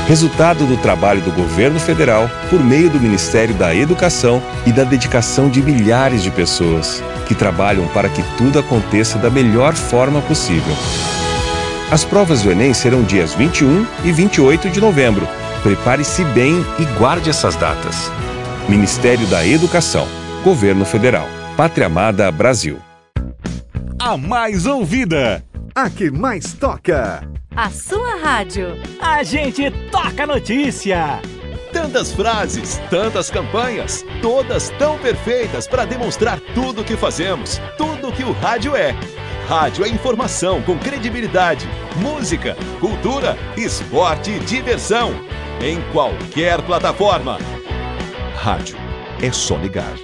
Resultado 0.08 0.64
do 0.64 0.78
trabalho 0.78 1.20
do 1.20 1.30
governo 1.30 1.78
federal 1.78 2.26
por 2.48 2.58
meio 2.58 2.88
do 2.88 2.98
Ministério 2.98 3.54
da 3.54 3.74
Educação 3.74 4.42
e 4.64 4.72
da 4.72 4.82
dedicação 4.82 5.50
de 5.50 5.60
milhares 5.60 6.22
de 6.22 6.30
pessoas 6.30 7.02
que 7.28 7.34
trabalham 7.34 7.86
para 7.88 8.08
que 8.08 8.22
tudo 8.38 8.58
aconteça 8.58 9.18
da 9.18 9.28
melhor 9.28 9.74
forma 9.74 10.22
possível. 10.22 10.74
As 11.90 12.02
provas 12.02 12.40
do 12.40 12.50
Enem 12.50 12.72
serão 12.72 13.02
dias 13.02 13.34
21 13.34 13.86
e 14.04 14.10
28 14.10 14.70
de 14.70 14.80
novembro. 14.80 15.28
Prepare-se 15.62 16.24
bem 16.24 16.64
e 16.78 16.86
guarde 16.98 17.28
essas 17.28 17.56
datas. 17.56 18.10
Ministério 18.70 19.26
da 19.26 19.46
Educação, 19.46 20.08
Governo 20.42 20.86
Federal, 20.86 21.28
Pátria 21.58 21.88
Amada 21.88 22.32
Brasil. 22.32 22.80
A 24.12 24.16
mais 24.18 24.66
ouvida, 24.66 25.42
a 25.74 25.88
que 25.88 26.10
mais 26.10 26.52
toca. 26.52 27.26
A 27.56 27.70
sua 27.70 28.16
rádio. 28.16 28.76
A 29.00 29.22
gente 29.22 29.70
toca 29.90 30.26
notícia. 30.26 31.18
Tantas 31.72 32.12
frases, 32.12 32.78
tantas 32.90 33.30
campanhas, 33.30 34.04
todas 34.20 34.68
tão 34.78 34.98
perfeitas 34.98 35.66
para 35.66 35.86
demonstrar 35.86 36.38
tudo 36.54 36.82
o 36.82 36.84
que 36.84 36.94
fazemos, 36.94 37.58
tudo 37.78 38.08
o 38.08 38.12
que 38.12 38.22
o 38.22 38.32
rádio 38.32 38.76
é. 38.76 38.94
Rádio 39.48 39.82
é 39.82 39.88
informação 39.88 40.60
com 40.60 40.78
credibilidade, 40.78 41.66
música, 41.96 42.54
cultura, 42.80 43.34
esporte 43.56 44.32
e 44.32 44.40
diversão. 44.40 45.10
Em 45.62 45.80
qualquer 45.90 46.60
plataforma. 46.60 47.38
Rádio 48.36 48.76
é 49.22 49.32
só 49.32 49.56
ligar. 49.56 49.94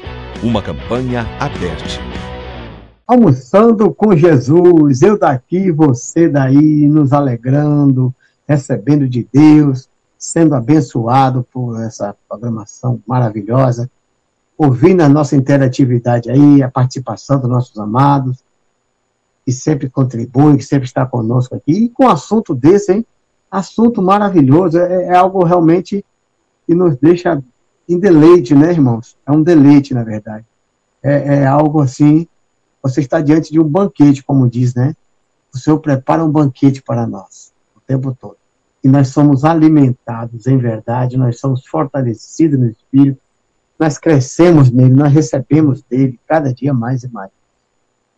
Uma 0.42 0.62
campanha 0.62 1.28
aberta. 1.38 2.38
Almoçando 3.09 3.90
com 3.94 4.14
Jesus, 4.14 5.00
eu 5.00 5.18
daqui, 5.18 5.72
você 5.72 6.28
daí, 6.28 6.86
nos 6.86 7.11
alegrando, 7.11 8.14
recebendo 8.46 9.09
de 9.09 9.26
Deus, 9.32 9.88
sendo 10.18 10.54
abençoado 10.54 11.42
por 11.50 11.80
essa 11.80 12.14
programação 12.28 13.00
maravilhosa, 13.06 13.90
ouvindo 14.59 15.00
a 15.00 15.09
nossa 15.09 15.34
interatividade 15.34 16.30
aí, 16.30 16.62
a 16.62 16.70
participação 16.70 17.40
dos 17.40 17.48
nossos 17.48 17.78
amados, 17.78 18.44
que 19.42 19.52
sempre 19.52 19.88
contribui, 19.88 20.59
que 20.59 20.64
sempre 20.64 20.84
está 20.84 21.06
conosco 21.06 21.54
aqui, 21.54 21.72
e 21.72 21.88
com 21.88 22.06
assunto 22.06 22.54
desse, 22.54 22.92
hein? 22.92 23.06
Assunto 23.50 24.02
maravilhoso, 24.02 24.78
é, 24.78 25.04
é 25.04 25.16
algo 25.16 25.42
realmente 25.44 26.04
que 26.66 26.74
nos 26.74 26.94
deixa 26.98 27.42
em 27.88 27.98
deleite, 27.98 28.54
né, 28.54 28.70
irmãos? 28.70 29.16
É 29.26 29.32
um 29.32 29.42
deleite, 29.42 29.94
na 29.94 30.04
verdade. 30.04 30.44
É, 31.02 31.36
é 31.36 31.46
algo 31.46 31.80
assim 31.80 32.28
você 32.83 33.01
está 33.01 33.20
diante 33.20 33.53
de 33.53 33.61
um 33.61 33.64
banquete, 33.64 34.22
como 34.22 34.49
diz, 34.49 34.74
né? 34.74 34.95
O 35.53 35.59
Senhor 35.59 35.79
prepara 35.81 36.24
um 36.24 36.31
banquete 36.31 36.83
para 36.83 37.07
nós, 37.07 37.53
o 37.76 37.81
tempo 37.81 38.16
todo. 38.18 38.37
E 38.83 38.89
nós 38.89 39.09
somos 39.09 39.45
alimentados 39.45 40.47
em 40.47 40.57
verdade, 40.57 41.16
nós 41.16 41.41
somos 41.41 41.66
fortalecidos 41.66 42.59
no 42.59 42.66
Espírito, 42.66 43.20
nós 43.79 43.99
crescemos 43.99 44.70
nele, 44.70 44.95
nós 44.95 45.12
recebemos 45.12 45.83
dele 45.83 46.18
cada 46.26 46.53
dia 46.53 46.72
mais 46.72 47.03
e 47.03 47.09
mais. 47.09 47.31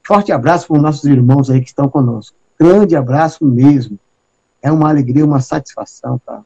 Forte 0.03 0.33
abraço 0.33 0.67
para 0.67 0.77
os 0.77 0.83
nossos 0.83 1.05
irmãos 1.05 1.51
aí 1.51 1.61
que 1.61 1.69
estão 1.69 1.89
conosco. 1.89 2.37
Grande 2.59 2.97
abraço 2.97 3.45
mesmo. 3.45 3.99
É 4.63 4.71
uma 4.71 4.89
alegria, 4.89 5.25
uma 5.25 5.41
satisfação 5.41 6.19
para 6.19 6.43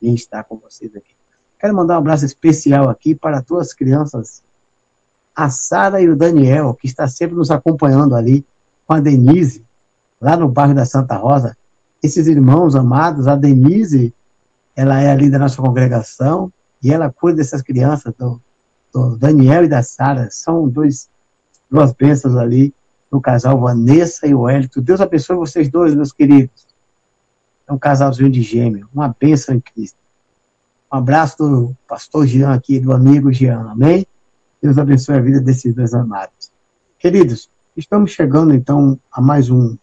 estar 0.00 0.44
com 0.44 0.56
vocês 0.56 0.94
aqui. 0.94 1.14
Quero 1.58 1.74
mandar 1.74 1.94
um 1.94 1.98
abraço 1.98 2.24
especial 2.24 2.88
aqui 2.88 3.14
para 3.14 3.40
duas 3.40 3.72
crianças 3.72 4.42
a 5.36 5.50
Sara 5.50 6.00
e 6.00 6.08
o 6.08 6.16
Daniel, 6.16 6.72
que 6.72 6.86
está 6.86 7.06
sempre 7.06 7.36
nos 7.36 7.50
acompanhando 7.50 8.16
ali, 8.16 8.44
com 8.86 8.94
a 8.94 9.00
Denise, 9.00 9.62
lá 10.18 10.34
no 10.34 10.48
bairro 10.48 10.74
da 10.74 10.86
Santa 10.86 11.14
Rosa. 11.16 11.54
Esses 12.02 12.26
irmãos 12.26 12.74
amados, 12.74 13.28
a 13.28 13.36
Denise, 13.36 14.14
ela 14.74 14.98
é 14.98 15.10
ali 15.10 15.28
da 15.28 15.38
nossa 15.38 15.60
congregação, 15.60 16.50
e 16.82 16.90
ela 16.90 17.12
cuida 17.12 17.38
dessas 17.38 17.60
crianças, 17.60 18.14
do, 18.18 18.40
do 18.94 19.16
Daniel 19.18 19.64
e 19.64 19.68
da 19.68 19.82
Sara. 19.82 20.28
São 20.30 20.66
dois, 20.66 21.10
duas 21.70 21.92
bênçãos 21.92 22.34
ali, 22.36 22.72
no 23.12 23.20
casal 23.20 23.60
Vanessa 23.60 24.26
e 24.26 24.34
o 24.34 24.48
Hélito. 24.48 24.80
Deus 24.80 25.02
abençoe 25.02 25.36
vocês 25.36 25.68
dois, 25.68 25.94
meus 25.94 26.12
queridos. 26.12 26.66
É 27.68 27.72
um 27.72 27.78
casalzinho 27.78 28.30
de 28.30 28.40
gêmeo, 28.40 28.88
uma 28.94 29.14
bênção 29.18 29.54
em 29.54 29.60
Cristo. 29.60 29.98
Um 30.90 30.96
abraço 30.96 31.36
do 31.38 31.76
pastor 31.86 32.26
Jean 32.26 32.54
aqui, 32.54 32.80
do 32.80 32.92
amigo 32.92 33.32
Jean, 33.32 33.70
amém? 33.70 34.06
Deus 34.62 34.78
abençoe 34.78 35.16
a 35.16 35.20
vida 35.20 35.40
desses 35.40 35.74
dois 35.74 35.92
amados. 35.92 36.50
Queridos, 36.98 37.50
estamos 37.76 38.10
chegando 38.10 38.54
então 38.54 38.98
a 39.12 39.20
mais 39.20 39.50
um 39.50 39.76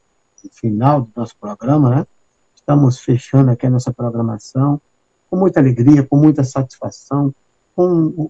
final 0.52 1.02
do 1.02 1.12
nosso 1.16 1.36
programa, 1.38 1.96
né? 1.96 2.08
Estamos 2.56 3.00
fechando 3.00 3.52
aqui 3.52 3.68
a 3.68 3.70
nossa 3.70 3.94
programação 3.94 4.82
com 5.30 5.38
muita 5.38 5.60
alegria, 5.60 6.04
com 6.04 6.18
muita 6.18 6.44
satisfação, 6.44 7.34
com 7.76 8.30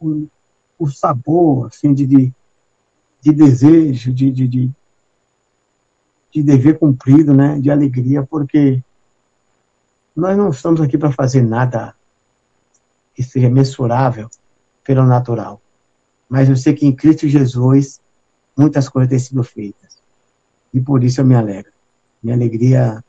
o, 0.00 0.28
o, 0.78 0.90
sabor, 0.90 1.66
assim, 1.66 1.94
de, 1.94 2.06
de, 2.06 2.32
de 3.20 3.32
desejo, 3.32 4.12
de, 4.12 4.30
de, 4.30 4.48
de, 4.48 4.70
de 6.32 6.42
dever 6.42 6.78
cumprido, 6.78 7.32
né? 7.32 7.58
De 7.60 7.70
alegria, 7.70 8.22
porque 8.22 8.82
nós 10.14 10.36
não 10.36 10.50
estamos 10.50 10.80
aqui 10.80 10.98
para 10.98 11.12
fazer 11.12 11.42
nada 11.42 11.94
que 13.14 13.22
seja 13.22 13.48
mensurável 13.48 14.28
pelo 14.82 15.04
natural 15.04 15.60
mas 16.28 16.48
eu 16.48 16.56
sei 16.56 16.74
que 16.74 16.86
em 16.86 16.92
Cristo 16.92 17.28
Jesus 17.28 18.00
muitas 18.56 18.88
coisas 18.88 19.10
têm 19.10 19.18
sido 19.18 19.42
feitas. 19.42 19.98
E 20.72 20.80
por 20.80 21.04
isso 21.04 21.20
eu 21.20 21.24
me 21.24 21.34
alegro. 21.34 21.72
Minha 22.22 22.36
alegria 22.36 23.04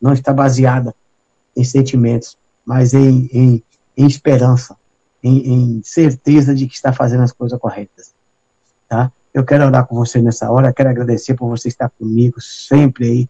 não 0.00 0.12
está 0.12 0.32
baseada 0.32 0.94
em 1.56 1.64
sentimentos, 1.64 2.36
mas 2.64 2.94
em, 2.94 3.28
em, 3.32 3.62
em 3.96 4.06
esperança, 4.06 4.76
em, 5.22 5.52
em, 5.52 5.82
certeza 5.82 6.54
de 6.54 6.66
que 6.66 6.74
está 6.74 6.92
fazendo 6.92 7.22
as 7.22 7.32
coisas 7.32 7.58
corretas. 7.58 8.12
Tá? 8.88 9.12
Eu 9.32 9.44
quero 9.44 9.64
orar 9.64 9.86
com 9.86 9.94
você 9.94 10.20
nessa 10.20 10.50
hora, 10.50 10.72
quero 10.72 10.90
agradecer 10.90 11.34
por 11.34 11.48
você 11.48 11.68
estar 11.68 11.88
comigo 11.90 12.40
sempre 12.40 13.06
aí. 13.06 13.28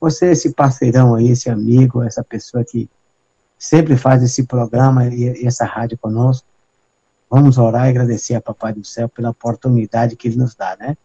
Você, 0.00 0.30
esse 0.30 0.52
parceirão 0.54 1.14
aí, 1.14 1.30
esse 1.30 1.50
amigo, 1.50 2.02
essa 2.02 2.24
pessoa 2.24 2.64
que 2.64 2.88
sempre 3.58 3.96
faz 3.96 4.22
esse 4.22 4.44
programa 4.44 5.06
e, 5.08 5.42
e 5.42 5.46
essa 5.46 5.64
rádio 5.64 5.98
conosco. 5.98 6.46
Vamos 7.30 7.58
orar 7.58 7.86
e 7.86 7.90
agradecer 7.90 8.34
a 8.34 8.40
Papai 8.40 8.72
do 8.72 8.84
Céu 8.84 9.08
pela 9.08 9.30
oportunidade 9.30 10.16
que 10.16 10.26
Ele 10.26 10.36
nos 10.36 10.56
dá, 10.56 10.76
né? 10.80 10.96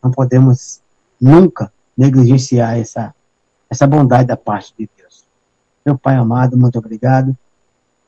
Não 0.00 0.12
podemos 0.12 0.80
nunca 1.20 1.72
negligenciar 1.98 2.78
essa, 2.78 3.12
essa 3.68 3.84
bondade 3.84 4.28
da 4.28 4.36
parte 4.36 4.72
de 4.78 4.88
Deus. 4.96 5.26
Meu 5.84 5.98
Pai 5.98 6.14
amado, 6.14 6.56
muito 6.56 6.78
obrigado, 6.78 7.36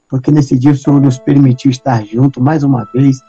porque 0.08 0.30
nesse 0.30 0.56
dia 0.56 0.70
o 0.70 0.76
Senhor 0.76 1.00
nos 1.00 1.18
permitiu 1.18 1.72
estar 1.72 2.04
junto 2.06 2.40
mais 2.40 2.62
uma 2.62 2.84
vez 2.84 3.20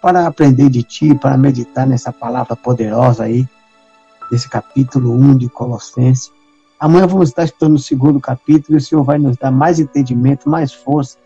para 0.00 0.26
aprender 0.26 0.70
de 0.70 0.82
Ti, 0.82 1.14
para 1.14 1.36
meditar 1.36 1.86
nessa 1.86 2.10
palavra 2.10 2.56
poderosa 2.56 3.24
aí, 3.24 3.46
desse 4.30 4.48
capítulo 4.48 5.12
1 5.12 5.36
de 5.36 5.50
Colossenses. 5.50 6.32
Amanhã 6.80 7.06
vamos 7.06 7.28
estar 7.28 7.44
estudando 7.44 7.74
o 7.74 7.78
segundo 7.78 8.18
capítulo 8.18 8.78
e 8.78 8.80
o 8.80 8.80
Senhor 8.80 9.04
vai 9.04 9.18
nos 9.18 9.36
dar 9.36 9.50
mais 9.50 9.78
entendimento, 9.78 10.48
mais 10.48 10.72
força 10.72 11.18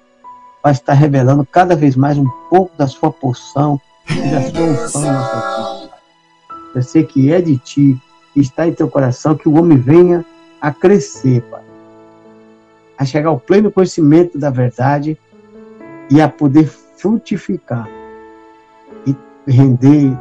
vai 0.66 0.72
estar 0.72 0.94
revelando 0.94 1.46
cada 1.46 1.76
vez 1.76 1.94
mais 1.94 2.18
um 2.18 2.26
pouco 2.50 2.76
da 2.76 2.88
sua 2.88 3.12
porção 3.12 3.80
e 4.10 4.30
da 4.32 4.42
sua 4.42 4.62
unção 4.62 5.00
na 5.00 5.12
nossa 5.12 5.78
vida. 5.78 5.94
Eu 6.74 6.82
sei 6.82 7.04
que 7.04 7.32
é 7.32 7.40
de 7.40 7.56
ti, 7.56 7.96
que 8.34 8.40
está 8.40 8.66
em 8.66 8.72
teu 8.72 8.88
coração, 8.88 9.36
que 9.36 9.48
o 9.48 9.56
homem 9.56 9.78
venha 9.78 10.26
a 10.60 10.72
crescer, 10.72 11.40
Pai. 11.42 11.62
A 12.98 13.04
chegar 13.04 13.28
ao 13.28 13.38
pleno 13.38 13.70
conhecimento 13.70 14.40
da 14.40 14.50
verdade 14.50 15.16
e 16.10 16.20
a 16.20 16.28
poder 16.28 16.66
frutificar 16.66 17.88
e 19.06 19.14
render 19.48 20.18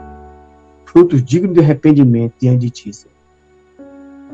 frutos 0.85 1.23
dignos 1.23 1.55
de 1.55 1.61
arrependimento 1.61 2.35
diante 2.39 2.59
de 2.59 2.69
ti, 2.69 2.93
Senhor. 2.93 3.15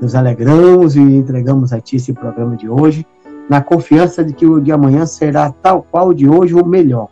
Nos 0.01 0.13
alegramos 0.13 0.97
e 0.97 0.99
entregamos 0.99 1.71
a 1.71 1.79
ti 1.79 1.95
esse 1.95 2.11
programa 2.11 2.57
de 2.57 2.67
hoje 2.67 3.07
na 3.51 3.61
confiança 3.61 4.23
de 4.23 4.33
que 4.33 4.45
o 4.45 4.59
de 4.59 4.71
amanhã 4.71 5.05
será 5.05 5.51
tal 5.51 5.83
qual 5.83 6.07
o 6.07 6.13
de 6.13 6.27
hoje 6.27 6.55
ou 6.55 6.65
melhor, 6.65 7.09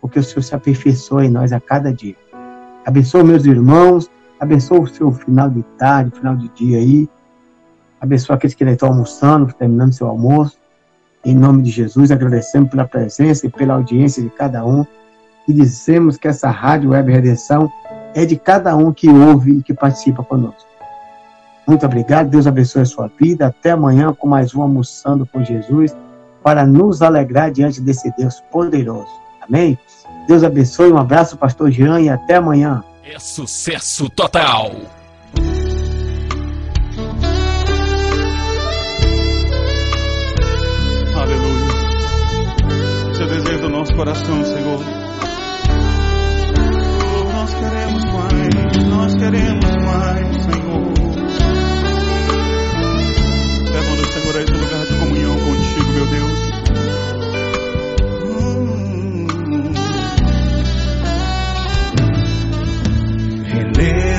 porque 0.00 0.18
o 0.18 0.22
Senhor 0.22 0.42
se 0.42 0.54
aperfeiçoa 0.54 1.24
em 1.24 1.30
nós 1.30 1.52
a 1.52 1.60
cada 1.60 1.92
dia. 1.92 2.16
Abençoa 2.84 3.24
meus 3.24 3.44
irmãos, 3.44 4.10
Abençoa 4.42 4.80
o 4.80 4.86
seu 4.88 5.12
final 5.12 5.48
de 5.48 5.62
tarde, 5.78 6.10
final 6.18 6.34
de 6.34 6.48
dia 6.48 6.78
aí. 6.78 7.08
Abençoa 8.00 8.34
aqueles 8.34 8.56
que 8.56 8.64
estão 8.64 8.88
almoçando, 8.88 9.52
terminando 9.52 9.92
seu 9.92 10.08
almoço. 10.08 10.58
Em 11.24 11.32
nome 11.32 11.62
de 11.62 11.70
Jesus, 11.70 12.10
agradecemos 12.10 12.68
pela 12.68 12.84
presença 12.84 13.46
e 13.46 13.48
pela 13.48 13.74
audiência 13.74 14.20
de 14.20 14.30
cada 14.30 14.66
um. 14.66 14.84
E 15.46 15.52
dizemos 15.52 16.16
que 16.16 16.26
essa 16.26 16.50
Rádio 16.50 16.90
Web 16.90 17.12
Redenção 17.12 17.70
é 18.16 18.26
de 18.26 18.34
cada 18.34 18.74
um 18.76 18.92
que 18.92 19.08
ouve 19.08 19.58
e 19.58 19.62
que 19.62 19.72
participa 19.72 20.24
conosco. 20.24 20.71
Muito 21.66 21.86
obrigado, 21.86 22.28
Deus 22.28 22.46
abençoe 22.46 22.82
a 22.82 22.86
sua 22.86 23.10
vida. 23.20 23.46
Até 23.46 23.70
amanhã 23.70 24.12
com 24.12 24.26
mais 24.26 24.54
um 24.54 24.62
Almoçando 24.62 25.26
com 25.26 25.44
Jesus, 25.44 25.94
para 26.42 26.66
nos 26.66 27.02
alegrar 27.02 27.50
diante 27.50 27.80
desse 27.80 28.12
Deus 28.16 28.42
poderoso. 28.50 29.10
Amém? 29.40 29.78
Deus 30.26 30.44
abençoe, 30.44 30.92
um 30.92 30.98
abraço, 30.98 31.36
Pastor 31.36 31.70
Jean, 31.70 32.00
e 32.00 32.08
até 32.08 32.36
amanhã. 32.36 32.82
É 33.04 33.18
sucesso 33.18 34.08
total! 34.10 34.70
Aleluia. 41.14 41.72
Esse 43.10 43.22
é 43.22 43.24
o 43.24 43.28
desejo 43.28 43.60
do 43.62 43.68
nosso 43.68 43.94
coração, 43.94 44.44
Senhor. 44.44 44.80
Oh, 47.04 47.32
nós 47.32 47.54
queremos 47.54 48.04
mais, 48.04 48.88
nós 48.88 49.14
queremos 49.14 49.61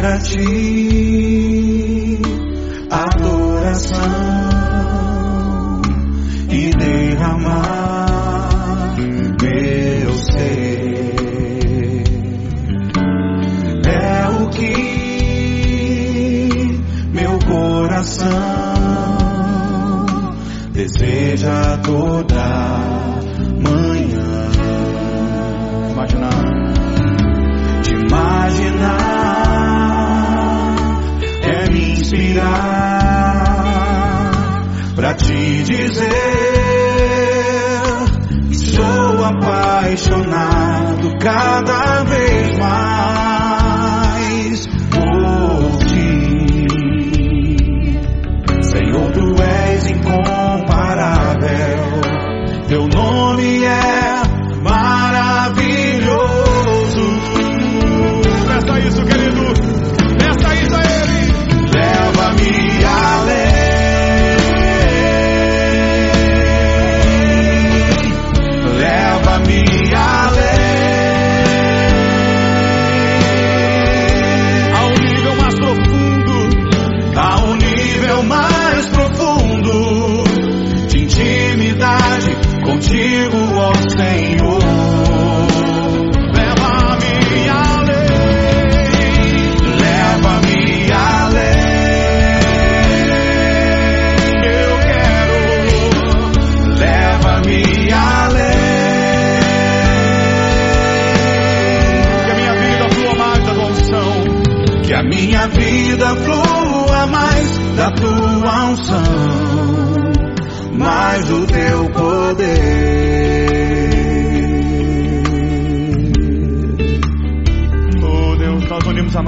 A 0.06 0.20
ti. 0.20 0.44
Adoração. 2.92 3.98
E 6.50 6.72
derramar 6.72 7.93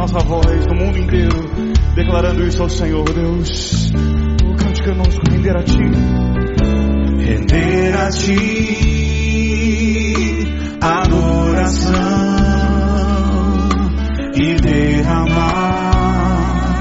nossa 0.05 0.19
voz 0.19 0.67
no 0.67 0.75
mundo 0.75 0.99
inteiro, 0.99 1.49
declarando 1.95 2.45
isso 2.45 2.61
ao 2.61 2.69
Senhor, 2.69 3.11
Deus. 3.11 3.91
Oh, 4.45 4.53
cante 4.55 4.83
conosco, 4.83 5.23
render 5.31 5.57
a 5.57 5.63
Ti. 5.63 5.81
Render 7.17 7.97
a 7.97 8.11
Ti 8.11 8.35
adoração 10.79 11.95
e 14.35 14.53
derramar 14.61 16.77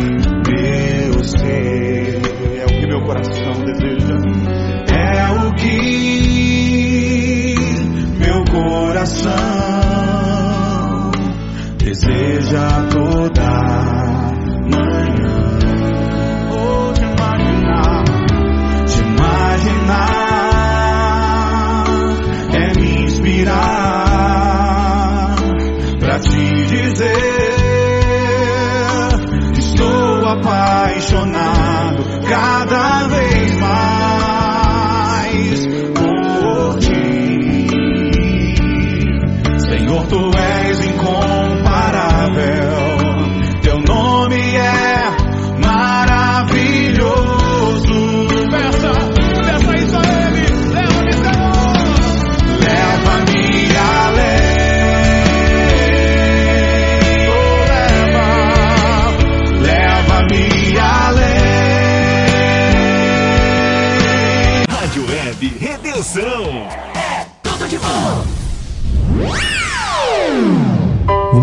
meu 0.47 1.25
ser. 1.25 2.21
É 2.59 2.65
o 2.65 2.69
que 2.69 2.87
meu 2.87 3.01
coração 3.05 3.55
deseja. 3.65 4.19
É 4.93 5.31
o 5.31 5.51
que 5.55 7.55
meu 8.19 8.45
coração 8.45 9.64
deseja 11.95 12.89
toda 12.91 13.84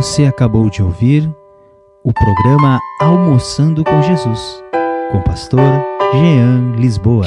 Você 0.01 0.25
acabou 0.25 0.67
de 0.67 0.81
ouvir 0.81 1.29
o 2.03 2.11
programa 2.11 2.79
Almoçando 2.99 3.83
com 3.83 4.01
Jesus, 4.01 4.59
com 5.11 5.19
o 5.19 5.23
pastor 5.23 5.61
Jean 6.11 6.75
Lisboa. 6.75 7.25